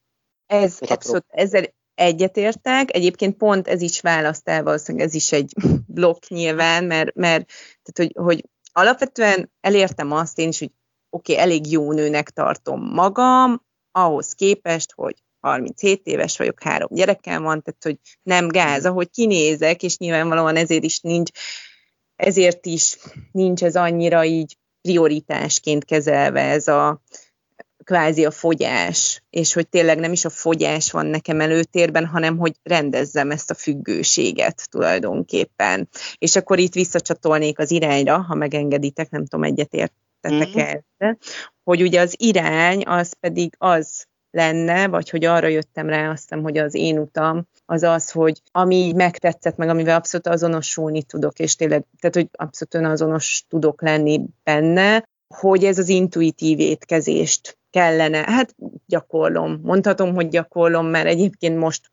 Ez 0.47 0.79
Vagy 0.79 0.89
hát 0.89 0.97
abszolút, 0.97 1.25
ezzel 1.27 1.73
egyetértek. 1.95 2.95
Egyébként 2.95 3.37
pont 3.37 3.67
ez 3.67 3.81
is 3.81 4.01
választ 4.01 4.49
el, 4.49 4.63
valószínűleg 4.63 5.07
ez 5.07 5.13
is 5.13 5.31
egy 5.31 5.53
blokk 5.95 6.27
nyilván, 6.27 6.83
mert, 6.83 7.15
mert 7.15 7.51
tehát, 7.83 8.13
hogy, 8.13 8.25
hogy 8.25 8.49
alapvetően 8.71 9.51
elértem 9.61 10.11
azt 10.11 10.39
én 10.39 10.47
is, 10.47 10.59
hogy 10.59 10.71
oké, 11.09 11.31
okay, 11.33 11.43
elég 11.43 11.71
jó 11.71 11.91
nőnek 11.91 12.29
tartom 12.29 12.81
magam, 12.81 13.65
ahhoz 13.91 14.33
képest, 14.33 14.91
hogy 14.91 15.23
37 15.39 16.05
éves 16.05 16.37
vagyok, 16.37 16.63
három 16.63 16.89
gyerekem 16.91 17.43
van, 17.43 17.61
tehát 17.61 17.83
hogy 17.83 17.97
nem 18.23 18.47
gáz, 18.47 18.85
ahogy 18.85 19.09
kinézek, 19.09 19.83
és 19.83 19.97
nyilvánvalóan 19.97 20.55
ezért 20.55 20.83
is 20.83 20.99
nincs, 20.99 21.29
ezért 22.15 22.65
is 22.65 22.97
nincs 23.31 23.63
ez 23.63 23.75
annyira 23.75 24.23
így 24.23 24.57
prioritásként 24.81 25.85
kezelve 25.85 26.41
ez 26.41 26.67
a 26.67 27.01
kvázi 27.83 28.25
a 28.25 28.31
fogyás, 28.31 29.23
és 29.29 29.53
hogy 29.53 29.67
tényleg 29.69 29.99
nem 29.99 30.11
is 30.11 30.25
a 30.25 30.29
fogyás 30.29 30.91
van 30.91 31.05
nekem 31.05 31.41
előtérben, 31.41 32.05
hanem 32.05 32.37
hogy 32.37 32.53
rendezzem 32.63 33.31
ezt 33.31 33.51
a 33.51 33.55
függőséget 33.55 34.69
tulajdonképpen. 34.69 35.89
És 36.17 36.35
akkor 36.35 36.59
itt 36.59 36.73
visszacsatolnék 36.73 37.59
az 37.59 37.71
irányra, 37.71 38.21
ha 38.21 38.35
megengeditek, 38.35 39.09
nem 39.09 39.25
tudom, 39.25 39.45
egyetért 39.45 39.93
tettek 40.21 40.49
mm-hmm. 40.49 41.11
hogy 41.63 41.81
ugye 41.81 42.01
az 42.01 42.15
irány 42.17 42.83
az 42.85 43.13
pedig 43.19 43.55
az 43.57 44.05
lenne, 44.31 44.87
vagy 44.87 45.09
hogy 45.09 45.25
arra 45.25 45.47
jöttem 45.47 45.89
rá, 45.89 46.09
azt 46.09 46.21
hiszem, 46.21 46.43
hogy 46.43 46.57
az 46.57 46.73
én 46.73 46.99
utam, 46.99 47.47
az 47.65 47.83
az, 47.83 48.11
hogy 48.11 48.41
ami 48.51 48.75
így 48.75 48.95
megtetszett, 48.95 49.57
meg 49.57 49.69
amivel 49.69 49.95
abszolút 49.95 50.27
azonosulni 50.27 51.03
tudok, 51.03 51.39
és 51.39 51.55
tényleg, 51.55 51.85
tehát 51.99 52.15
hogy 52.15 52.27
abszolút 52.31 52.73
önazonos 52.73 53.45
tudok 53.49 53.81
lenni 53.81 54.21
benne, 54.43 55.09
hogy 55.35 55.63
ez 55.63 55.77
az 55.77 55.89
intuitív 55.89 56.59
étkezést 56.59 57.57
kellene, 57.73 58.23
hát 58.31 58.55
gyakorlom, 58.85 59.59
mondhatom, 59.63 60.13
hogy 60.13 60.27
gyakorlom, 60.27 60.85
mert 60.85 61.07
egyébként 61.07 61.57
most, 61.57 61.91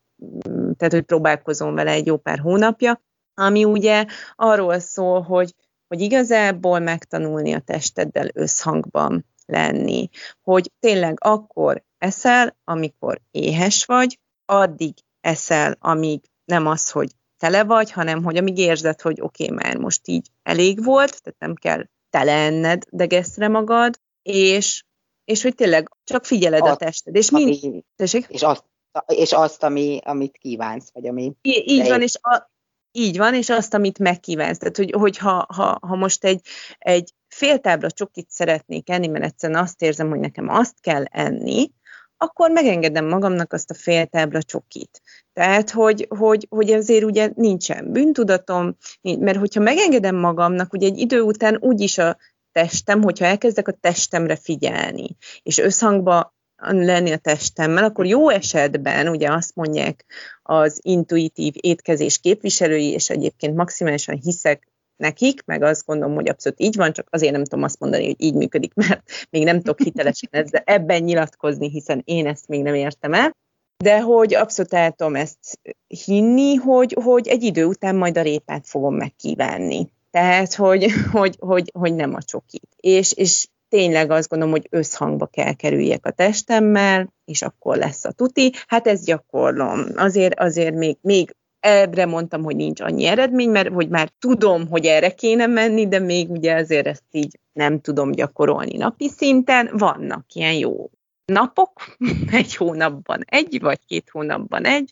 tehát 0.76 0.93
hogy 0.93 1.03
próbálkozom 1.03 1.74
vele 1.74 1.91
egy 1.91 2.07
jó 2.07 2.16
pár 2.16 2.39
hónapja, 2.39 3.01
ami 3.35 3.64
ugye 3.64 4.05
arról 4.37 4.78
szól, 4.78 5.20
hogy, 5.20 5.55
hogy 5.89 6.01
igazából 6.01 6.78
megtanulni 6.78 7.53
a 7.53 7.61
testeddel 7.61 8.28
összhangban 8.33 9.26
lenni, 9.47 10.09
hogy 10.43 10.72
tényleg 10.81 11.16
akkor 11.20 11.85
eszel, 11.99 12.57
amikor 12.64 13.20
éhes 13.31 13.85
vagy, 13.85 14.18
addig 14.45 14.95
eszel, 15.20 15.76
amíg 15.78 16.20
nem 16.45 16.66
az, 16.66 16.91
hogy 16.91 17.09
tele 17.39 17.64
vagy, 17.64 17.93
hanem 17.93 18.24
hogy 18.24 18.37
amíg 18.37 18.59
érzed, 18.59 19.01
hogy 19.01 19.20
oké, 19.20 19.45
okay, 19.45 19.57
már 19.57 19.76
most 19.76 20.09
így 20.09 20.28
elég 20.43 20.85
volt, 20.85 21.22
tehát 21.22 21.39
nem 21.39 21.55
kell 21.55 21.85
tele 22.11 22.33
enned 22.33 22.85
degeszre 22.91 23.49
magad, 23.49 24.01
és, 24.22 24.85
és 25.31 25.43
hogy 25.43 25.55
tényleg 25.55 25.91
csak 26.05 26.24
figyeled 26.24 26.62
a, 26.62 26.70
a 26.70 26.76
tested. 26.76 27.14
És, 27.14 27.31
mind, 27.31 27.59
ami, 27.62 27.85
és 28.28 28.43
azt, 28.43 28.64
és 29.07 29.33
azt 29.33 29.62
ami, 29.62 30.01
amit 30.05 30.37
kívánsz, 30.39 30.91
vagy 30.93 31.07
ami... 31.07 31.33
Így, 31.43 31.62
így 31.66 31.89
van, 31.89 32.03
és 32.03 32.14
a, 32.20 32.51
így 32.93 33.16
van, 33.16 33.35
és 33.35 33.49
azt, 33.51 33.74
amit 33.74 33.99
megkívánsz. 33.99 34.59
Tehát, 34.59 34.76
hogy, 34.76 34.93
hogy 34.93 35.16
ha, 35.18 35.47
ha, 35.55 35.78
ha 35.81 35.97
most 35.97 36.24
egy, 36.24 36.41
egy 36.78 37.14
fél 37.28 37.59
tábla 37.59 37.91
csokit 37.91 38.31
szeretnék 38.31 38.91
enni, 38.91 39.07
mert 39.07 39.24
egyszerűen 39.24 39.62
azt 39.62 39.83
érzem, 39.83 40.09
hogy 40.09 40.18
nekem 40.18 40.49
azt 40.49 40.81
kell 40.81 41.05
enni, 41.05 41.70
akkor 42.16 42.51
megengedem 42.51 43.07
magamnak 43.07 43.53
azt 43.53 43.70
a 43.70 43.74
fél 43.74 44.07
tábla 44.07 44.43
csokit. 44.43 45.01
Tehát, 45.33 45.70
hogy, 45.70 46.07
hogy, 46.09 46.47
hogy 46.51 46.72
azért 46.72 47.05
ugye 47.05 47.31
nincsen 47.35 47.93
bűntudatom, 47.93 48.76
mert 49.03 49.39
hogyha 49.39 49.61
megengedem 49.61 50.16
magamnak, 50.16 50.72
ugye 50.72 50.87
egy 50.87 50.99
idő 50.99 51.20
után 51.20 51.57
úgyis 51.61 51.99
a 51.99 52.16
testem, 52.53 53.03
hogyha 53.03 53.24
elkezdek 53.24 53.68
a 53.68 53.72
testemre 53.72 54.36
figyelni, 54.36 55.16
és 55.42 55.59
összhangba 55.59 56.34
lenni 56.62 57.11
a 57.12 57.16
testemmel, 57.16 57.84
akkor 57.84 58.07
jó 58.07 58.28
esetben 58.28 59.09
ugye 59.09 59.32
azt 59.32 59.55
mondják 59.55 60.05
az 60.42 60.78
intuitív 60.82 61.53
étkezés 61.57 62.18
képviselői, 62.18 62.90
és 62.90 63.11
egyébként 63.11 63.57
maximálisan 63.57 64.16
hiszek 64.16 64.68
nekik, 64.96 65.44
meg 65.44 65.62
azt 65.62 65.86
gondolom, 65.86 66.14
hogy 66.14 66.28
abszolút 66.28 66.61
így 66.61 66.76
van, 66.76 66.92
csak 66.92 67.09
azért 67.11 67.32
nem 67.32 67.44
tudom 67.44 67.64
azt 67.64 67.80
mondani, 67.80 68.05
hogy 68.07 68.14
így 68.18 68.34
működik, 68.34 68.74
mert 68.74 69.03
még 69.30 69.44
nem 69.44 69.57
tudok 69.57 69.80
hitelesen 69.80 70.28
ezzel, 70.32 70.62
ebben 70.64 71.03
nyilatkozni, 71.03 71.70
hiszen 71.70 72.03
én 72.05 72.26
ezt 72.26 72.48
még 72.48 72.62
nem 72.62 72.74
értem 72.74 73.12
el, 73.14 73.36
de 73.84 74.01
hogy 74.01 74.34
abszolút 74.34 74.74
el 74.74 74.92
tudom 74.92 75.16
ezt 75.16 75.61
hinni, 76.05 76.55
hogy, 76.55 76.96
hogy 77.03 77.28
egy 77.28 77.42
idő 77.42 77.64
után 77.64 77.96
majd 77.96 78.18
a 78.18 78.22
répát 78.22 78.66
fogom 78.66 78.94
megkívánni. 78.94 79.90
Tehát, 80.11 80.55
hogy, 80.55 80.87
hogy, 81.13 81.37
hogy, 81.39 81.71
hogy 81.79 81.95
nem 81.95 82.15
a 82.15 82.23
csokit. 82.23 82.69
És, 82.77 83.13
és 83.13 83.47
tényleg 83.69 84.11
azt 84.11 84.29
gondolom, 84.29 84.55
hogy 84.55 84.67
összhangba 84.71 85.27
kell 85.27 85.53
kerüljek 85.53 86.07
a 86.07 86.11
testemmel, 86.11 87.13
és 87.25 87.43
akkor 87.43 87.77
lesz 87.77 88.05
a 88.05 88.13
tuti. 88.13 88.53
Hát 88.67 88.87
ez 88.87 89.05
gyakorlom. 89.05 89.87
Azért, 89.97 90.41
azért 90.41 90.75
még, 90.75 90.97
még 91.01 91.35
Ebbre 91.61 92.07
mondtam, 92.07 92.43
hogy 92.43 92.57
nincs 92.57 92.81
annyi 92.81 93.05
eredmény, 93.05 93.51
mert 93.51 93.69
hogy 93.69 93.89
már 93.89 94.13
tudom, 94.19 94.69
hogy 94.69 94.87
erre 94.87 95.11
kéne 95.11 95.47
menni, 95.47 95.89
de 95.89 95.99
még 95.99 96.31
ugye 96.31 96.55
azért 96.55 96.87
ezt 96.87 97.05
így 97.11 97.39
nem 97.53 97.81
tudom 97.81 98.11
gyakorolni 98.11 98.77
napi 98.77 99.09
szinten. 99.09 99.71
Vannak 99.73 100.25
ilyen 100.33 100.53
jó 100.53 100.91
napok, 101.25 101.97
egy 102.41 102.57
hónapban 102.57 103.23
egy, 103.27 103.61
vagy 103.61 103.79
két 103.87 104.09
hónapban 104.11 104.65
egy, 104.65 104.91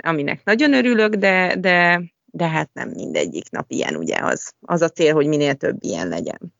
aminek 0.00 0.44
nagyon 0.44 0.74
örülök, 0.74 1.14
de, 1.14 1.56
de, 1.58 2.02
de 2.36 2.48
hát 2.48 2.70
nem 2.72 2.88
mindegyik 2.88 3.50
nap 3.50 3.70
ilyen, 3.70 3.96
ugye 3.96 4.16
az, 4.22 4.52
az 4.60 4.82
a 4.82 4.88
cél, 4.88 5.14
hogy 5.14 5.26
minél 5.26 5.54
több 5.54 5.76
ilyen 5.80 6.08
legyen. 6.08 6.54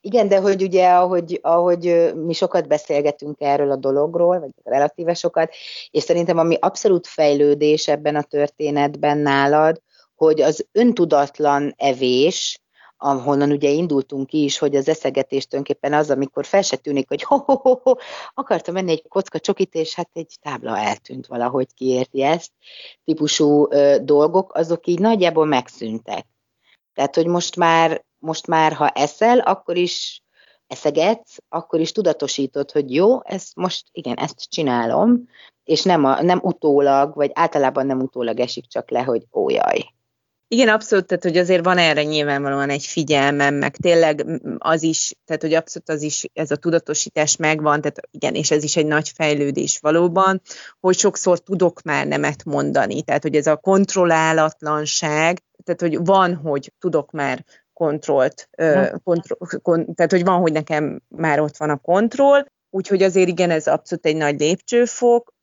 Igen, 0.00 0.28
de 0.28 0.40
hogy 0.40 0.62
ugye, 0.62 0.88
ahogy, 0.88 1.38
ahogy 1.42 2.12
mi 2.14 2.32
sokat 2.32 2.68
beszélgetünk 2.68 3.40
erről 3.40 3.70
a 3.70 3.76
dologról, 3.76 4.40
vagy 4.40 4.50
relatíve 4.64 5.14
sokat, 5.14 5.54
és 5.90 6.02
szerintem 6.02 6.38
ami 6.38 6.56
abszolút 6.60 7.06
fejlődés 7.06 7.88
ebben 7.88 8.16
a 8.16 8.22
történetben 8.22 9.18
nálad, 9.18 9.82
hogy 10.14 10.40
az 10.40 10.66
öntudatlan 10.72 11.74
evés, 11.76 12.60
ahonnan 12.96 13.50
ugye 13.50 13.68
indultunk 13.68 14.26
ki 14.26 14.42
is, 14.42 14.58
hogy 14.58 14.76
az 14.76 14.88
eszegetés 14.88 15.46
tulajdonképpen 15.46 15.98
az, 15.98 16.10
amikor 16.10 16.44
fel 16.44 16.62
se 16.62 16.76
tűnik, 16.76 17.08
hogy 17.08 17.22
ho, 17.22 17.36
ho, 17.36 17.56
ho, 17.56 17.78
ho 17.82 17.94
akartam 18.34 18.74
menni 18.74 18.90
egy 18.90 19.08
kocka 19.08 19.38
csokit, 19.38 19.74
és 19.74 19.94
hát 19.94 20.10
egy 20.12 20.36
tábla 20.40 20.78
eltűnt 20.78 21.26
valahogy, 21.26 21.74
kiérti 21.74 22.22
ezt, 22.22 22.52
típusú 23.04 23.66
ö, 23.70 23.96
dolgok, 24.02 24.54
azok 24.54 24.86
így 24.86 24.98
nagyjából 24.98 25.46
megszűntek. 25.46 26.26
Tehát, 26.94 27.14
hogy 27.14 27.26
most 27.26 27.56
már 27.56 28.04
most 28.18 28.46
már, 28.46 28.72
ha 28.72 28.88
eszel, 28.88 29.38
akkor 29.38 29.76
is 29.76 30.22
eszegetsz, 30.66 31.36
akkor 31.48 31.80
is 31.80 31.92
tudatosítod, 31.92 32.70
hogy 32.70 32.94
jó, 32.94 33.24
ezt 33.24 33.56
most, 33.56 33.86
igen, 33.92 34.16
ezt 34.16 34.50
csinálom, 34.50 35.28
és 35.64 35.82
nem, 35.82 36.04
a, 36.04 36.22
nem 36.22 36.40
utólag, 36.42 37.14
vagy 37.14 37.30
általában 37.34 37.86
nem 37.86 38.00
utólag 38.00 38.40
esik 38.40 38.66
csak 38.66 38.90
le, 38.90 39.02
hogy 39.02 39.26
ó, 39.32 39.50
jaj. 39.50 39.94
Igen, 40.48 40.68
abszolút, 40.68 41.06
tehát 41.06 41.22
hogy 41.22 41.36
azért 41.36 41.64
van 41.64 41.78
erre 41.78 42.02
nyilvánvalóan 42.02 42.70
egy 42.70 42.84
figyelmem, 42.84 43.54
meg 43.54 43.76
tényleg 43.76 44.26
az 44.58 44.82
is, 44.82 45.14
tehát 45.24 45.42
hogy 45.42 45.54
abszolút 45.54 45.88
az 45.88 46.02
is, 46.02 46.26
ez 46.32 46.50
a 46.50 46.56
tudatosítás 46.56 47.36
megvan, 47.36 47.80
tehát 47.80 48.00
igen, 48.10 48.34
és 48.34 48.50
ez 48.50 48.62
is 48.62 48.76
egy 48.76 48.86
nagy 48.86 49.08
fejlődés 49.08 49.78
valóban, 49.78 50.40
hogy 50.80 50.96
sokszor 50.98 51.38
tudok 51.38 51.82
már 51.82 52.06
nemet 52.06 52.44
mondani, 52.44 53.02
tehát 53.02 53.22
hogy 53.22 53.34
ez 53.34 53.46
a 53.46 53.56
kontrollálatlanság, 53.56 55.42
tehát 55.64 55.80
hogy 55.80 56.04
van, 56.04 56.34
hogy 56.34 56.72
tudok 56.78 57.10
már 57.10 57.44
kontrollt, 57.72 58.48
kontro, 59.04 59.36
kon, 59.62 59.94
tehát 59.94 60.12
hogy 60.12 60.24
van, 60.24 60.40
hogy 60.40 60.52
nekem 60.52 61.02
már 61.08 61.40
ott 61.40 61.56
van 61.56 61.70
a 61.70 61.76
kontroll, 61.76 62.46
úgyhogy 62.70 63.02
azért 63.02 63.28
igen, 63.28 63.50
ez 63.50 63.66
abszolút 63.66 64.06
egy 64.06 64.16
nagy 64.16 64.40
lépcsőfok, 64.40 65.34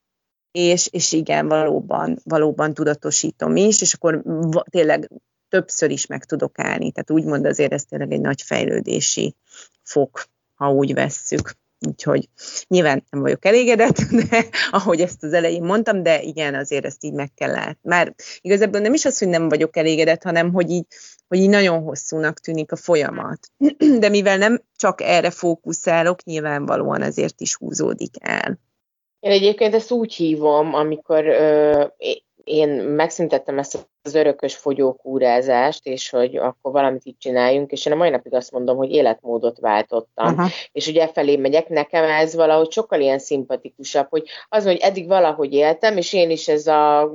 és, 0.54 0.88
és 0.91 1.12
igen, 1.12 1.47
valóban, 1.47 2.20
valóban 2.24 2.74
tudatosítom 2.74 3.56
is, 3.56 3.82
és 3.82 3.93
akkor 3.93 4.24
tényleg 4.70 5.10
többször 5.49 5.91
is 5.91 6.06
meg 6.06 6.26
tudok 6.26 6.60
állni. 6.60 6.91
Tehát 6.91 7.12
úgymond 7.12 7.45
azért 7.45 7.74
ez 7.74 7.84
tényleg 7.84 8.12
egy 8.12 8.22
nagy 8.22 8.41
fejlődési 8.41 9.36
fok, 9.84 10.26
ha 10.56 10.72
úgy 10.72 10.93
vesszük. 10.93 11.56
Úgyhogy 11.88 12.30
nyilván 12.68 13.04
nem 13.10 13.22
vagyok 13.22 13.45
elégedett, 13.45 13.97
de 14.30 14.45
ahogy 14.72 15.01
ezt 15.01 15.24
az 15.24 15.34
elején 15.34 15.64
mondtam, 15.64 16.04
de 16.04 16.22
igen, 16.22 16.56
azért 16.56 16.86
ezt 16.86 17.04
így 17.04 17.14
meg 17.14 17.34
kell 17.34 17.51
látni. 17.51 17.89
Már 17.89 18.14
igazából 18.41 18.80
nem 18.80 18.93
is 18.93 19.06
az, 19.06 19.20
hogy 19.20 19.28
nem 19.28 19.49
vagyok 19.49 19.78
elégedett, 19.78 20.24
hanem 20.24 20.54
hogy 20.54 20.70
így, 20.70 20.86
hogy 21.28 21.39
így 21.39 21.49
nagyon 21.49 21.82
hosszúnak 21.82 22.39
tűnik 22.39 22.72
a 22.72 22.76
folyamat. 22.76 23.49
De 23.99 24.10
mivel 24.10 24.38
nem 24.38 24.62
csak 24.76 25.01
erre 25.01 25.30
fókuszálok, 25.30 26.24
nyilvánvalóan 26.24 27.01
ezért 27.01 27.41
is 27.41 27.56
húzódik 27.56 28.16
el. 28.20 28.60
Én 29.24 29.32
egyébként 29.32 29.74
ezt 29.74 29.92
úgy 29.92 30.14
hívom, 30.14 30.74
amikor 30.74 31.26
ö, 31.26 31.84
én 32.44 32.70
megszüntettem 32.70 33.60
ezt 33.60 33.88
az 34.02 34.16
örökös 34.16 34.56
fogyókúrázást, 34.56 35.86
és 35.86 36.10
hogy 36.10 36.36
akkor 36.36 36.72
valamit 36.72 37.06
így 37.06 37.18
csináljunk, 37.18 37.72
és 37.72 37.86
én 37.86 37.94
a 37.94 37.96
mai 37.96 38.10
napig 38.10 38.34
azt 38.34 38.52
mondom, 38.52 38.78
hogy 38.78 38.92
életmódot 38.92 39.60
váltottam. 39.60 40.28
Aha. 40.28 40.48
És 40.72 40.88
ugye 40.88 41.08
felé 41.08 41.36
megyek, 41.36 41.70
nekem 41.70 42.04
ez 42.04 42.36
valahogy 42.36 42.72
sokkal 42.72 43.02
ilyen 43.02 43.20
szimpatikusabb, 43.20 44.08
hogy 44.10 44.24
az, 44.50 44.64
hogy 44.66 44.78
eddig 44.78 45.08
valahogy 45.08 45.54
éltem, 45.54 45.98
és 45.98 46.14
én 46.14 46.30
is 46.30 46.48
ez 46.48 46.68
a 46.68 47.12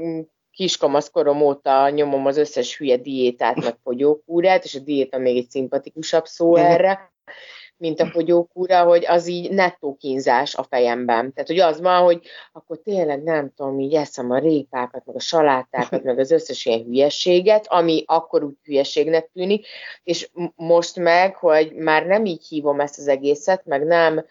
kiskamaszkorom 0.51 1.41
óta 1.43 1.89
nyomom 1.89 2.27
az 2.27 2.37
összes 2.37 2.77
hülye 2.77 2.97
diétát, 2.97 3.57
meg 3.65 3.77
fogyókúrát, 3.83 4.65
és 4.65 4.75
a 4.75 4.81
diéta 4.81 5.19
még 5.19 5.37
egy 5.37 5.51
szimpatikusabb 5.51 6.25
szó 6.25 6.57
erre, 6.57 7.13
mint 7.79 8.01
a 8.01 8.07
fogyókúra, 8.07 8.83
hogy 8.85 9.05
az 9.07 9.27
így 9.27 9.51
nettó 9.51 9.97
kínzás 10.01 10.55
a 10.55 10.63
fejemben. 10.63 11.33
Tehát, 11.33 11.49
hogy 11.49 11.59
az 11.59 11.81
van, 11.81 12.03
hogy 12.03 12.21
akkor 12.53 12.79
tényleg 12.79 13.23
nem 13.23 13.53
tudom, 13.57 13.81
így 13.81 13.95
eszem 13.95 14.31
a 14.31 14.39
répákat, 14.39 15.07
meg 15.07 15.17
a 15.17 15.21
salátákat, 15.21 16.03
meg 16.03 16.19
az 16.19 16.31
összes 16.31 16.67
ilyen 16.67 16.83
hülyességet, 16.83 17.67
ami 17.69 18.03
akkor 18.07 18.45
úgy 18.45 18.57
hülyeségnek 18.65 19.31
tűnik, 19.33 19.67
és 20.03 20.31
most 20.57 20.97
meg, 20.97 21.37
hogy 21.37 21.73
már 21.73 22.07
nem 22.07 22.25
így 22.25 22.47
hívom 22.47 22.81
ezt 22.81 22.99
az 22.99 23.09
egészet, 23.09 23.65
meg 23.65 23.87
nem, 23.87 24.25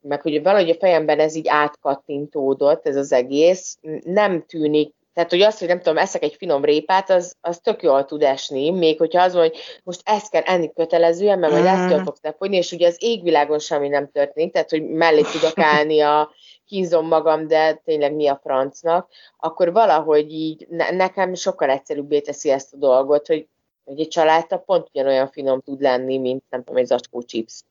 meg 0.00 0.20
hogy 0.22 0.42
valahogy 0.42 0.70
a 0.70 0.74
fejemben 0.74 1.18
ez 1.18 1.34
így 1.34 1.48
átkattintódott, 1.48 2.86
ez 2.86 2.96
az 2.96 3.12
egész, 3.12 3.78
nem 4.04 4.46
tűnik 4.46 4.94
tehát, 5.14 5.30
hogy 5.30 5.40
azt, 5.40 5.58
hogy 5.58 5.68
nem 5.68 5.78
tudom, 5.78 5.98
eszek 5.98 6.22
egy 6.22 6.34
finom 6.34 6.64
répát, 6.64 7.10
az, 7.10 7.36
az 7.40 7.58
tök 7.58 7.82
jól 7.82 8.04
tud 8.04 8.22
esni, 8.22 8.70
még 8.70 8.98
hogyha 8.98 9.22
az 9.22 9.32
van, 9.32 9.42
hogy 9.42 9.58
most 9.84 10.00
ezt 10.04 10.30
kell 10.30 10.42
enni 10.42 10.72
kötelezően, 10.72 11.38
mert 11.38 11.52
majd 11.52 11.64
ezt 11.64 11.88
tudok 11.88 12.36
fogyni, 12.38 12.56
és 12.56 12.72
ugye 12.72 12.86
az 12.86 12.96
égvilágon 12.98 13.58
semmi 13.58 13.88
nem 13.88 14.10
történik, 14.10 14.52
tehát, 14.52 14.70
hogy 14.70 14.88
mellé 14.88 15.20
tudok 15.20 15.58
állni 15.58 16.00
a 16.00 16.30
kínzom 16.66 17.06
magam, 17.06 17.46
de 17.46 17.74
tényleg 17.74 18.14
mi 18.14 18.26
a 18.26 18.40
francnak, 18.42 19.08
akkor 19.36 19.72
valahogy 19.72 20.32
így 20.32 20.66
ne, 20.68 20.90
nekem 20.90 21.34
sokkal 21.34 21.70
egyszerűbbé 21.70 22.20
teszi 22.20 22.50
ezt 22.50 22.74
a 22.74 22.76
dolgot, 22.76 23.26
hogy, 23.26 23.48
hogy 23.84 24.00
egy 24.00 24.08
családta 24.08 24.58
pont 24.58 24.88
ugyanolyan 24.88 25.28
finom 25.28 25.60
tud 25.60 25.80
lenni, 25.80 26.18
mint 26.18 26.44
nem 26.48 26.64
tudom, 26.64 26.80
egy 26.80 26.86
zacskó 26.86 27.22
chips. 27.22 27.62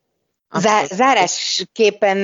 Zá- 0.60 0.88
zárásképpen 0.88 2.18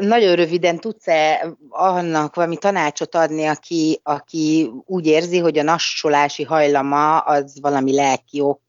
nagyon 0.00 0.34
röviden 0.34 0.78
tudsz-e 0.78 1.52
annak 1.68 2.34
valami 2.34 2.56
tanácsot 2.56 3.14
adni, 3.14 3.46
aki, 3.46 4.00
aki 4.02 4.70
úgy 4.86 5.06
érzi, 5.06 5.38
hogy 5.38 5.58
a 5.58 5.62
nassolási 5.62 6.42
hajlama 6.42 7.18
az 7.18 7.60
valami 7.60 7.94
lelki 7.94 8.40
ok 8.40 8.60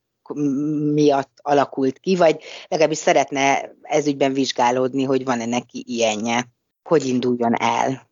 miatt 0.93 1.31
alakult 1.41 1.99
ki, 1.99 2.15
vagy 2.15 2.43
legalábbis 2.67 2.97
szeretne 2.97 3.71
ezügyben 3.81 4.33
vizsgálódni, 4.33 5.03
hogy 5.03 5.23
van-e 5.23 5.45
neki 5.45 5.83
ilyenje, 5.87 6.47
hogy 6.83 7.05
induljon 7.05 7.61
el. 7.61 8.09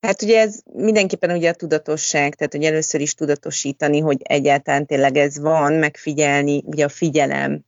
Hát 0.00 0.22
ugye 0.22 0.40
ez 0.40 0.60
mindenképpen 0.72 1.36
ugye 1.36 1.48
a 1.48 1.54
tudatosság, 1.54 2.34
tehát 2.34 2.52
hogy 2.52 2.64
először 2.64 3.00
is 3.00 3.14
tudatosítani, 3.14 4.00
hogy 4.00 4.22
egyáltalán 4.22 4.86
tényleg 4.86 5.16
ez 5.16 5.38
van, 5.38 5.72
megfigyelni, 5.72 6.62
ugye 6.66 6.84
a 6.84 6.88
figyelem, 6.88 7.64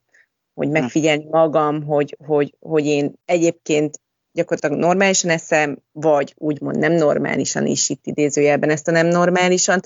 hogy 0.56 0.66
hm. 0.66 0.72
megfigyelni 0.72 1.24
magam, 1.30 1.84
hogy, 1.84 2.16
hogy, 2.26 2.54
hogy 2.60 2.86
én 2.86 3.12
egyébként 3.24 4.00
gyakorlatilag 4.32 4.78
normálisan 4.78 5.30
eszem, 5.30 5.78
vagy 5.92 6.34
úgymond 6.36 6.78
nem 6.78 6.92
normálisan 6.92 7.66
is 7.66 7.88
itt 7.88 8.06
idézőjelben 8.06 8.70
ezt 8.70 8.88
a 8.88 8.90
nem 8.90 9.06
normálisan. 9.06 9.80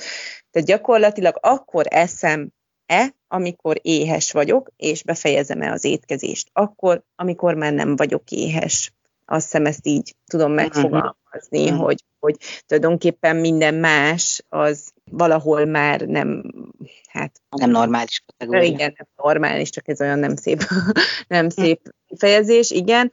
Tehát 0.51 0.69
gyakorlatilag 0.69 1.39
akkor 1.41 1.87
eszem-e, 1.89 3.15
amikor 3.29 3.79
éhes 3.83 4.33
vagyok, 4.33 4.71
és 4.77 5.03
befejezem-e 5.03 5.73
az 5.73 5.85
étkezést. 5.85 6.51
Akkor, 6.53 7.03
amikor 7.15 7.55
már 7.55 7.73
nem 7.73 7.97
vagyok 7.97 8.31
éhes. 8.31 8.93
Azt 9.31 9.45
hiszem 9.45 9.67
ezt 9.67 9.87
így 9.87 10.15
tudom 10.27 10.53
megfogalmazni, 10.53 11.65
uh-huh. 11.65 11.85
hogy, 11.85 12.05
hogy 12.19 12.37
tulajdonképpen 12.67 13.37
minden 13.37 13.75
más 13.75 14.45
az 14.49 14.93
valahol 15.11 15.65
már 15.65 16.01
nem, 16.01 16.43
hát... 17.09 17.41
Nem 17.51 17.71
normális 17.71 18.23
kategória. 18.27 18.69
Igen, 18.69 18.95
nem 18.97 19.07
normális, 19.17 19.71
csak 19.71 19.89
ez 19.89 20.01
olyan 20.01 20.19
nem 20.19 20.37
szép, 20.37 20.63
nem 21.29 21.49
szép 21.49 21.95
fejezés, 22.17 22.71
igen 22.71 23.13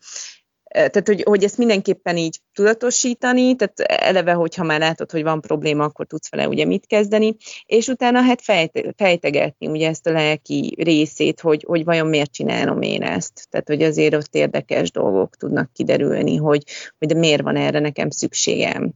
tehát 0.72 1.08
hogy, 1.08 1.24
hogy 1.24 1.44
ezt 1.44 1.58
mindenképpen 1.58 2.18
így 2.18 2.40
tudatosítani, 2.54 3.56
tehát 3.56 3.80
eleve, 3.80 4.32
hogyha 4.32 4.64
már 4.64 4.80
látod, 4.80 5.12
hogy 5.12 5.24
van 5.24 5.42
probléma, 5.42 5.84
akkor 5.84 6.06
tudsz 6.06 6.30
vele 6.30 6.48
ugye 6.48 6.66
mit 6.66 6.86
kezdeni, 6.86 7.36
és 7.66 7.88
utána 7.88 8.22
hát 8.22 8.42
fejte, 8.42 8.94
fejtegetni 8.98 9.68
ugye 9.68 9.88
ezt 9.88 10.08
a 10.08 10.12
lelki 10.12 10.76
részét, 10.78 11.40
hogy, 11.40 11.64
hogy 11.68 11.84
vajon 11.84 12.08
miért 12.08 12.32
csinálom 12.32 12.82
én 12.82 13.04
ezt. 13.04 13.48
Tehát, 13.50 13.68
hogy 13.68 13.84
azért 13.84 14.16
ott 14.16 14.36
érdekes 14.36 14.92
dolgok 14.92 15.36
tudnak 15.36 15.74
kiderülni, 15.74 16.36
hogy, 16.36 16.64
hogy 16.98 17.08
de 17.08 17.20
miért 17.20 17.42
van 17.42 17.56
erre 17.56 17.80
nekem 17.80 18.10
szükségem. 18.10 18.94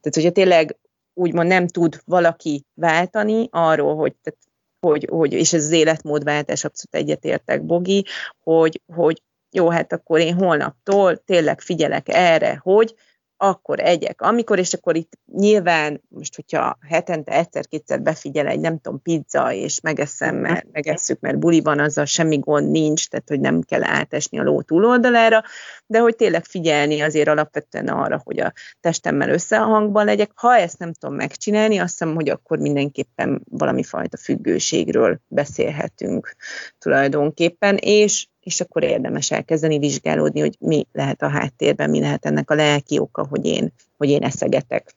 Tehát, 0.00 0.14
hogyha 0.14 0.30
tényleg 0.30 0.76
úgymond 1.14 1.48
nem 1.48 1.66
tud 1.66 2.00
valaki 2.04 2.64
váltani 2.74 3.48
arról, 3.50 3.96
hogy 3.96 4.14
tehát 4.22 4.40
hogy, 4.86 5.06
hogy, 5.10 5.32
és 5.32 5.52
ez 5.52 5.64
az 5.64 5.70
életmódváltás, 5.70 6.64
abszolút 6.64 7.08
egyetértek, 7.08 7.64
Bogi, 7.64 8.06
hogy, 8.40 8.80
hogy 8.94 9.22
jó, 9.52 9.68
hát 9.70 9.92
akkor 9.92 10.20
én 10.20 10.34
holnaptól 10.34 11.16
tényleg 11.16 11.60
figyelek 11.60 12.08
erre, 12.08 12.60
hogy 12.62 12.94
akkor 13.42 13.80
egyek, 13.80 14.20
amikor, 14.20 14.58
és 14.58 14.74
akkor 14.74 14.96
itt 14.96 15.12
nyilván, 15.32 16.02
most 16.08 16.34
hogyha 16.34 16.78
hetente 16.88 17.32
egyszer-kétszer 17.32 18.02
befigyel 18.02 18.46
egy, 18.46 18.60
nem 18.60 18.78
tudom, 18.78 19.02
pizza, 19.02 19.52
és 19.52 19.80
megeszem, 19.80 20.36
mert 20.36 20.66
megesszük, 20.72 21.20
mert 21.20 21.38
buli 21.38 21.60
van, 21.60 21.78
azzal 21.78 22.04
semmi 22.04 22.38
gond 22.38 22.70
nincs, 22.70 23.08
tehát 23.08 23.28
hogy 23.28 23.40
nem 23.40 23.60
kell 23.60 23.82
átesni 23.82 24.38
a 24.38 24.42
ló 24.42 24.62
túloldalára, 24.62 25.42
de 25.86 25.98
hogy 25.98 26.16
tényleg 26.16 26.44
figyelni 26.44 27.00
azért 27.00 27.28
alapvetően 27.28 27.88
arra, 27.88 28.20
hogy 28.24 28.40
a 28.40 28.52
testemmel 28.80 29.28
összehangban 29.30 30.04
legyek. 30.04 30.30
Ha 30.34 30.56
ezt 30.56 30.78
nem 30.78 30.92
tudom 30.92 31.16
megcsinálni, 31.16 31.78
azt 31.78 31.98
hiszem, 31.98 32.14
hogy 32.14 32.28
akkor 32.28 32.58
mindenképpen 32.58 33.42
valami 33.50 33.82
fajta 33.82 34.16
függőségről 34.16 35.20
beszélhetünk 35.28 36.34
tulajdonképpen, 36.78 37.76
és 37.76 38.26
és 38.42 38.60
akkor 38.60 38.82
érdemes 38.82 39.30
elkezdeni 39.30 39.78
vizsgálódni, 39.78 40.40
hogy 40.40 40.56
mi 40.58 40.86
lehet 40.92 41.22
a 41.22 41.28
háttérben, 41.28 41.90
mi 41.90 42.00
lehet 42.00 42.26
ennek 42.26 42.50
a 42.50 42.54
lelki 42.54 42.98
oka, 42.98 43.26
hogy 43.26 43.46
én, 43.46 43.72
hogy 43.96 44.08
én 44.08 44.22
eszegetek. 44.22 44.94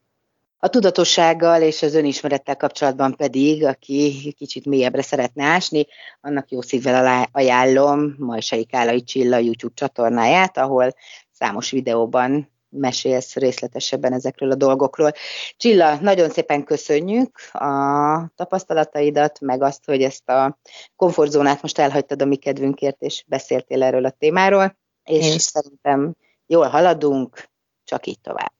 A 0.58 0.68
tudatossággal 0.68 1.62
és 1.62 1.82
az 1.82 1.96
önismerettel 1.96 2.56
kapcsolatban 2.56 3.16
pedig, 3.16 3.66
aki 3.66 4.34
kicsit 4.38 4.66
mélyebbre 4.66 5.02
szeretne 5.02 5.44
ásni, 5.44 5.86
annak 6.22 6.52
jó 6.52 6.62
szívvel 6.62 7.28
ajánlom 7.32 8.16
Majsai 8.18 8.66
Kálai 8.66 9.04
Csilla 9.04 9.38
YouTube 9.38 9.74
csatornáját, 9.76 10.58
ahol 10.58 10.96
számos 11.32 11.72
videóban 11.72 12.55
mesélsz 12.78 13.36
részletesebben 13.36 14.14
ezekről 14.14 14.52
a 14.52 14.56
dolgokról. 14.56 15.12
Csilla, 15.58 15.96
nagyon 15.96 16.30
szépen 16.30 16.64
köszönjük 16.64 17.40
a 17.52 18.32
tapasztalataidat, 18.36 19.40
meg 19.40 19.62
azt, 19.62 19.86
hogy 19.86 20.02
ezt 20.02 20.30
a 20.30 20.60
komfortzónát 20.96 21.62
most 21.62 21.80
elhagytad 21.80 22.22
a 22.22 22.26
mi 22.26 22.36
kedvünkért, 22.36 23.02
és 23.02 23.24
beszéltél 23.28 23.84
erről 23.84 24.06
a 24.06 24.16
témáról, 24.20 24.78
és 25.04 25.26
Én 25.26 25.38
szerintem 25.38 26.16
jól 26.46 26.68
haladunk, 26.68 27.50
csak 27.84 28.08
így 28.08 28.20
tovább. 28.20 28.54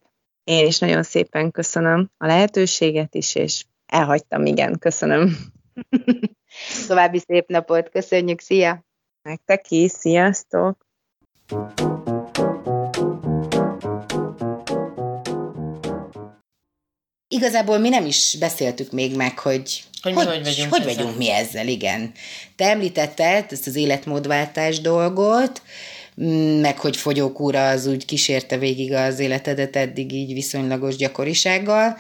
Én 0.44 0.66
is 0.66 0.80
nagyon 0.80 1.04
szépen 1.04 1.52
köszönöm 1.52 2.12
a 2.18 2.26
lehetőséget 2.26 3.16
is, 3.16 3.36
és 3.36 3.66
elhagytam, 3.86 4.46
igen, 4.46 4.80
köszönöm. 4.80 5.38
További 6.88 7.20
szép 7.20 7.48
napot, 7.48 7.90
köszönjük, 7.90 8.40
szia! 8.40 8.86
Nektek 9.22 9.72
is, 9.72 9.92
sziasztok! 9.92 10.86
Igazából 17.36 17.78
mi 17.78 17.90
nem 17.90 18.06
is 18.06 18.36
beszéltük 18.40 18.92
még 18.92 19.16
meg, 19.16 19.40
hogy 19.40 19.84
hogy, 20.02 20.14
hogy, 20.14 20.26
hogy, 20.26 20.44
vagyunk, 20.44 20.74
hogy 20.74 20.84
vagyunk 20.84 21.18
mi 21.18 21.32
ezzel, 21.32 21.68
igen. 21.68 22.12
Te 22.56 22.70
említetted 22.70 23.46
ezt 23.50 23.68
az 23.68 23.76
életmódváltás 23.76 24.82
dolgot, 24.82 25.62
mm, 26.22 26.60
meg 26.60 26.80
hogy 26.80 26.98
fogyókúra 26.98 27.70
az 27.70 27.86
úgy 27.86 28.06
kísérte 28.06 28.58
végig 28.58 28.94
az 28.94 29.20
életedet 29.20 29.76
eddig 29.76 30.12
így 30.12 30.34
viszonylagos 30.34 30.96
gyakorisággal. 30.96 31.98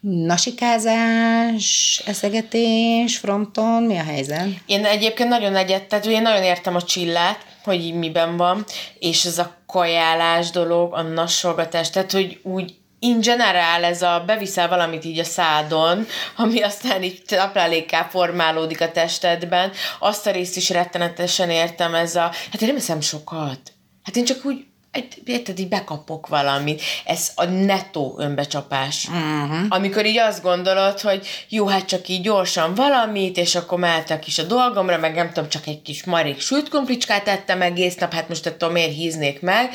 Nasikázás, 0.00 2.02
eszegetés, 2.06 3.16
fronton, 3.16 3.82
mi 3.82 3.98
a 3.98 4.02
helyzet? 4.02 4.48
Én 4.66 4.84
egyébként 4.84 5.28
nagyon 5.28 5.56
egyet, 5.56 5.84
tehát 5.84 6.06
én 6.06 6.22
nagyon 6.22 6.42
értem 6.42 6.74
a 6.74 6.82
csillát, 6.82 7.38
hogy 7.64 7.94
miben 7.94 8.36
van, 8.36 8.64
és 8.98 9.24
ez 9.24 9.38
a 9.38 9.56
kajálás 9.66 10.50
dolog, 10.50 10.94
a 10.94 11.02
nassolgatás, 11.02 11.90
tehát 11.90 12.12
hogy 12.12 12.40
úgy 12.42 12.74
in 13.06 13.20
general 13.20 13.84
ez 13.84 14.02
a 14.02 14.22
beviszel 14.26 14.68
valamit 14.68 15.04
így 15.04 15.18
a 15.18 15.24
szádon, 15.24 16.06
ami 16.36 16.62
aztán 16.62 17.02
így 17.02 17.22
táplálékká 17.26 18.02
formálódik 18.02 18.80
a 18.80 18.90
testedben, 18.90 19.72
azt 19.98 20.26
a 20.26 20.30
részt 20.30 20.56
is 20.56 20.70
rettenetesen 20.70 21.50
értem, 21.50 21.94
ez 21.94 22.14
a, 22.14 22.30
hát 22.50 22.60
én 22.60 22.68
nem 22.68 22.76
eszem 22.76 23.00
sokat. 23.00 23.72
Hát 24.02 24.16
én 24.16 24.24
csak 24.24 24.44
úgy 24.44 24.64
egy, 24.96 25.22
érted, 25.24 25.58
így 25.58 25.68
bekapok 25.68 26.26
valamit. 26.26 26.82
Ez 27.04 27.30
a 27.34 27.44
netó 27.44 28.14
önbecsapás. 28.18 29.08
Uh-huh. 29.08 29.66
Amikor 29.68 30.06
így 30.06 30.18
azt 30.18 30.42
gondolod, 30.42 31.00
hogy 31.00 31.26
jó, 31.48 31.66
hát 31.66 31.86
csak 31.86 32.08
így 32.08 32.22
gyorsan 32.22 32.74
valamit, 32.74 33.36
és 33.36 33.54
akkor 33.54 33.78
mehetek 33.78 34.26
is 34.26 34.38
a 34.38 34.42
dolgomra, 34.42 34.98
meg 34.98 35.14
nem 35.14 35.32
tudom, 35.32 35.48
csak 35.48 35.66
egy 35.66 35.82
kis 35.82 36.04
marék 36.04 36.40
sült 36.40 36.68
komplicskát 36.68 37.28
ettem 37.28 37.62
egész 37.62 37.94
nap, 37.94 38.12
hát 38.12 38.28
most 38.28 38.46
attól 38.46 38.70
miért 38.70 38.94
híznék 38.94 39.40
meg. 39.40 39.70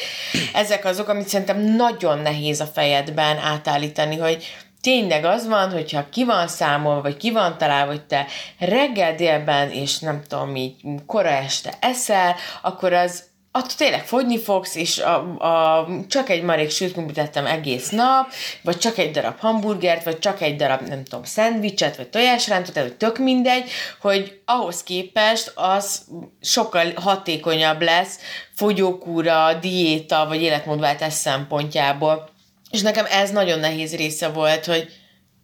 Ezek 0.54 0.86
azok, 0.86 1.08
amit 1.08 1.28
szerintem 1.28 1.60
nagyon 1.62 2.20
nehéz 2.20 2.60
a 2.60 2.66
fejedben 2.66 3.38
átállítani, 3.38 4.18
hogy 4.18 4.46
tényleg 4.82 5.26
az 5.26 5.48
van, 5.48 5.72
hogyha 5.72 6.10
ki 6.10 6.26
van 6.26 6.48
számolva, 6.48 7.02
vagy 7.02 7.18
ki 7.18 7.32
van 7.32 7.58
találva, 7.58 7.92
hogy 7.92 8.06
te 8.06 8.26
reggel 8.60 9.16
délben, 9.16 9.72
és 9.72 10.00
nem 10.00 10.22
tudom, 10.28 10.56
így 10.56 10.76
kora 11.06 11.30
este 11.30 11.74
eszel, 11.80 12.36
akkor 12.62 12.94
az 12.94 13.24
attól 13.52 13.76
tényleg 13.78 14.06
fogyni 14.06 14.40
fogsz, 14.40 14.76
és 14.76 15.00
a, 15.00 15.16
a, 15.38 15.88
csak 16.08 16.30
egy 16.30 16.44
marék 16.44 16.70
sült 16.70 17.14
tettem 17.14 17.46
egész 17.46 17.90
nap, 17.90 18.32
vagy 18.62 18.78
csak 18.78 18.98
egy 18.98 19.12
darab 19.12 19.40
hamburgert, 19.40 20.04
vagy 20.04 20.20
csak 20.20 20.42
egy 20.42 20.56
darab, 20.56 20.82
nem 20.82 21.04
tudom, 21.04 21.24
szendvicset, 21.24 21.98
vagy 21.98 22.10
tojásrántot, 22.10 22.76
vagy 22.76 22.96
tök 22.96 23.18
mindegy, 23.18 23.70
hogy 24.02 24.42
ahhoz 24.46 24.84
képest 24.84 25.52
az 25.56 26.06
sokkal 26.42 26.92
hatékonyabb 26.96 27.82
lesz 27.82 28.20
fogyókúra, 28.56 29.54
diéta, 29.54 30.26
vagy 30.28 30.42
életmódváltás 30.42 31.14
szempontjából. 31.14 32.30
És 32.70 32.82
nekem 32.82 33.06
ez 33.10 33.32
nagyon 33.32 33.60
nehéz 33.60 33.96
része 33.96 34.28
volt, 34.28 34.66
hogy 34.66 34.88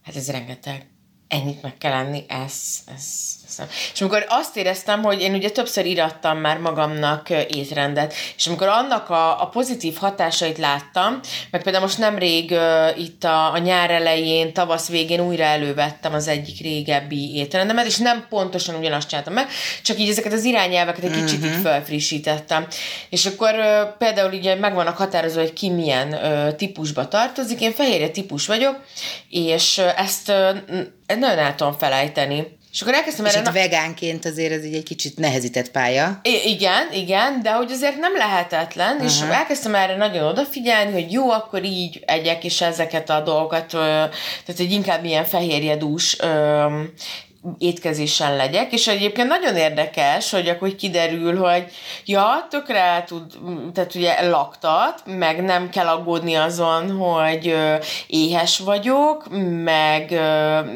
hát 0.03 0.15
ez 0.15 0.31
rengeteg 0.31 0.87
ennyit 1.27 1.61
meg 1.61 1.77
kell 1.77 1.91
lenni, 1.91 2.25
ez, 2.27 2.53
ez, 2.95 3.35
nem. 3.57 3.67
És 3.93 4.01
amikor 4.01 4.25
azt 4.29 4.57
éreztem, 4.57 5.03
hogy 5.03 5.21
én 5.21 5.33
ugye 5.33 5.49
többször 5.49 5.85
irattam 5.85 6.37
már 6.37 6.57
magamnak 6.57 7.29
étrendet, 7.29 8.13
és 8.37 8.47
amikor 8.47 8.67
annak 8.67 9.09
a, 9.09 9.41
a 9.41 9.47
pozitív 9.47 9.95
hatásait 9.95 10.57
láttam, 10.57 11.19
meg 11.51 11.63
például 11.63 11.83
most 11.83 11.97
nemrég 11.97 12.51
uh, 12.51 12.99
itt 12.99 13.23
a, 13.23 13.53
a 13.53 13.57
nyár 13.57 13.91
elején, 13.91 14.53
tavasz 14.53 14.89
végén 14.89 15.19
újra 15.19 15.43
elővettem 15.43 16.13
az 16.13 16.27
egyik 16.27 16.61
régebbi 16.61 17.35
étrendemet, 17.35 17.85
és 17.85 17.97
nem 17.97 18.25
pontosan 18.29 18.75
ugyanazt 18.75 19.07
csináltam 19.07 19.33
meg, 19.33 19.47
csak 19.83 19.99
így 19.99 20.09
ezeket 20.09 20.33
az 20.33 20.43
irányelveket 20.43 21.03
egy 21.03 21.11
kicsit 21.11 21.37
uh-huh. 21.37 21.45
így 21.45 21.51
mhm. 21.51 21.61
felfrissítettem. 21.61 22.67
És 23.09 23.25
akkor 23.25 23.53
uh, 23.53 23.97
például 23.97 24.33
ugye 24.33 24.55
meg 24.55 24.73
vannak 24.73 24.97
határozva, 24.97 25.41
hogy 25.41 25.53
ki 25.53 25.69
milyen 25.69 26.13
uh, 26.13 26.55
típusba 26.55 27.07
tartozik, 27.07 27.61
én 27.61 27.71
fehérje 27.71 28.09
típus 28.09 28.47
vagyok, 28.47 28.75
és 29.29 29.77
uh, 29.77 30.01
ezt 30.01 30.29
uh, 30.29 31.15
nagyon 31.19 31.37
el 31.37 31.55
tudom 31.55 31.77
felejteni. 31.77 32.56
És 32.77 32.83
akkor 32.83 32.95
elkezdtem 32.95 33.25
És 33.25 33.33
erre... 33.33 33.41
na- 33.43 33.51
vegánként 33.51 34.25
azért 34.25 34.51
ez 34.51 34.65
így 34.65 34.75
egy 34.75 34.83
kicsit 34.83 35.17
nehezített 35.17 35.71
pálya. 35.71 36.19
I- 36.23 36.49
igen, 36.49 36.87
igen, 36.93 37.41
de 37.41 37.51
hogy 37.51 37.71
azért 37.71 37.97
nem 37.97 38.17
lehetetlen, 38.17 38.93
uh-huh. 38.93 39.05
és 39.05 39.21
elkezdtem 39.21 39.75
erre 39.75 39.95
nagyon 39.95 40.23
odafigyelni, 40.23 40.91
hogy 40.91 41.11
jó, 41.11 41.29
akkor 41.31 41.63
így 41.63 42.03
egyek 42.05 42.43
is 42.43 42.61
ezeket 42.61 43.09
a 43.09 43.21
dolgokat, 43.21 43.65
tehát 43.65 44.57
hogy 44.57 44.71
inkább 44.71 45.05
ilyen 45.05 45.25
fehérjedús 45.25 46.17
étkezésen 47.57 48.35
legyek, 48.35 48.71
és 48.71 48.87
egyébként 48.87 49.27
nagyon 49.27 49.55
érdekes, 49.55 50.31
hogy 50.31 50.47
akkor 50.47 50.75
kiderül, 50.75 51.37
hogy 51.37 51.65
ja, 52.05 52.47
tökre 52.49 53.03
tud, 53.07 53.23
tehát 53.73 53.95
ugye 53.95 54.29
laktat, 54.29 55.01
meg 55.05 55.43
nem 55.43 55.69
kell 55.69 55.87
aggódni 55.87 56.35
azon, 56.35 56.91
hogy 56.91 57.55
éhes 58.07 58.59
vagyok, 58.59 59.27
meg 59.63 60.19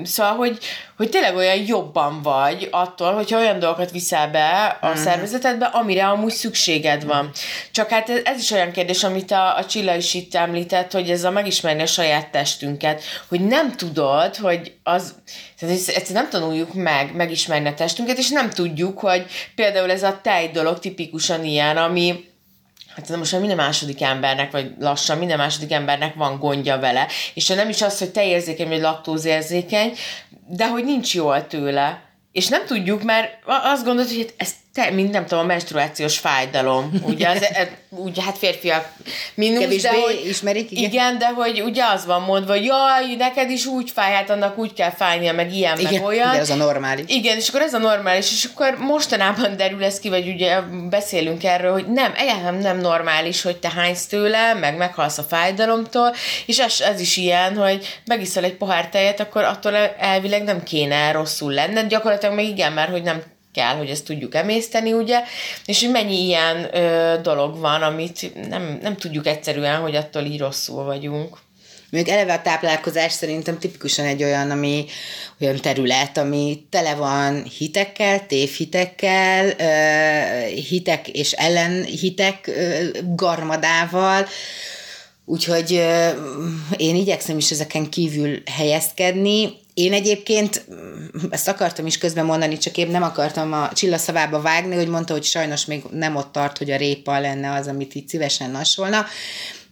szóval, 0.03 0.35
hogy, 0.35 0.57
hogy 1.01 1.09
tényleg 1.09 1.35
olyan 1.35 1.65
jobban 1.65 2.21
vagy 2.21 2.67
attól, 2.71 3.13
hogyha 3.13 3.37
olyan 3.39 3.59
dolgokat 3.59 3.91
viszel 3.91 4.29
be 4.29 4.77
a 4.81 4.95
szervezetedbe, 4.95 5.65
amire 5.65 6.07
amúgy 6.07 6.31
szükséged 6.31 7.05
van. 7.05 7.29
Csak 7.71 7.89
hát 7.89 8.09
ez, 8.09 8.19
ez 8.23 8.39
is 8.39 8.51
olyan 8.51 8.71
kérdés, 8.71 9.03
amit 9.03 9.31
a, 9.31 9.57
a 9.57 9.65
Csilla 9.65 9.95
is 9.95 10.13
itt 10.13 10.35
említett, 10.35 10.91
hogy 10.91 11.09
ez 11.09 11.23
a 11.23 11.31
megismerni 11.31 11.81
a 11.81 11.85
saját 11.85 12.31
testünket, 12.31 13.03
hogy 13.27 13.41
nem 13.41 13.75
tudod, 13.75 14.35
hogy 14.35 14.73
az, 14.83 15.15
tehát 15.59 15.75
ezt 15.75 16.13
nem 16.13 16.29
tanuljuk 16.29 16.73
meg, 16.73 17.15
megismerni 17.15 17.67
a 17.67 17.73
testünket, 17.73 18.17
és 18.17 18.29
nem 18.29 18.49
tudjuk, 18.49 18.99
hogy 18.99 19.25
például 19.55 19.91
ez 19.91 20.03
a 20.03 20.19
tej 20.23 20.47
dolog 20.47 20.79
tipikusan 20.79 21.45
ilyen, 21.45 21.77
ami 21.77 22.29
Hát 22.95 23.09
de 23.09 23.17
most 23.17 23.31
már 23.31 23.41
minden 23.41 23.59
második 23.59 24.01
embernek, 24.01 24.51
vagy 24.51 24.71
lassan 24.79 25.17
minden 25.17 25.37
második 25.37 25.71
embernek 25.71 26.15
van 26.15 26.39
gondja 26.39 26.79
vele. 26.79 27.07
És 27.33 27.47
nem 27.47 27.69
is 27.69 27.81
az, 27.81 27.99
hogy 27.99 28.11
te 28.11 28.25
érzékeny, 28.25 28.67
vagy 28.67 28.81
laktózérzékeny, 28.81 29.93
de 30.55 30.69
hogy 30.69 30.83
nincs 30.83 31.15
jól 31.15 31.47
tőle. 31.47 32.01
És 32.31 32.47
nem 32.47 32.65
tudjuk, 32.65 33.03
mert 33.03 33.37
azt 33.45 33.85
gondolod, 33.85 34.09
hogy 34.09 34.19
hát 34.19 34.33
ez 34.37 34.53
te, 34.73 34.89
mint 34.89 35.11
nem 35.11 35.25
tudom, 35.25 35.43
a 35.43 35.47
menstruációs 35.47 36.17
fájdalom. 36.17 36.91
Ugye, 37.01 37.29
az, 37.29 37.41
e, 37.41 37.69
ugye 37.89 38.21
hát 38.21 38.37
férfiak 38.37 38.89
mínusz, 39.33 39.59
Kevésbé 39.59 39.89
de 39.89 40.01
hogy, 40.01 40.21
ismerik, 40.27 40.71
igen. 40.71 40.83
igen. 40.83 41.17
de 41.17 41.27
hogy 41.27 41.61
ugye 41.61 41.83
az 41.83 42.05
van 42.05 42.21
mondva, 42.21 42.51
hogy 42.51 42.65
jaj, 42.65 43.15
neked 43.17 43.49
is 43.49 43.65
úgy 43.65 43.91
fáj, 43.91 44.13
hát 44.13 44.29
annak 44.29 44.57
úgy 44.57 44.73
kell 44.73 44.89
fájnia, 44.89 45.33
meg 45.33 45.53
ilyen, 45.53 45.79
Igen, 45.79 45.93
meg 45.93 46.03
olyan. 46.03 46.31
de 46.31 46.39
az 46.39 46.49
a 46.49 46.55
normális. 46.55 47.03
Igen, 47.07 47.37
és 47.37 47.49
akkor 47.49 47.61
ez 47.61 47.73
a 47.73 47.77
normális, 47.77 48.31
és 48.31 48.49
akkor 48.53 48.77
mostanában 48.77 49.57
derül 49.57 49.83
ez 49.83 49.99
ki, 49.99 50.09
vagy 50.09 50.27
ugye 50.27 50.59
beszélünk 50.89 51.43
erről, 51.43 51.71
hogy 51.71 51.87
nem, 51.87 52.13
egyáltalán 52.15 52.55
nem 52.55 52.79
normális, 52.79 53.41
hogy 53.41 53.57
te 53.57 53.69
hánysz 53.69 54.05
tőle, 54.05 54.53
meg 54.53 54.77
meghalsz 54.77 55.17
a 55.17 55.23
fájdalomtól, 55.23 56.15
és 56.45 56.59
ez, 56.59 56.81
ez 56.81 56.99
is 56.99 57.17
ilyen, 57.17 57.57
hogy 57.57 57.99
megiszol 58.05 58.43
egy 58.43 58.55
pohár 58.55 58.89
tejet, 58.89 59.19
akkor 59.19 59.43
attól 59.43 59.75
elvileg 59.97 60.43
nem 60.43 60.63
kéne 60.63 61.11
rosszul 61.11 61.53
lenned, 61.53 61.87
gyakorlatilag 61.87 62.35
meg 62.35 62.45
igen, 62.45 62.71
mert 62.71 62.91
hogy 62.91 63.03
nem 63.03 63.23
kell, 63.53 63.75
hogy 63.75 63.89
ezt 63.89 64.05
tudjuk 64.05 64.35
emészteni, 64.35 64.93
ugye, 64.93 65.21
és 65.65 65.81
hogy 65.81 65.91
mennyi 65.91 66.25
ilyen 66.25 66.75
ö, 66.75 67.15
dolog 67.21 67.59
van, 67.59 67.81
amit 67.81 68.47
nem, 68.49 68.79
nem 68.81 68.97
tudjuk 68.97 69.27
egyszerűen, 69.27 69.81
hogy 69.81 69.95
attól 69.95 70.23
így 70.23 70.39
rosszul 70.39 70.83
vagyunk. 70.83 71.37
Mondjuk 71.91 72.15
eleve 72.15 72.33
a 72.33 72.41
táplálkozás 72.41 73.11
szerintem 73.11 73.59
tipikusan 73.59 74.05
egy 74.05 74.23
olyan, 74.23 74.51
ami 74.51 74.85
olyan 75.41 75.55
terület, 75.55 76.17
ami 76.17 76.65
tele 76.69 76.95
van 76.95 77.43
hitekkel, 77.43 78.25
tévhitekkel, 78.25 79.53
hitek 80.69 81.07
és 81.07 81.31
ellenhitek 81.31 82.51
garmadával, 83.15 84.27
Úgyhogy 85.25 85.71
én 86.77 86.95
igyekszem 86.95 87.37
is 87.37 87.51
ezeken 87.51 87.89
kívül 87.89 88.41
helyezkedni. 88.45 89.53
Én 89.73 89.93
egyébként 89.93 90.65
mm, 90.73 91.05
ezt 91.29 91.47
akartam 91.47 91.85
is 91.85 91.97
közben 91.97 92.25
mondani, 92.25 92.57
csak 92.57 92.77
én 92.77 92.87
nem 92.87 93.03
akartam 93.03 93.53
a 93.53 93.69
Csilla 93.73 93.97
szavába 93.97 94.41
vágni, 94.41 94.75
hogy 94.75 94.87
mondta, 94.87 95.13
hogy 95.13 95.23
sajnos 95.23 95.65
még 95.65 95.83
nem 95.91 96.15
ott 96.15 96.31
tart, 96.31 96.57
hogy 96.57 96.71
a 96.71 96.77
répa 96.77 97.19
lenne 97.19 97.53
az, 97.53 97.67
amit 97.67 97.95
így 97.95 98.07
szívesen 98.07 98.51
nasolna. 98.51 99.05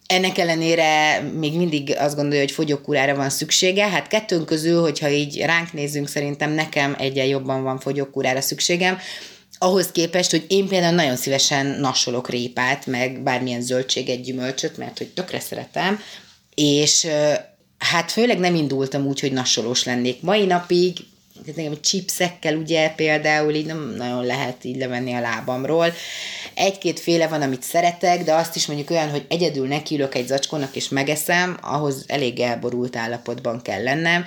Ennek 0.05 0.37
ellenére 0.37 1.21
még 1.21 1.57
mindig 1.57 1.95
azt 1.97 2.15
gondolja, 2.15 2.39
hogy 2.39 2.51
fogyókúrára 2.51 3.15
van 3.15 3.29
szüksége. 3.29 3.87
Hát 3.87 4.07
kettőnk 4.07 4.45
közül, 4.45 4.81
hogyha 4.81 5.09
így 5.09 5.41
ránk 5.41 5.73
nézzünk, 5.73 6.07
szerintem 6.07 6.51
nekem 6.51 6.95
egyen 6.99 7.25
jobban 7.25 7.63
van 7.63 7.79
fogyókúrára 7.79 8.41
szükségem. 8.41 8.97
Ahhoz 9.57 9.91
képest, 9.91 10.31
hogy 10.31 10.45
én 10.47 10.67
például 10.67 10.95
nagyon 10.95 11.15
szívesen 11.15 11.65
nasolok 11.65 12.29
répát, 12.29 12.85
meg 12.85 13.21
bármilyen 13.21 13.61
zöldséget, 13.61 14.21
gyümölcsöt, 14.21 14.77
mert 14.77 14.97
hogy 14.97 15.07
tökre 15.07 15.39
szeretem, 15.39 15.99
és 16.55 17.07
hát 17.79 18.11
főleg 18.11 18.39
nem 18.39 18.55
indultam 18.55 19.05
úgy, 19.05 19.19
hogy 19.19 19.31
nasolós 19.31 19.83
lennék. 19.83 20.21
Mai 20.21 20.45
napig 20.45 20.97
tehát 21.45 21.55
nekem 21.55 21.81
chipsekkel 21.81 22.55
ugye 22.55 22.89
például 22.89 23.53
így 23.53 23.65
nem 23.65 23.93
nagyon 23.97 24.25
lehet 24.25 24.63
így 24.63 24.77
levenni 24.77 25.13
a 25.13 25.19
lábamról. 25.19 25.93
Egy-két 26.53 26.99
féle 26.99 27.27
van, 27.27 27.41
amit 27.41 27.63
szeretek, 27.63 28.23
de 28.23 28.33
azt 28.33 28.55
is 28.55 28.65
mondjuk 28.65 28.89
olyan, 28.89 29.09
hogy 29.09 29.25
egyedül 29.29 29.67
nekiülök 29.67 30.15
egy 30.15 30.27
zacskónak 30.27 30.75
és 30.75 30.89
megeszem, 30.89 31.57
ahhoz 31.61 32.03
elég 32.07 32.39
elborult 32.39 32.95
állapotban 32.95 33.61
kell 33.61 33.83
lennem. 33.83 34.25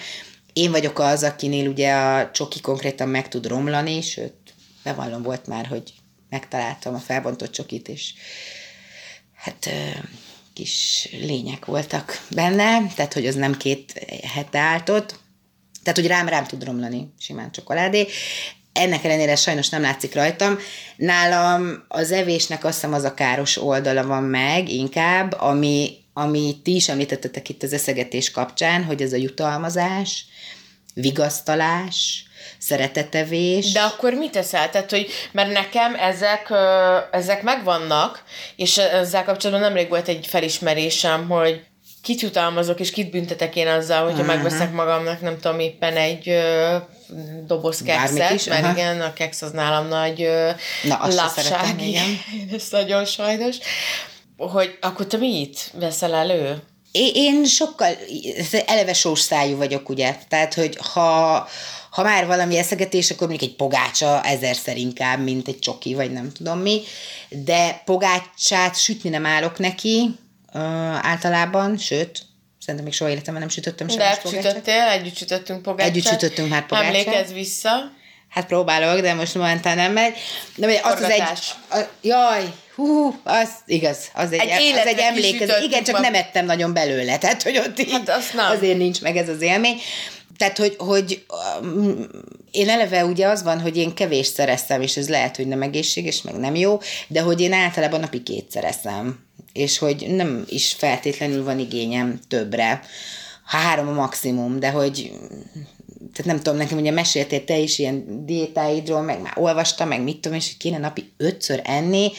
Én 0.53 0.71
vagyok 0.71 0.99
az, 0.99 1.23
akinél 1.23 1.69
ugye 1.69 1.93
a 1.93 2.31
csoki 2.31 2.61
konkrétan 2.61 3.09
meg 3.09 3.29
tud 3.29 3.47
romlani, 3.47 4.01
sőt, 4.01 4.35
bevallom 4.83 5.23
volt 5.23 5.47
már, 5.47 5.67
hogy 5.67 5.93
megtaláltam 6.29 6.95
a 6.95 6.99
felbontott 6.99 7.53
csokit, 7.53 7.89
és 7.89 8.13
hát 9.35 9.71
kis 10.55 11.09
lények 11.13 11.65
voltak 11.65 12.27
benne, 12.31 12.87
tehát 12.95 13.13
hogy 13.13 13.27
az 13.27 13.35
nem 13.35 13.57
két 13.57 14.07
hete 14.35 14.59
állt 14.59 14.89
ott, 14.89 15.21
tehát 15.83 15.99
hogy 15.99 16.09
rám 16.09 16.29
rám 16.29 16.47
tud 16.47 16.65
romlani 16.65 17.13
simán 17.19 17.53
csokoládé. 17.53 18.07
Ennek 18.73 19.05
ellenére 19.05 19.37
sajnos 19.37 19.69
nem 19.69 19.83
látszik 19.83 20.15
rajtam. 20.15 20.59
Nálam 20.97 21.85
az 21.89 22.11
evésnek 22.11 22.65
azt 22.65 22.75
hiszem 22.75 22.93
az 22.93 23.05
a 23.05 23.15
káros 23.15 23.57
oldala 23.63 24.07
van 24.07 24.23
meg 24.23 24.69
inkább, 24.69 25.35
ami, 25.39 25.97
ami 26.13 26.57
ti 26.63 26.75
is 26.75 26.89
említettetek 26.89 27.49
itt 27.49 27.63
az 27.63 27.73
eszegetés 27.73 28.31
kapcsán, 28.31 28.85
hogy 28.85 29.03
ez 29.03 29.13
a 29.13 29.17
jutalmazás, 29.17 30.25
vigasztalás, 30.95 32.25
szeretetevés. 32.59 33.73
De 33.73 33.81
akkor 33.81 34.13
mit 34.13 34.31
teszel? 34.31 34.71
Tehát, 34.71 34.91
hogy, 34.91 35.07
mert 35.33 35.53
nekem 35.53 35.95
ezek, 35.95 36.53
ezek 37.11 37.43
megvannak, 37.43 38.23
és 38.57 38.79
ezzel 38.79 39.25
kapcsolatban 39.25 39.67
nemrég 39.67 39.89
volt 39.89 40.09
egy 40.09 40.27
felismerésem, 40.27 41.29
hogy 41.29 41.65
kit 42.03 42.21
jutalmazok, 42.21 42.81
és 42.81 42.91
kit 42.91 43.11
büntetek 43.11 43.57
én 43.57 43.67
azzal, 43.67 44.03
hogyha 44.03 44.23
uh-huh. 44.23 44.35
megveszek 44.35 44.73
magamnak, 44.73 45.21
nem 45.21 45.39
tudom, 45.41 45.59
éppen 45.59 45.97
egy 45.97 46.29
ö, 46.29 46.77
doboz 47.47 47.83
kekszet, 47.83 48.31
is, 48.31 48.45
mert 48.45 48.65
aha. 48.65 48.73
igen, 48.73 49.01
a 49.01 49.13
keksz 49.13 49.43
az 49.43 49.51
nálam 49.51 49.89
nagy 49.89 50.23
ö, 50.23 50.51
Na, 50.83 50.97
azt 50.97 51.17
lapság. 51.17 51.45
szeretem, 51.45 51.79
igen. 51.79 52.19
Ez 52.57 52.67
nagyon 52.71 53.05
sajnos. 53.05 53.57
Hogy 54.37 54.79
akkor 54.81 55.07
te 55.07 55.17
mit 55.17 55.71
veszel 55.79 56.15
elő? 56.15 56.63
Én, 56.93 57.45
sokkal, 57.45 57.97
eleve 58.67 58.93
sós 58.93 59.21
szájú 59.21 59.57
vagyok, 59.57 59.89
ugye, 59.89 60.17
tehát, 60.29 60.55
hogy 60.55 60.79
ha, 60.93 61.49
ha 61.91 62.03
már 62.03 62.27
valami 62.27 62.59
eszegetés, 62.59 63.11
akkor 63.11 63.29
mondjuk 63.29 63.51
egy 63.51 63.57
pogácsa 63.57 64.23
ezerszer 64.23 64.77
inkább, 64.77 65.23
mint 65.23 65.49
egy 65.49 65.59
csoki, 65.59 65.95
vagy 65.95 66.13
nem 66.13 66.33
tudom 66.33 66.59
mi, 66.59 66.81
de 67.29 67.83
pogácsát 67.85 68.79
sütni 68.79 69.11
nem 69.11 69.27
állok 69.27 69.59
neki 69.59 70.11
ö, 70.53 70.59
általában, 71.03 71.79
sőt, 71.79 72.23
szerintem 72.59 72.85
még 72.85 72.95
soha 72.95 73.11
életemben 73.11 73.43
nem 73.43 73.51
sütöttem 73.51 73.89
sem 73.89 73.99
De 73.99 74.21
sütöttél, 74.25 74.83
együtt 74.83 75.17
sütöttünk 75.17 75.63
pogácsát. 75.63 75.91
Együtt 75.91 76.07
sütöttünk 76.07 76.49
már 76.49 76.67
pogácsát. 76.67 76.95
Emlékezz 76.95 77.33
vissza. 77.33 77.71
Hát 78.29 78.47
próbálok, 78.47 79.01
de 79.01 79.15
most 79.15 79.35
momentán 79.35 79.77
nem 79.77 79.93
megy. 79.93 80.15
De 80.57 80.81
az 80.83 80.93
az 80.93 81.03
egy... 81.03 81.11
Forgatás. 81.11 81.55
A, 81.71 81.79
jaj, 82.03 82.53
hú, 82.75 83.15
az 83.25 83.49
igaz, 83.67 83.99
az 84.15 84.33
egy, 84.33 84.39
Egy 84.41 84.51
az 84.51 84.61
életre 84.61 84.91
egy 84.91 84.99
emlékezet. 84.99 85.63
Igen, 85.63 85.85
csak 85.85 85.95
ma- 85.95 86.01
nem 86.01 86.15
ettem 86.15 86.45
nagyon 86.45 86.73
belőle, 86.73 87.19
tehát 87.19 87.43
hogy 87.43 87.59
ott 87.59 87.79
így 87.81 87.91
Hát 87.91 88.09
azt 88.09 88.35
nem. 88.35 88.51
azért 88.51 88.79
nincs 88.79 89.01
meg 89.01 89.17
ez 89.17 89.29
az 89.29 89.41
élmény. 89.41 89.77
Tehát, 90.37 90.59
hogy, 90.59 90.75
hogy 90.79 91.25
um, 91.63 92.07
én 92.51 92.69
eleve 92.69 93.05
ugye 93.05 93.27
az 93.27 93.43
van, 93.43 93.61
hogy 93.61 93.77
én 93.77 93.95
kevés 93.95 94.33
eszem, 94.37 94.83
és 94.83 94.97
ez 94.97 95.09
lehet, 95.09 95.37
hogy 95.37 95.47
nem 95.47 95.63
egészséges, 95.63 96.23
meg 96.23 96.35
nem 96.35 96.55
jó, 96.55 96.79
de 97.09 97.21
hogy 97.21 97.41
én 97.41 97.53
általában 97.53 98.01
napi 98.01 98.23
kétszer 98.23 98.65
eszem, 98.65 99.19
és 99.53 99.79
hogy 99.79 100.07
nem 100.09 100.45
is 100.49 100.73
feltétlenül 100.79 101.45
van 101.45 101.59
igényem 101.59 102.21
többre. 102.29 102.81
Három 103.45 103.89
a 103.89 103.93
maximum, 103.93 104.61
de 104.61 104.71
hogy 104.71 105.13
tehát 106.15 106.33
nem 106.33 106.37
tudom, 106.43 106.59
nekem 106.59 106.79
ugye 106.79 106.91
meséltél 106.91 107.45
te 107.45 107.59
is 107.59 107.79
ilyen 107.79 108.25
diétáidról, 108.27 109.01
meg 109.01 109.21
már 109.21 109.33
olvastam, 109.37 109.89
meg 109.89 110.03
mit 110.03 110.21
tudom, 110.21 110.39
és 110.39 110.47
hogy 110.47 110.57
kéne 110.57 110.79
napi 110.79 111.13
ötször 111.17 111.61
enni. 111.65 112.13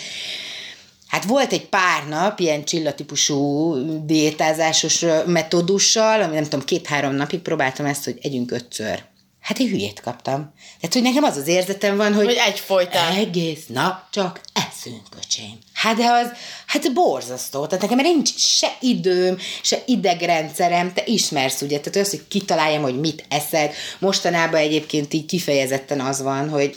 Hát 1.08 1.24
volt 1.26 1.52
egy 1.52 1.66
pár 1.66 2.08
nap 2.08 2.40
ilyen 2.40 2.64
csillatípusú 2.64 3.74
diétázásos 4.06 5.06
metódussal, 5.26 6.22
ami 6.22 6.34
nem 6.34 6.44
tudom, 6.44 6.66
két-három 6.66 7.14
napig 7.14 7.40
próbáltam 7.40 7.86
ezt, 7.86 8.04
hogy 8.04 8.18
együnk 8.22 8.52
ötször. 8.52 9.04
Hát 9.44 9.60
én 9.60 9.68
hülyét 9.68 10.02
kaptam. 10.02 10.54
Tehát, 10.80 10.94
hogy 10.94 11.02
nekem 11.02 11.24
az 11.24 11.38
az 11.38 11.48
érzetem 11.48 11.98
van, 11.98 12.14
hogy, 12.14 12.26
Hogy 12.26 12.40
egyfolytán. 12.48 13.16
egész 13.16 13.66
nap 13.68 14.02
csak 14.12 14.42
eszünk, 14.54 15.02
öcsém. 15.18 15.58
Hát 15.74 15.96
de 15.96 16.06
az, 16.12 16.28
hát 16.66 16.94
borzasztó. 16.94 17.66
Tehát 17.66 17.90
nekem 17.90 18.06
nincs 18.06 18.36
se 18.36 18.78
időm, 18.80 19.38
se 19.62 19.84
idegrendszerem, 19.86 20.94
te 20.94 21.04
ismersz 21.06 21.62
ugye, 21.62 21.80
tehát 21.80 22.08
az, 22.08 22.10
hogy 22.10 22.28
kitaláljam, 22.28 22.82
hogy 22.82 23.00
mit 23.00 23.26
eszed. 23.30 23.74
Mostanában 24.00 24.60
egyébként 24.60 25.14
így 25.14 25.26
kifejezetten 25.26 26.00
az 26.00 26.22
van, 26.22 26.50
hogy 26.50 26.76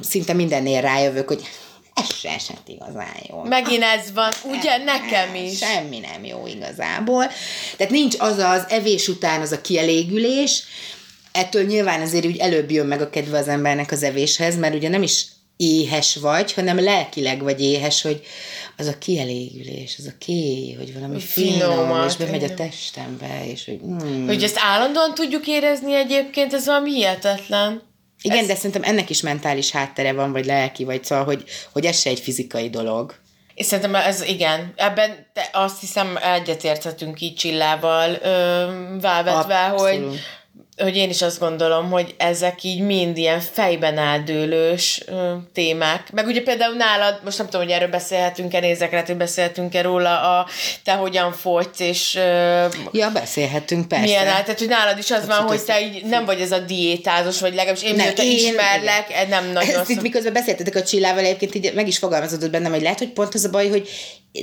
szinte 0.00 0.32
mindennél 0.32 0.80
rájövök, 0.80 1.28
hogy 1.28 1.42
ez 1.94 2.14
se 2.18 2.30
esett 2.30 2.68
igazán 2.68 3.16
jó. 3.28 3.42
Megint 3.42 3.82
ez 3.82 4.12
van, 4.14 4.32
ugye 4.44 4.76
nekem 4.76 5.34
is. 5.34 5.58
Semmi 5.58 5.98
nem 5.98 6.24
jó 6.24 6.46
igazából. 6.46 7.26
Tehát 7.76 7.92
nincs 7.92 8.14
az 8.18 8.38
az 8.38 8.64
evés 8.68 9.08
után 9.08 9.40
az 9.40 9.52
a 9.52 9.60
kielégülés, 9.60 10.62
ettől 11.36 11.64
nyilván 11.64 12.00
azért 12.00 12.26
úgy 12.26 12.36
előbb 12.36 12.70
jön 12.70 12.86
meg 12.86 13.00
a 13.00 13.10
kedve 13.10 13.38
az 13.38 13.48
embernek 13.48 13.92
az 13.92 14.02
evéshez, 14.02 14.56
mert 14.56 14.74
ugye 14.74 14.88
nem 14.88 15.02
is 15.02 15.26
éhes 15.56 16.16
vagy, 16.16 16.52
hanem 16.52 16.82
lelkileg 16.82 17.42
vagy 17.42 17.60
éhes, 17.60 18.02
hogy 18.02 18.22
az 18.76 18.86
a 18.86 18.98
kielégülés, 18.98 19.96
az 19.98 20.06
a 20.06 20.16
ké, 20.18 20.72
hogy 20.72 20.94
valami 20.94 21.20
finom, 21.20 22.06
és 22.06 22.16
bemegy 22.16 22.44
a 22.44 22.54
testembe, 22.54 23.46
és 23.46 23.64
hogy... 23.64 23.80
Mm. 23.86 24.26
Hogy 24.26 24.42
ezt 24.42 24.58
állandóan 24.60 25.14
tudjuk 25.14 25.46
érezni 25.46 25.94
egyébként, 25.94 26.52
ez 26.52 26.66
valami 26.66 26.94
hihetetlen. 26.94 27.82
Igen, 28.22 28.38
ez... 28.38 28.46
de 28.46 28.54
szerintem 28.54 28.82
ennek 28.82 29.10
is 29.10 29.20
mentális 29.20 29.70
háttere 29.70 30.12
van, 30.12 30.32
vagy 30.32 30.46
lelki, 30.46 30.84
vagy 30.84 31.04
szóval, 31.04 31.24
hogy, 31.24 31.44
hogy 31.72 31.84
ez 31.84 32.00
se 32.00 32.10
egy 32.10 32.20
fizikai 32.20 32.70
dolog. 32.70 33.14
És 33.54 33.66
szerintem 33.66 33.94
ez 33.94 34.22
igen, 34.22 34.72
ebben 34.76 35.26
te 35.32 35.48
azt 35.52 35.80
hiszem 35.80 36.18
egyetérthetünk 36.36 37.20
így 37.20 37.34
Csillával 37.34 38.18
ö, 38.22 38.66
válvetve, 39.00 39.64
Abszolút. 39.64 40.08
hogy 40.08 40.20
hogy 40.76 40.96
én 40.96 41.10
is 41.10 41.22
azt 41.22 41.38
gondolom, 41.38 41.90
hogy 41.90 42.14
ezek 42.18 42.62
így 42.62 42.80
mind 42.80 43.16
ilyen 43.16 43.40
fejben 43.40 43.98
áldőlős 43.98 45.02
ö, 45.06 45.32
témák. 45.52 46.12
Meg 46.12 46.26
ugye 46.26 46.42
például 46.42 46.74
nálad, 46.74 47.20
most 47.24 47.38
nem 47.38 47.46
tudom, 47.46 47.66
hogy 47.66 47.74
erről 47.74 47.88
beszélhetünk-e, 47.88 48.60
nézek 48.60 48.90
lehet, 48.90 49.06
hogy 49.06 49.16
beszélhetünk-e 49.16 49.82
róla, 49.82 50.38
a 50.38 50.46
te 50.84 50.92
hogyan 50.92 51.32
fogysz, 51.32 51.80
és... 51.80 52.14
Ö, 52.14 52.66
ja, 52.92 53.10
beszélhetünk, 53.10 53.88
persze. 53.88 54.04
Milyen 54.04 54.26
áll, 54.26 54.42
tehát 54.42 54.58
hogy 54.58 54.68
nálad 54.68 54.98
is 54.98 55.10
az 55.10 55.18
hát, 55.18 55.26
van, 55.26 55.46
hogy 55.46 55.62
te 55.62 55.80
így 55.80 56.04
nem 56.04 56.24
vagy 56.24 56.40
ez 56.40 56.52
a 56.52 56.58
diétázos, 56.58 57.40
vagy 57.40 57.54
legalábbis 57.54 57.82
én, 57.82 57.94
nem, 57.94 58.12
én 58.16 58.30
ismerlek, 58.30 59.06
igen. 59.08 59.28
nem 59.28 59.52
nagyon... 59.52 59.80
Ezt 59.80 59.90
itt 59.90 60.02
miközben 60.02 60.32
beszéltetek 60.32 60.74
a 60.74 60.82
Csillával, 60.82 61.24
egyébként 61.24 61.54
így 61.54 61.74
meg 61.74 61.88
is 61.88 61.98
fogalmazódott 61.98 62.50
bennem, 62.50 62.72
hogy 62.72 62.82
lehet, 62.82 62.98
hogy 62.98 63.10
pont 63.10 63.34
az 63.34 63.44
a 63.44 63.50
baj, 63.50 63.68
hogy 63.68 63.88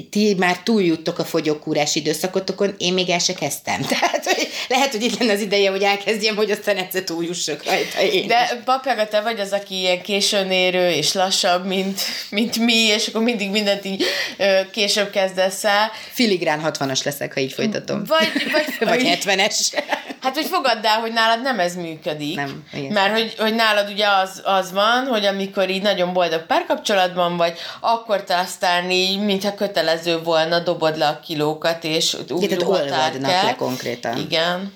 ti 0.09 0.35
már 0.37 0.57
túljuttok 0.59 1.19
a 1.19 1.25
fogyókúrás 1.25 1.95
időszakotokon, 1.95 2.75
én 2.77 2.93
még 2.93 3.09
el 3.09 3.19
se 3.19 3.33
kezdtem. 3.33 3.81
Tehát 3.99 4.25
hogy 4.25 4.49
lehet, 4.67 4.91
hogy 4.91 5.03
itt 5.03 5.19
lenne 5.19 5.33
az 5.33 5.41
ideje, 5.41 5.69
hogy 5.69 5.83
elkezdjem, 5.83 6.35
hogy 6.35 6.51
aztán 6.51 6.77
egyszer 6.77 7.03
túljussak 7.03 7.63
rajta 7.63 8.01
én 8.01 8.27
De 8.27 8.61
papjaga, 8.65 9.07
te 9.07 9.21
vagy 9.21 9.39
az, 9.39 9.51
aki 9.51 9.79
ilyen 9.79 10.01
későn 10.01 10.51
érő 10.51 10.89
és 10.89 11.13
lassabb, 11.13 11.65
mint, 11.65 12.01
mint 12.29 12.57
mi, 12.57 12.73
és 12.73 13.07
akkor 13.07 13.21
mindig 13.21 13.49
mindent 13.49 13.85
így 13.85 14.03
ö, 14.37 14.59
később 14.71 15.09
kezdesz 15.09 15.63
el. 15.63 15.91
Filigrán 16.11 16.61
60-as 16.65 17.03
leszek, 17.03 17.33
ha 17.33 17.39
így 17.39 17.53
folytatom. 17.53 18.03
Vagy, 18.03 18.31
vagy, 18.51 18.65
vagy 18.89 19.19
70-es. 19.23 19.83
Hát, 20.21 20.35
hogy 20.35 20.45
fogadd 20.45 20.85
el, 20.85 20.99
hogy 20.99 21.13
nálad 21.13 21.41
nem 21.41 21.59
ez 21.59 21.75
működik. 21.75 22.35
Nem. 22.35 22.63
Igen. 22.73 22.91
Mert 22.91 23.13
hogy, 23.13 23.35
hogy 23.37 23.55
nálad 23.55 23.89
ugye 23.89 24.07
az, 24.07 24.41
az 24.43 24.71
van, 24.71 25.05
hogy 25.05 25.25
amikor 25.25 25.69
így 25.69 25.81
nagyon 25.81 26.13
boldog 26.13 26.45
párkapcsolatban 26.45 27.37
vagy, 27.37 27.57
akkor 27.79 28.23
te 28.23 28.37
aztán 28.37 28.91
így, 28.91 29.19
mintha 29.19 29.53
kötelező 29.84 30.23
volna, 30.23 30.59
dobod 30.59 30.97
le 30.97 31.07
a 31.07 31.19
kilókat, 31.19 31.84
és 31.84 32.17
úgy 32.29 32.43
Igen, 32.43 32.61
olvadnak 32.61 33.43
le 33.43 33.55
konkrétan. 33.57 34.17
Igen. 34.17 34.73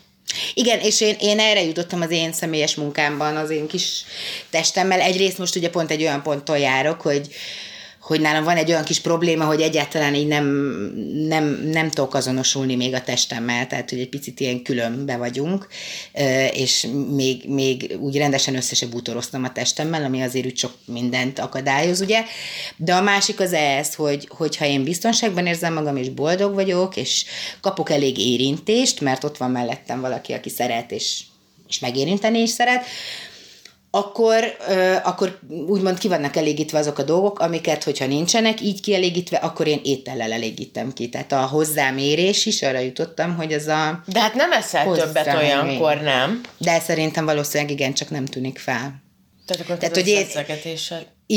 Igen, 0.53 0.79
és 0.79 1.01
én, 1.01 1.15
én 1.19 1.39
erre 1.39 1.63
jutottam 1.63 2.01
az 2.01 2.11
én 2.11 2.33
személyes 2.33 2.75
munkámban, 2.75 3.35
az 3.35 3.49
én 3.49 3.67
kis 3.67 4.03
testemmel. 4.49 4.99
Egyrészt 4.99 5.37
most 5.37 5.55
ugye 5.55 5.69
pont 5.69 5.91
egy 5.91 6.01
olyan 6.01 6.23
ponton 6.23 6.57
járok, 6.57 7.01
hogy, 7.01 7.27
hogy 8.07 8.21
nálam 8.21 8.43
van 8.43 8.57
egy 8.57 8.69
olyan 8.69 8.83
kis 8.83 8.99
probléma, 8.99 9.45
hogy 9.45 9.61
egyáltalán 9.61 10.15
így 10.15 10.27
nem, 10.27 10.45
nem, 11.27 11.61
nem 11.71 11.89
tudok 11.89 12.13
azonosulni 12.13 12.75
még 12.75 12.93
a 12.93 13.03
testemmel, 13.03 13.67
tehát 13.67 13.89
hogy 13.89 13.99
egy 13.99 14.09
picit 14.09 14.39
ilyen 14.39 14.61
különbe 14.61 15.17
vagyunk, 15.17 15.67
és 16.51 16.87
még, 17.15 17.43
még 17.47 17.97
úgy 17.99 18.17
rendesen 18.17 18.55
össze 18.55 18.75
se 18.75 18.87
a 19.43 19.51
testemmel, 19.51 20.03
ami 20.03 20.21
azért 20.21 20.45
úgy 20.45 20.57
sok 20.57 20.73
mindent 20.85 21.39
akadályoz, 21.39 22.01
ugye. 22.01 22.23
De 22.77 22.93
a 22.93 23.01
másik 23.01 23.39
az 23.39 23.53
ez, 23.53 23.95
hogy, 23.95 24.27
hogyha 24.29 24.65
én 24.65 24.83
biztonságban 24.83 25.45
érzem 25.45 25.73
magam, 25.73 25.97
és 25.97 26.09
boldog 26.09 26.53
vagyok, 26.53 26.95
és 26.95 27.25
kapok 27.61 27.89
elég 27.89 28.17
érintést, 28.17 29.01
mert 29.01 29.23
ott 29.23 29.37
van 29.37 29.51
mellettem 29.51 30.01
valaki, 30.01 30.33
aki 30.33 30.49
szeret, 30.49 30.91
és, 30.91 31.21
és 31.67 31.79
megérinteni 31.79 32.39
is 32.39 32.49
szeret, 32.49 32.85
akkor, 33.97 34.57
akkor 35.03 35.39
úgymond 35.67 35.97
ki 35.97 36.07
vannak 36.07 36.35
elégítve 36.35 36.77
azok 36.77 36.97
a 36.97 37.03
dolgok, 37.03 37.39
amiket, 37.39 37.83
hogyha 37.83 38.05
nincsenek 38.05 38.61
így 38.61 38.81
kielégítve, 38.81 39.37
akkor 39.37 39.67
én 39.67 39.79
étellel 39.83 40.31
elégítem 40.31 40.93
ki. 40.93 41.09
Tehát 41.09 41.31
a 41.31 41.41
hozzámérés 41.41 42.45
is, 42.45 42.61
arra 42.61 42.79
jutottam, 42.79 43.35
hogy 43.35 43.53
az 43.53 43.67
a... 43.67 44.03
De 44.05 44.19
hát 44.19 44.33
nem 44.33 44.51
eszel 44.51 44.91
többet 44.91 45.33
olyankor, 45.35 46.01
nem? 46.01 46.41
De 46.57 46.79
szerintem 46.79 47.25
valószínűleg 47.25 47.73
igen, 47.73 47.93
csak 47.93 48.09
nem 48.09 48.25
tűnik 48.25 48.59
fel. 48.59 49.05
Tehát 49.45 49.63
akkor 49.63 49.77
tehát, 49.77 49.95
hogy 49.95 50.07
én, 50.07 50.25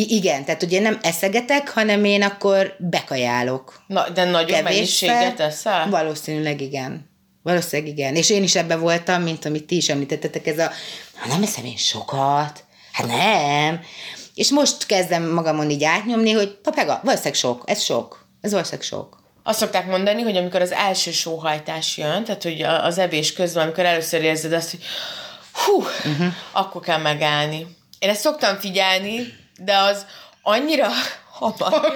igen, 0.08 0.44
tehát 0.44 0.62
ugye 0.62 0.80
nem 0.80 0.98
eszegetek, 1.02 1.68
hanem 1.68 2.04
én 2.04 2.22
akkor 2.22 2.76
bekajálok. 2.78 3.82
Na, 3.86 4.08
de 4.08 4.24
nagyon 4.24 4.62
mennyiséget 4.62 5.40
eszel? 5.40 5.88
Valószínűleg 5.88 6.60
igen. 6.60 7.09
Valószínűleg 7.42 7.92
igen. 7.92 8.14
És 8.14 8.30
én 8.30 8.42
is 8.42 8.54
ebbe 8.54 8.76
voltam, 8.76 9.22
mint 9.22 9.44
amit 9.44 9.66
ti 9.66 9.76
is 9.76 9.88
említettetek, 9.88 10.46
ez 10.46 10.58
a, 10.58 10.70
ha 11.16 11.28
nem 11.28 11.42
eszem 11.42 11.64
én 11.64 11.76
sokat, 11.76 12.64
hát 12.92 13.06
nem. 13.06 13.80
És 14.34 14.50
most 14.50 14.86
kezdem 14.86 15.32
magamon 15.32 15.70
így 15.70 15.84
átnyomni, 15.84 16.30
hogy 16.30 16.50
papega, 16.50 17.00
valószínűleg 17.02 17.34
sok, 17.34 17.62
ez 17.66 17.82
sok, 17.82 18.26
ez 18.40 18.50
valószínűleg 18.50 18.86
sok. 18.86 19.18
Azt 19.42 19.58
szokták 19.58 19.86
mondani, 19.86 20.22
hogy 20.22 20.36
amikor 20.36 20.60
az 20.60 20.72
első 20.72 21.10
sóhajtás 21.10 21.96
jön, 21.96 22.24
tehát 22.24 22.42
hogy 22.42 22.62
az 22.62 22.98
evés 22.98 23.32
közben, 23.32 23.62
amikor 23.62 23.84
először 23.84 24.22
érzed 24.22 24.52
azt, 24.52 24.70
hogy 24.70 24.80
hú, 25.52 25.82
uh-huh. 25.82 26.32
akkor 26.52 26.82
kell 26.82 26.98
megállni. 26.98 27.66
Én 27.98 28.08
ezt 28.08 28.20
szoktam 28.20 28.58
figyelni, 28.58 29.34
de 29.58 29.76
az 29.76 30.06
annyira 30.42 30.88
hamar 31.38 31.92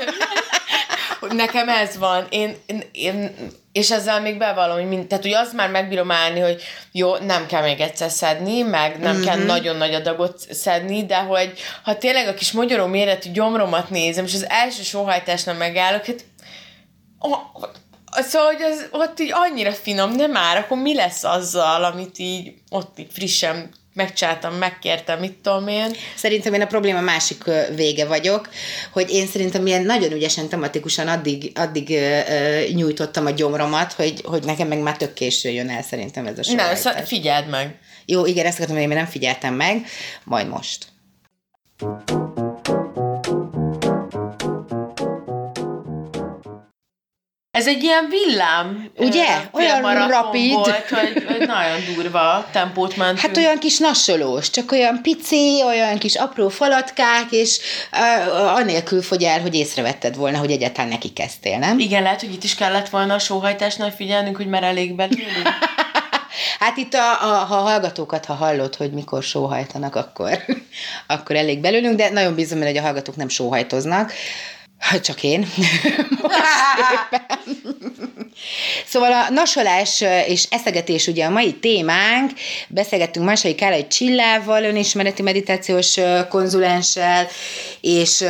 hogy 1.27 1.37
nekem 1.37 1.69
ez 1.69 1.99
van. 1.99 2.27
Én, 2.31 2.57
én, 2.67 2.83
én 2.93 3.35
és 3.73 3.91
ezzel 3.91 4.21
még 4.21 4.39
bevallom, 4.39 4.77
hogy 4.77 4.89
mind, 4.89 5.07
tehát 5.07 5.25
hogy 5.25 5.33
az 5.33 5.53
már 5.53 5.71
megbírom 5.71 6.11
állni, 6.11 6.41
hogy 6.41 6.63
jó, 6.93 7.17
nem 7.17 7.47
kell 7.47 7.63
még 7.63 7.81
egyszer 7.81 8.11
szedni, 8.11 8.63
meg 8.63 8.99
nem 8.99 9.15
mm-hmm. 9.15 9.25
kell 9.25 9.37
mhm. 9.37 9.47
nagyon 9.47 9.77
nagy 9.77 9.95
adagot 9.95 10.39
szedni, 10.39 11.07
de 11.07 11.19
hogy 11.19 11.53
ha 11.83 11.99
tényleg 11.99 12.29
a 12.29 12.35
kis 12.35 12.53
magyaró 12.53 12.87
méretű 12.87 13.31
gyomromat 13.31 13.91
nézem, 13.91 14.25
és 14.25 14.35
az 14.35 14.49
első 14.49 14.83
sóhajtásnál 14.83 15.57
megállok, 15.57 16.05
hát 16.05 16.25
oh, 17.19 17.39
Szóval, 18.17 18.53
hogy 18.53 18.63
az 18.63 18.89
ott 18.91 19.21
így 19.21 19.31
annyira 19.33 19.73
finom, 19.73 20.17
de 20.17 20.27
már 20.27 20.57
akkor 20.57 20.79
mi 20.79 20.95
lesz 20.95 21.25
azzal, 21.25 21.85
amit 21.85 22.19
így 22.19 22.55
ott 22.71 22.99
így 22.99 23.13
frissen 23.13 23.71
megcsáltam, 23.95 24.55
megkértem, 24.55 25.19
mit 25.19 25.33
tudom 25.33 25.69
én. 25.69 25.91
Szerintem 26.17 26.55
én 26.55 26.63
a 26.63 26.67
probléma 26.67 27.01
másik 27.01 27.45
vége 27.75 28.07
vagyok, 28.07 28.49
hogy 28.93 29.11
én 29.11 29.27
szerintem 29.27 29.67
ilyen 29.67 29.83
nagyon 29.83 30.13
ügyesen, 30.13 30.49
tematikusan 30.49 31.09
addig, 31.09 31.53
addig 31.55 31.89
uh, 31.89 32.75
nyújtottam 32.75 33.27
a 33.27 33.31
gyomromat, 33.31 33.93
hogy, 33.93 34.21
hogy 34.25 34.45
nekem 34.45 34.69
meg 34.69 34.79
már 34.79 34.97
tök 34.97 35.13
késő 35.13 35.49
jön 35.49 35.71
el 35.71 35.83
szerintem 35.83 36.27
ez 36.27 36.39
a 36.39 36.43
sor. 36.43 36.55
Nem, 36.55 37.05
figyeld 37.05 37.49
meg. 37.49 37.79
Jó, 38.07 38.27
igen, 38.27 38.47
ezt 38.47 38.55
akartam, 38.55 38.77
hogy 38.77 38.91
én 38.91 38.97
nem 38.97 39.07
figyeltem 39.07 39.55
meg, 39.55 39.87
majd 40.25 40.49
most. 40.49 40.87
Ez 47.55 47.67
egy 47.67 47.83
ilyen 47.83 48.09
villám. 48.09 48.91
Ugye? 48.97 49.27
Olyan 49.53 50.09
rapid. 50.09 50.53
Volt, 50.53 50.89
hogy, 50.89 51.25
hogy 51.27 51.47
nagyon 51.47 51.95
durva 51.95 52.47
tempót 52.53 52.97
mentünk. 52.97 53.19
Hát 53.19 53.37
olyan 53.37 53.59
kis 53.59 53.79
nassolós, 53.79 54.51
csak 54.51 54.73
olyan 54.73 55.03
pici, 55.03 55.63
olyan 55.67 55.99
kis 55.99 56.15
apró 56.15 56.49
falatkák, 56.49 57.27
és 57.31 57.59
uh, 57.93 58.57
anélkül 58.57 59.03
fogy 59.03 59.23
el, 59.23 59.41
hogy 59.41 59.55
észrevetted 59.55 60.17
volna, 60.17 60.39
hogy 60.39 60.51
egyáltalán 60.51 60.91
neki 60.91 61.13
kezdtél, 61.13 61.59
nem? 61.59 61.79
Igen, 61.79 62.03
lehet, 62.03 62.21
hogy 62.21 62.33
itt 62.33 62.45
is 62.45 62.55
kellett 62.55 62.89
volna 62.89 63.15
a 63.15 63.19
sóhajtásnál 63.19 63.91
figyelnünk, 63.91 64.37
hogy 64.37 64.49
már 64.49 64.63
elég 64.63 64.95
belőlünk. 64.95 65.49
Hát 66.59 66.77
itt 66.77 66.95
a, 66.95 67.23
a, 67.23 67.45
ha 67.45 67.57
a 67.57 67.61
hallgatókat, 67.61 68.25
ha 68.25 68.35
hallod, 68.35 68.75
hogy 68.75 68.93
mikor 68.93 69.23
sóhajtanak, 69.23 69.97
akkor, 69.97 70.39
akkor 71.07 71.37
elég 71.37 71.61
belőlünk, 71.61 71.97
de 71.97 72.11
nagyon 72.11 72.35
bízom, 72.35 72.63
hogy 72.63 72.77
a 72.77 72.83
hallgatók 72.83 73.17
nem 73.17 73.29
sóhajtoznak. 73.29 74.13
Csak 75.03 75.23
én. 75.23 75.47
szóval 78.87 79.13
a 79.13 79.31
nasolás 79.31 80.05
és 80.27 80.47
eszegetés 80.51 81.07
ugye 81.07 81.25
a 81.25 81.31
mai 81.31 81.55
témánk. 81.55 82.33
Beszélgettünk 82.69 83.27
Másai 83.27 83.55
Kálai 83.55 83.87
Csillával, 83.87 84.65
önismereti 84.65 85.23
meditációs 85.23 85.97
konzulenssel, 86.29 87.27
és 87.81 88.25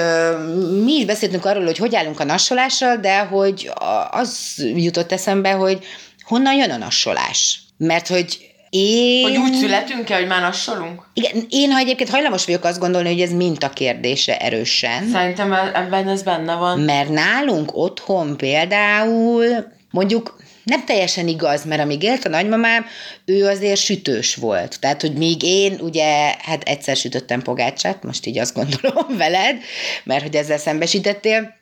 mi 0.85 0.93
is 0.93 1.05
beszéltünk 1.05 1.45
arról, 1.45 1.65
hogy 1.65 1.79
hogy 1.79 1.95
állunk 1.95 2.21
a 2.21 2.25
nasolással, 2.25 2.97
de 2.97 3.19
hogy 3.19 3.71
az 4.11 4.55
jutott 4.75 5.13
eszembe, 5.13 5.51
hogy 5.51 5.85
honnan 6.23 6.55
jön 6.55 6.71
a 6.71 6.77
nasolás. 6.77 7.61
Mert 7.77 8.09
hogy 8.09 8.54
Én... 8.77 9.23
Hogy 9.23 9.37
úgy 9.37 9.55
születünk-e, 9.55 10.17
hogy 10.17 10.27
már 10.27 10.41
nassolunk? 10.41 11.03
Igen, 11.13 11.47
én 11.49 11.71
ha 11.71 11.79
egyébként 11.79 12.11
hajlamos 12.11 12.45
vagyok 12.45 12.65
azt 12.65 12.79
gondolni, 12.79 13.09
hogy 13.09 13.21
ez 13.21 13.33
minta 13.33 13.69
kérdése 13.69 14.37
erősen. 14.37 15.09
Szerintem 15.13 15.53
ebben 15.53 16.09
ez 16.09 16.23
benne 16.23 16.55
van. 16.55 16.81
Mert 16.81 17.09
nálunk 17.09 17.77
otthon 17.77 18.37
például 18.37 19.73
mondjuk 19.91 20.37
nem 20.65 20.85
teljesen 20.85 21.29
igaz, 21.29 21.65
mert 21.65 21.81
amíg 21.81 22.03
élt 22.03 22.25
a 22.25 22.29
nagymamám, 22.29 22.87
ő 23.25 23.47
azért 23.47 23.81
sütős 23.81 24.35
volt. 24.35 24.81
Tehát, 24.81 25.01
hogy 25.01 25.13
míg 25.13 25.43
én 25.43 25.79
ugye, 25.81 26.35
hát 26.39 26.63
egyszer 26.63 26.97
sütöttem 26.97 27.43
pogácsát, 27.43 28.03
most 28.03 28.27
így 28.27 28.39
azt 28.39 28.55
gondolom 28.55 29.17
veled, 29.25 29.57
mert 30.05 30.23
hogy 30.23 30.35
ezzel 30.35 30.59
szembesítettél, 30.59 31.55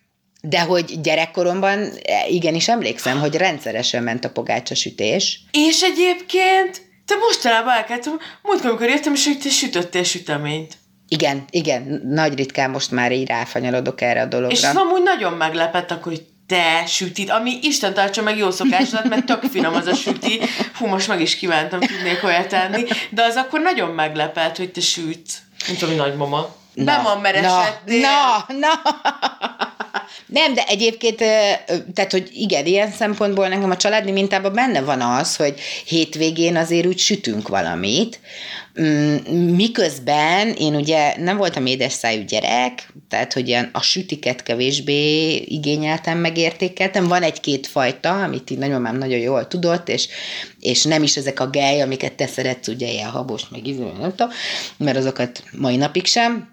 de 0.43 0.61
hogy 0.61 1.01
gyerekkoromban 1.01 1.93
igenis 2.29 2.69
emlékszem, 2.69 3.21
hogy 3.21 3.35
rendszeresen 3.35 4.03
ment 4.03 4.25
a 4.25 4.31
pogácsa 4.31 4.75
sütés. 4.75 5.41
És 5.51 5.83
egyébként 5.83 6.91
te 7.07 7.15
mostanában 7.15 7.75
elkezdtem, 7.75 8.19
múltkor, 8.43 8.69
amikor 8.71 8.89
jöttem, 8.89 9.13
és 9.13 9.27
hogy 9.27 9.39
te 9.39 9.49
sütöttél 9.49 10.03
süteményt. 10.03 10.75
Igen, 11.09 11.45
igen, 11.51 12.03
nagy 12.05 12.35
ritkán 12.35 12.71
most 12.71 12.91
már 12.91 13.13
így 13.13 13.27
ráfanyarodok 13.27 14.01
erre 14.01 14.21
a 14.21 14.27
dologra. 14.27 14.57
És 14.57 14.63
amúgy 14.63 15.03
nagyon 15.03 15.33
meglepett 15.33 15.91
akkor, 15.91 16.13
hogy 16.13 16.27
te 16.47 16.87
sütit, 16.87 17.31
ami 17.31 17.59
Isten 17.63 17.95
tartsa 17.95 18.23
meg 18.23 18.37
jó 18.37 18.51
szokásodat, 18.51 19.09
mert 19.09 19.25
tök 19.25 19.43
finom 19.43 19.75
az 19.75 19.87
a 19.87 19.95
süti. 19.95 20.41
Fú, 20.73 20.87
most 20.87 21.09
meg 21.09 21.21
is 21.21 21.37
kívántam, 21.37 21.81
tudnék 21.81 22.25
olyat 22.25 22.49
tenni. 22.49 22.85
De 23.11 23.23
az 23.23 23.37
akkor 23.37 23.61
nagyon 23.61 23.91
meglepett, 23.91 24.57
hogy 24.57 24.73
te 24.73 24.81
sütsz. 24.81 25.39
Mint 25.67 25.83
ami 25.83 25.95
nagymama. 25.95 26.55
Na, 26.75 27.19
meresettél. 27.23 28.01
Na, 28.01 28.45
na, 28.49 28.57
na. 28.59 29.72
Nem, 30.27 30.55
de 30.55 30.65
egyébként, 30.67 31.17
tehát, 31.95 32.11
hogy 32.11 32.31
igen, 32.33 32.67
ilyen 32.67 32.91
szempontból 32.91 33.49
nekem 33.49 33.71
a 33.71 33.77
családi 33.77 34.11
mintában 34.11 34.53
benne 34.53 34.81
van 34.81 35.01
az, 35.01 35.37
hogy 35.37 35.61
hétvégén 35.87 36.57
azért 36.57 36.87
úgy 36.87 36.99
sütünk 36.99 37.49
valamit, 37.49 38.21
mm, 38.81 39.17
miközben 39.55 40.49
én 40.49 40.75
ugye 40.75 41.15
nem 41.19 41.37
voltam 41.37 41.67
édes 41.67 41.93
szájú 41.93 42.25
gyerek, 42.25 42.93
tehát, 43.09 43.33
hogy 43.33 43.49
ilyen 43.49 43.71
a 43.73 43.83
sütiket 43.83 44.43
kevésbé 44.43 45.35
igényeltem, 45.37 46.19
megértékeltem. 46.19 47.09
Van 47.09 47.23
egy-két 47.23 47.67
fajta, 47.67 48.23
amit 48.23 48.51
így 48.51 48.59
nagymamám 48.59 48.99
nagyon 48.99 49.19
jól 49.19 49.47
tudott, 49.47 49.89
és, 49.89 50.09
és 50.61 50.83
nem 50.83 51.03
is 51.03 51.17
ezek 51.17 51.41
a 51.41 51.51
gej, 51.51 51.81
amiket 51.83 52.13
te 52.13 52.27
szeretsz, 52.27 52.69
ugye 52.69 52.91
ilyen 52.91 53.11
habos, 53.11 53.43
meg 53.51 53.67
izé, 53.67 53.83
nem 53.83 54.11
tudom, 54.11 54.33
mert 54.77 54.97
azokat 54.97 55.43
mai 55.53 55.77
napig 55.77 56.07
sem, 56.07 56.51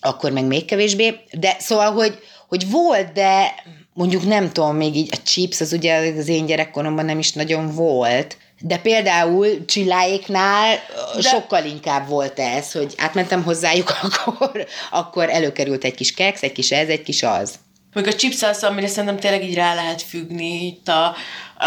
akkor 0.00 0.32
meg 0.32 0.44
még 0.44 0.64
kevésbé, 0.64 1.14
de 1.30 1.56
szóval, 1.58 1.92
hogy, 1.92 2.18
hogy 2.52 2.70
volt, 2.70 3.12
de 3.12 3.54
mondjuk 3.92 4.24
nem 4.24 4.52
tudom, 4.52 4.76
még 4.76 4.96
így 4.96 5.08
a 5.12 5.22
chips, 5.22 5.60
az 5.60 5.72
ugye 5.72 6.14
az 6.18 6.28
én 6.28 6.46
gyerekkoromban 6.46 7.04
nem 7.04 7.18
is 7.18 7.32
nagyon 7.32 7.74
volt, 7.74 8.36
de 8.60 8.78
például 8.78 9.64
Csilláéknál 9.64 10.78
de... 11.14 11.20
sokkal 11.20 11.64
inkább 11.64 12.08
volt 12.08 12.38
ez, 12.38 12.72
hogy 12.72 12.94
átmentem 12.96 13.42
hozzájuk, 13.42 13.90
akkor, 14.02 14.66
akkor 14.90 15.30
előkerült 15.30 15.84
egy 15.84 15.94
kis 15.94 16.14
keks, 16.14 16.40
egy 16.40 16.52
kis 16.52 16.70
ez, 16.70 16.88
egy 16.88 17.02
kis 17.02 17.22
az. 17.22 17.54
Meg 17.92 18.06
a 18.06 18.14
chips 18.14 18.42
az, 18.42 18.62
amire 18.62 18.86
szerintem 18.86 19.18
tényleg 19.18 19.44
így 19.44 19.54
rá 19.54 19.74
lehet 19.74 20.02
függni, 20.02 20.66
itt 20.66 20.88
a, 20.88 21.14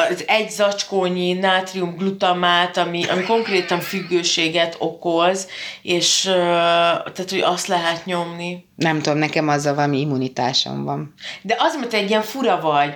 az 0.09 0.23
egy 0.27 0.49
zacskónyi 0.49 1.33
nátrium 1.33 1.95
glutamát, 1.97 2.77
ami, 2.77 3.03
ami 3.09 3.23
konkrétan 3.23 3.79
függőséget 3.79 4.75
okoz, 4.79 5.47
és 5.81 6.21
tehát, 6.21 7.29
hogy 7.29 7.41
azt 7.41 7.67
lehet 7.67 8.05
nyomni. 8.05 8.65
Nem 8.75 9.01
tudom, 9.01 9.17
nekem 9.17 9.47
az 9.47 9.65
a 9.65 9.73
valami 9.73 9.99
immunitásom 9.99 10.83
van. 10.83 11.13
De 11.41 11.55
az, 11.59 11.75
mert 11.79 11.93
egy 11.93 12.09
ilyen 12.09 12.21
fura 12.21 12.59
vagy 12.59 12.95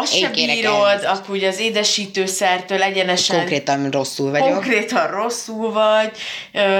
azt 0.00 0.18
se 0.18 0.28
bírod, 0.28 1.04
akkor 1.04 1.34
ugye 1.34 1.48
az 1.48 1.58
édesítőszertől 1.58 2.82
egyenesen... 2.82 3.36
Konkrétan 3.36 3.90
rosszul 3.90 4.30
vagyok. 4.30 4.48
Konkrétan 4.48 5.10
rosszul 5.10 5.72
vagy. 5.72 6.10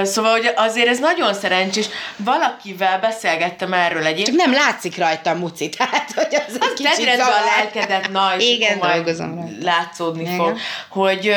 Szóval 0.03 0.31
hogy 0.31 0.51
azért 0.55 0.87
ez 0.87 0.99
nagyon 0.99 1.33
szerencsés. 1.33 1.85
Valakivel 2.15 2.99
beszélgettem 2.99 3.73
erről 3.73 4.05
egyébként. 4.05 4.37
Csak 4.37 4.45
nem 4.45 4.53
látszik 4.53 4.97
rajta 4.97 5.33
muci, 5.33 5.69
tehát 5.77 6.11
hogy 6.15 6.41
az, 6.47 6.57
az 6.59 6.61
egy 6.61 6.73
kicsit 6.73 7.19
a 7.19 7.57
lelkedet, 7.57 8.11
na, 8.11 8.35
és 8.37 8.49
Igen, 8.49 8.79
dolgozom 8.79 9.57
látszódni 9.61 10.21
Igen. 10.21 10.35
fog. 10.35 10.57
Hogy 10.89 11.31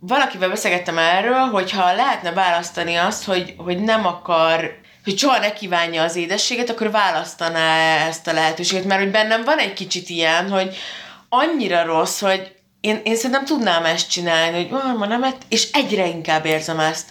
valakivel 0.00 0.48
beszélgettem 0.48 0.98
erről, 0.98 1.38
hogyha 1.38 1.94
lehetne 1.94 2.32
választani 2.32 2.94
azt, 2.94 3.24
hogy, 3.24 3.54
hogy 3.56 3.78
nem 3.78 4.06
akar 4.06 4.79
hogy 5.04 5.18
soha 5.18 5.38
ne 5.38 5.52
kívánja 5.52 6.02
az 6.02 6.16
édességet, 6.16 6.70
akkor 6.70 6.90
választaná 6.90 7.96
ezt 8.06 8.26
a 8.26 8.32
lehetőséget, 8.32 8.84
mert 8.84 9.00
hogy 9.00 9.10
bennem 9.10 9.44
van 9.44 9.58
egy 9.58 9.72
kicsit 9.72 10.08
ilyen, 10.08 10.50
hogy 10.50 10.76
annyira 11.28 11.84
rossz, 11.84 12.20
hogy 12.20 12.52
én, 12.80 13.00
én 13.04 13.16
szerintem 13.16 13.44
tudnám 13.44 13.84
ezt 13.84 14.10
csinálni, 14.10 14.56
hogy 14.56 14.68
ah, 14.80 14.96
ma 14.98 15.06
nem 15.06 15.22
ett, 15.22 15.42
és 15.48 15.70
egyre 15.72 16.06
inkább 16.06 16.44
érzem 16.44 16.80
ezt, 16.80 17.08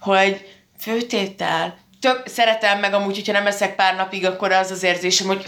hogy 0.00 0.46
főtétel, 0.80 1.78
tök 2.00 2.22
szeretem 2.26 2.78
meg 2.78 2.94
amúgy, 2.94 3.14
hogyha 3.14 3.32
nem 3.32 3.46
eszek 3.46 3.74
pár 3.74 3.96
napig, 3.96 4.26
akkor 4.26 4.52
az 4.52 4.70
az 4.70 4.82
érzésem, 4.82 5.26
hogy 5.26 5.44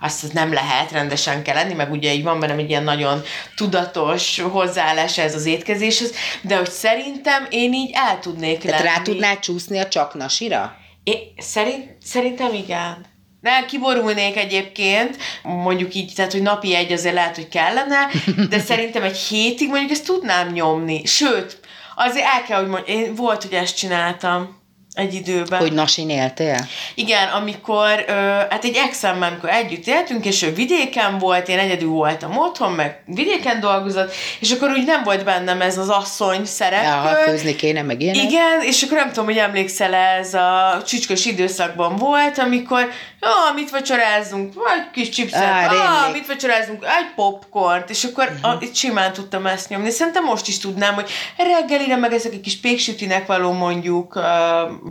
azt 0.00 0.32
nem 0.32 0.52
lehet, 0.52 0.90
rendesen 0.90 1.42
kell 1.42 1.54
lenni, 1.54 1.74
meg 1.74 1.90
ugye 1.90 2.12
így 2.12 2.22
van 2.22 2.40
bennem 2.40 2.58
egy 2.58 2.68
ilyen 2.68 2.82
nagyon 2.82 3.22
tudatos 3.56 4.40
hozzáállás 4.40 5.18
ez 5.18 5.34
az 5.34 5.46
étkezéshez, 5.46 6.12
de 6.40 6.56
hogy 6.56 6.70
szerintem 6.70 7.46
én 7.50 7.72
így 7.72 7.90
el 7.94 8.18
tudnék 8.18 8.58
Tehát 8.58 8.82
lenni. 8.82 8.94
rá 8.94 9.02
tudnál 9.02 9.38
csúszni 9.38 9.78
a 9.78 9.88
csaknasira? 9.88 10.79
É, 11.04 11.34
szerint, 11.36 11.96
szerintem 12.02 12.54
igen. 12.54 13.06
Nem, 13.40 13.66
kiborulnék 13.66 14.36
egyébként, 14.36 15.16
mondjuk 15.42 15.94
így, 15.94 16.12
tehát, 16.14 16.32
hogy 16.32 16.42
napi 16.42 16.74
egy 16.74 16.92
azért 16.92 17.14
lehet, 17.14 17.34
hogy 17.34 17.48
kellene, 17.48 18.08
de 18.48 18.58
szerintem 18.70 19.02
egy 19.02 19.16
hétig 19.16 19.68
mondjuk 19.68 19.90
ezt 19.90 20.04
tudnám 20.04 20.52
nyomni. 20.52 21.04
Sőt, 21.04 21.60
azért 21.94 22.26
el 22.26 22.42
kell, 22.42 22.60
hogy 22.60 22.68
mondjam, 22.68 22.98
én 22.98 23.14
volt, 23.14 23.42
hogy 23.42 23.52
ezt 23.52 23.76
csináltam 23.76 24.59
egy 25.00 25.14
időben. 25.14 25.60
Hogy 25.60 25.72
nasin 25.72 26.10
éltél? 26.10 26.66
Igen, 26.94 27.28
amikor, 27.28 28.04
ö, 28.08 28.12
hát 28.50 28.64
egy 28.64 28.76
ex 28.76 29.02
amikor 29.02 29.48
együtt 29.48 29.86
éltünk, 29.86 30.24
és 30.24 30.42
ő 30.42 30.52
vidéken 30.52 31.18
volt, 31.18 31.48
én 31.48 31.58
egyedül 31.58 31.88
voltam 31.88 32.36
otthon, 32.36 32.72
meg 32.72 33.02
vidéken 33.06 33.60
dolgozott, 33.60 34.14
és 34.40 34.50
akkor 34.50 34.70
úgy 34.70 34.84
nem 34.84 35.02
volt 35.02 35.24
bennem 35.24 35.60
ez 35.60 35.78
az 35.78 35.88
asszony 35.88 36.44
szerep. 36.44 36.82
Ja, 36.82 37.16
főzni 37.24 37.56
kéne, 37.56 37.82
meg 37.82 38.00
ilyenek. 38.00 38.22
Igen, 38.22 38.62
és 38.62 38.82
akkor 38.82 38.96
nem 38.96 39.08
tudom, 39.08 39.24
hogy 39.24 39.36
emlékszel 39.36 39.94
ez 39.94 40.34
a 40.34 40.82
csücskös 40.86 41.24
időszakban 41.24 41.96
volt, 41.96 42.38
amikor, 42.38 42.88
ah, 43.20 43.54
mit 43.54 43.70
vacsorázunk, 43.70 44.54
vagy 44.54 44.90
kis 44.92 45.08
chipset, 45.08 45.70
ah, 45.70 46.12
mit 46.12 46.26
vacsorázunk, 46.26 46.84
egy 46.84 47.14
popcornt, 47.14 47.90
és 47.90 48.04
akkor 48.04 48.24
uh-huh. 48.24 48.50
a, 48.50 48.58
itt 48.60 48.74
simán 48.74 49.12
tudtam 49.12 49.46
ezt 49.46 49.68
nyomni. 49.68 49.90
Szerintem 49.90 50.24
most 50.24 50.48
is 50.48 50.58
tudnám, 50.58 50.94
hogy 50.94 51.10
reggelire 51.36 51.96
meg 51.96 52.12
ezek 52.12 52.32
egy 52.32 52.40
kis 52.40 52.60
péksütinek 52.60 53.26
való 53.26 53.52
mondjuk 53.52 54.14
uh, 54.14 54.24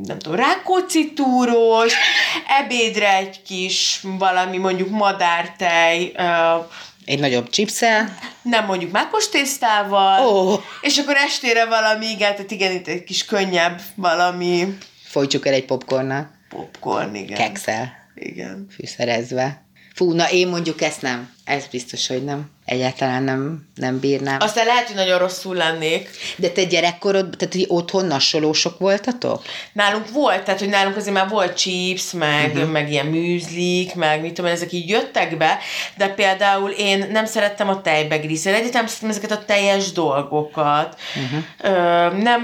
nem 0.04 0.20
tudom, 0.20 0.38
rákóczi 0.38 1.14
túrós, 1.14 1.94
ebédre 2.62 3.16
egy 3.16 3.42
kis 3.42 4.00
valami 4.02 4.58
mondjuk 4.58 4.90
madártej, 4.90 6.12
uh, 6.18 6.66
egy 7.06 7.20
nagyobb 7.20 7.50
chipszel. 7.50 8.18
Nem 8.42 8.66
mondjuk 8.66 8.92
mákos 8.92 9.30
tésztával. 9.30 10.28
Oh. 10.28 10.60
És 10.82 10.98
akkor 10.98 11.16
estére 11.16 11.66
valami, 11.66 12.06
igen, 12.06 12.36
tehát 12.36 12.52
igen, 12.52 12.72
itt 12.72 12.88
egy 12.88 13.04
kis 13.04 13.26
könnyebb 13.26 13.82
valami. 13.96 14.78
Folytsuk 15.04 15.48
el 15.48 15.54
egy 15.54 15.66
popcornnal. 15.66 16.32
Popcorn, 16.50 17.16
igen. 17.16 17.38
Kekszel. 17.38 17.92
Igen. 18.16 18.68
Fűszerezve. 18.76 19.64
Fú, 19.94 20.12
na 20.12 20.32
én 20.32 20.48
mondjuk 20.48 20.82
ezt 20.82 21.02
nem. 21.02 21.34
Ez 21.50 21.66
biztos, 21.68 22.08
hogy 22.08 22.24
nem 22.24 22.50
egyáltalán 22.70 23.24
nem, 23.24 23.68
nem 23.76 24.00
bírnám. 24.00 24.38
Aztán 24.40 24.66
lehet, 24.66 24.88
hogy 24.88 24.96
nagyon 24.96 25.20
rosszul 25.20 25.56
lennék. 25.56 26.10
De 26.36 26.50
te 26.50 26.64
gyerekkorod, 26.64 27.30
tehát 27.38 27.54
hogy 27.54 27.66
otthon 27.68 28.06
nassolósok 28.06 28.80
voltatok? 28.80 29.42
Nálunk 29.74 30.10
volt, 30.12 30.44
tehát 30.44 30.60
hogy 30.60 30.70
nálunk 30.70 30.96
azért 30.96 31.16
már 31.16 31.30
volt 31.30 31.58
chips, 31.58 32.12
meg, 32.12 32.52
uh-huh. 32.54 32.72
meg 32.72 32.92
ilyen 32.92 33.06
műzlik, 33.06 33.96
meg 33.96 34.22
mit 34.22 34.34
tudom, 34.34 34.52
ezek 34.52 34.72
így 34.72 34.90
jöttek 34.90 35.38
be, 35.38 35.58
de 35.98 36.08
például 36.08 36.70
én 36.70 37.08
nem 37.12 37.26
szerettem 37.26 37.70
a 37.70 37.82
tejbe 37.82 38.18
grízelni, 38.18 38.60
egyetem 38.60 38.86
ezeket 39.08 39.32
a 39.32 39.46
teljes 39.46 39.92
dolgokat. 39.92 41.00
Uh-huh. 41.16 41.76
Ö, 41.76 42.18
nem, 42.18 42.42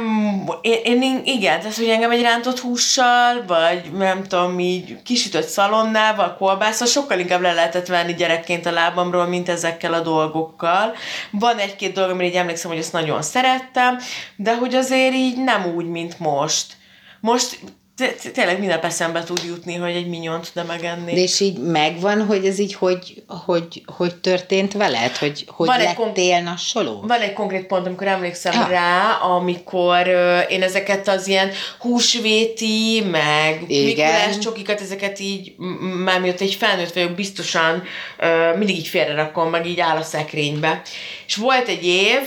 én, 0.62 1.02
én, 1.02 1.22
igen, 1.26 1.60
tehát 1.60 1.76
hogy 1.76 1.88
engem 1.88 2.12
egy 2.12 2.22
rántott 2.22 2.60
hússal, 2.60 3.44
vagy 3.48 3.92
nem 3.98 4.24
tudom, 4.24 4.60
így 4.60 5.02
kisütött 5.04 5.48
szalonnával, 5.48 6.36
kolbásszal 6.38 6.88
sokkal 6.88 7.20
inkább 7.20 7.42
le 7.42 7.54
lehetett 7.54 7.88
venni 7.88 8.14
gyerekként 8.14 8.66
a 8.66 8.72
lábamról, 8.96 9.26
mint 9.26 9.50
ezekkel 9.50 9.94
a 9.94 10.00
dolgokkal. 10.00 10.94
Van 11.32 11.58
egy-két 11.58 11.94
dolog, 11.94 12.10
amire 12.10 12.28
így 12.28 12.36
emlékszem, 12.36 12.72
hogy 12.72 12.80
ezt 12.80 12.94
nagyon 12.94 13.22
szerettem, 13.22 13.98
de 14.36 14.58
hogy 14.58 14.76
azért 14.76 15.14
így 15.14 15.44
nem 15.44 15.66
úgy, 15.76 15.86
mint 15.86 16.20
most. 16.20 16.74
Most 17.20 17.60
tényleg 18.34 18.60
minden 18.60 18.80
eszembe 18.80 19.24
tud 19.24 19.42
jutni, 19.48 19.76
hogy 19.76 19.96
egy 19.96 20.08
minyont 20.08 20.52
de 20.54 20.64
megenni. 20.64 21.14
De 21.14 21.20
és 21.20 21.40
így 21.40 21.58
megvan, 21.58 22.26
hogy 22.26 22.46
ez 22.46 22.60
így 22.60 22.74
hogy, 22.74 23.24
hogy, 23.28 23.84
hogy 23.86 24.16
történt 24.16 24.74
veled? 24.74 25.18
Hogy, 25.18 25.46
hogy 25.48 25.68
van 25.68 25.80
lettél 25.80 26.42
nasoló? 26.42 27.04
Van 27.08 27.22
egy 27.22 27.34
konkrét 27.34 27.66
pont, 27.66 27.86
amikor 27.86 28.08
emlékszem 28.08 28.54
ja. 28.54 28.68
rá, 28.68 29.12
amikor 29.12 30.08
uh, 30.08 30.52
én 30.52 30.64
ezeket 30.64 31.08
az 31.08 31.28
ilyen 31.28 31.52
húsvéti, 31.80 33.04
meg. 33.12 33.64
Mikulás 33.68 34.38
csokikat, 34.38 34.82
ezeket 34.82 35.20
így, 35.20 35.56
már 36.04 36.20
miatt 36.20 36.42
egy 36.42 36.54
felnőtt 36.54 36.94
vagyok, 36.94 37.12
biztosan 37.12 37.84
uh, 38.20 38.58
mindig 38.58 38.78
így 38.78 38.88
félrerakom, 38.88 39.50
meg 39.50 39.66
így 39.66 39.80
áll 39.80 39.98
a 39.98 40.04
szekrénybe. 40.04 40.82
És 41.28 41.36
volt 41.36 41.68
egy 41.68 41.86
év, 41.86 42.20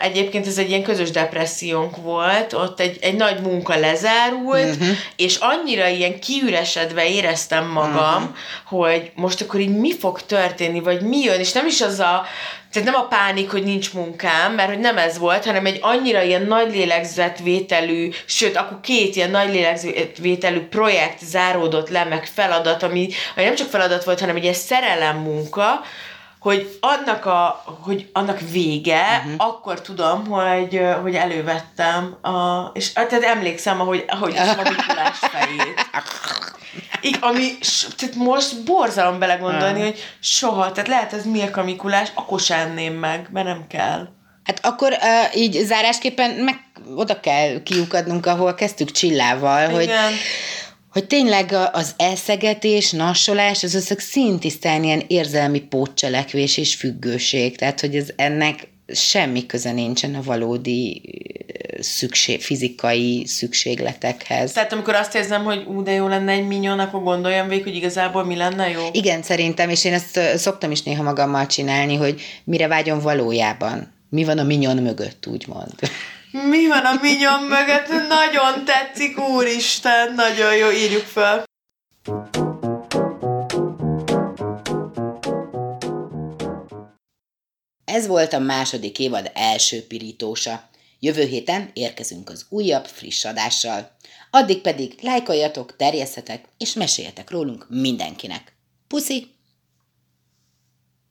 egyébként 0.00 0.46
ez 0.46 0.58
egy 0.58 0.68
ilyen 0.68 0.82
közös 0.82 1.10
depressziónk 1.10 1.96
volt, 1.96 2.52
ott 2.52 2.80
egy, 2.80 2.98
egy 3.00 3.16
nagy 3.16 3.40
munka 3.40 3.76
lezárult, 3.76 4.74
uh-huh 4.74 4.96
és 5.22 5.36
annyira 5.40 5.86
ilyen 5.86 6.20
kiüresedve 6.20 7.08
éreztem 7.08 7.66
magam, 7.66 8.22
uh-huh. 8.22 8.34
hogy 8.64 9.10
most 9.14 9.40
akkor 9.40 9.60
így 9.60 9.76
mi 9.76 9.94
fog 9.96 10.22
történni, 10.22 10.80
vagy 10.80 11.00
mi 11.00 11.18
jön, 11.18 11.38
és 11.38 11.52
nem 11.52 11.66
is 11.66 11.80
az 11.80 11.98
a 11.98 12.24
tehát 12.72 12.90
nem 12.90 13.00
a 13.00 13.06
pánik, 13.06 13.50
hogy 13.50 13.62
nincs 13.62 13.92
munkám, 13.92 14.54
mert 14.54 14.68
hogy 14.68 14.78
nem 14.78 14.98
ez 14.98 15.18
volt, 15.18 15.44
hanem 15.44 15.66
egy 15.66 15.78
annyira 15.80 16.22
ilyen 16.22 16.42
nagy 16.42 16.74
lélegzetvételű, 16.74 18.10
sőt, 18.24 18.56
akkor 18.56 18.80
két 18.80 19.16
ilyen 19.16 19.30
nagy 19.30 19.48
lélegzetvételű 19.48 20.60
projekt 20.60 21.18
záródott 21.24 21.88
le, 21.88 22.04
meg 22.04 22.26
feladat, 22.26 22.82
ami, 22.82 23.08
ami 23.36 23.44
nem 23.44 23.54
csak 23.54 23.68
feladat 23.68 24.04
volt, 24.04 24.20
hanem 24.20 24.36
egy 24.36 24.42
ilyen 24.42 24.54
szerelem 24.54 25.16
munka, 25.16 25.80
hogy 26.42 26.78
annak, 26.80 27.26
a, 27.26 27.64
hogy 27.80 28.10
annak 28.12 28.40
vége, 28.50 29.18
uh-huh. 29.18 29.34
akkor 29.36 29.80
tudom, 29.80 30.26
hogy, 30.26 30.80
hogy 31.02 31.14
elővettem, 31.14 32.16
a, 32.22 32.70
és 32.72 32.92
tehát 32.92 33.22
emlékszem, 33.22 33.80
ahogy, 33.80 34.04
ahogy 34.06 34.36
a 34.36 34.44
Mikulás 34.44 35.18
fejét. 35.18 35.86
Így, 37.02 37.18
ami, 37.20 37.48
tehát 37.96 38.14
most 38.14 38.64
borzalom 38.64 39.18
belegondolni, 39.18 39.78
uh. 39.78 39.84
hogy 39.84 40.04
soha, 40.20 40.72
tehát 40.72 40.88
lehet 40.88 41.12
ez 41.12 41.24
Milka 41.24 41.62
Mikulás, 41.62 42.08
akkor 42.14 42.40
sem 42.40 42.58
enném 42.58 42.94
meg, 42.94 43.28
mert 43.32 43.46
nem 43.46 43.66
kell. 43.68 44.08
Hát 44.44 44.58
akkor 44.62 44.92
uh, 44.92 45.36
így 45.36 45.64
zárásképpen 45.64 46.30
meg 46.30 46.60
oda 46.96 47.20
kell 47.20 47.62
kiukadnunk, 47.62 48.26
ahol 48.26 48.54
kezdtük 48.54 48.90
Csillával, 48.90 49.62
Igen. 49.62 49.74
hogy 49.74 49.90
hogy 50.92 51.06
tényleg 51.06 51.54
az 51.72 51.94
elszegetés, 51.96 52.90
nassolás, 52.90 53.62
az 53.62 53.74
összeg 53.74 53.98
szintisztán 53.98 54.84
ilyen 54.84 55.02
érzelmi 55.06 55.60
pótcselekvés 55.60 56.56
és 56.56 56.74
függőség, 56.74 57.56
tehát 57.56 57.80
hogy 57.80 57.96
ez 57.96 58.08
ennek 58.16 58.68
semmi 58.94 59.46
köze 59.46 59.72
nincsen 59.72 60.14
a 60.14 60.22
valódi 60.22 61.02
szükség, 61.80 62.42
fizikai 62.42 63.22
szükségletekhez. 63.26 64.52
Tehát 64.52 64.72
amikor 64.72 64.94
azt 64.94 65.14
érzem, 65.14 65.44
hogy 65.44 65.64
ú, 65.66 65.82
de 65.82 65.92
jó 65.92 66.08
lenne 66.08 66.32
egy 66.32 66.46
minyon, 66.46 66.78
akkor 66.78 67.02
gondoljam 67.02 67.48
végig, 67.48 67.64
hogy 67.64 67.74
igazából 67.74 68.24
mi 68.24 68.36
lenne 68.36 68.68
jó? 68.68 68.80
Igen, 68.92 69.22
szerintem, 69.22 69.68
és 69.68 69.84
én 69.84 69.92
ezt 69.92 70.20
szoktam 70.36 70.70
is 70.70 70.82
néha 70.82 71.02
magammal 71.02 71.46
csinálni, 71.46 71.96
hogy 71.96 72.20
mire 72.44 72.66
vágyom 72.66 72.98
valójában. 73.00 73.92
Mi 74.08 74.24
van 74.24 74.38
a 74.38 74.42
minyon 74.42 74.76
mögött, 74.76 75.26
úgymond. 75.26 75.72
Mi 76.32 76.66
van 76.66 76.84
a 76.84 76.98
minyon 77.00 77.42
mögött? 77.42 78.08
Nagyon 78.08 78.64
tetszik, 78.64 79.18
úristen, 79.18 80.14
nagyon 80.14 80.56
jó, 80.56 80.70
írjuk 80.70 81.04
fel. 81.04 81.44
Ez 87.84 88.06
volt 88.06 88.32
a 88.32 88.38
második 88.38 88.98
évad 88.98 89.30
első 89.34 89.86
pirítósa. 89.86 90.68
Jövő 90.98 91.24
héten 91.24 91.70
érkezünk 91.72 92.30
az 92.30 92.46
újabb 92.48 92.86
friss 92.86 93.24
adással. 93.24 93.96
Addig 94.30 94.60
pedig 94.60 94.94
lájkoljatok, 95.02 95.76
terjesztetek 95.76 96.44
és 96.58 96.72
meséljetek 96.72 97.30
rólunk 97.30 97.66
mindenkinek. 97.68 98.56
Puszi! 98.88 99.31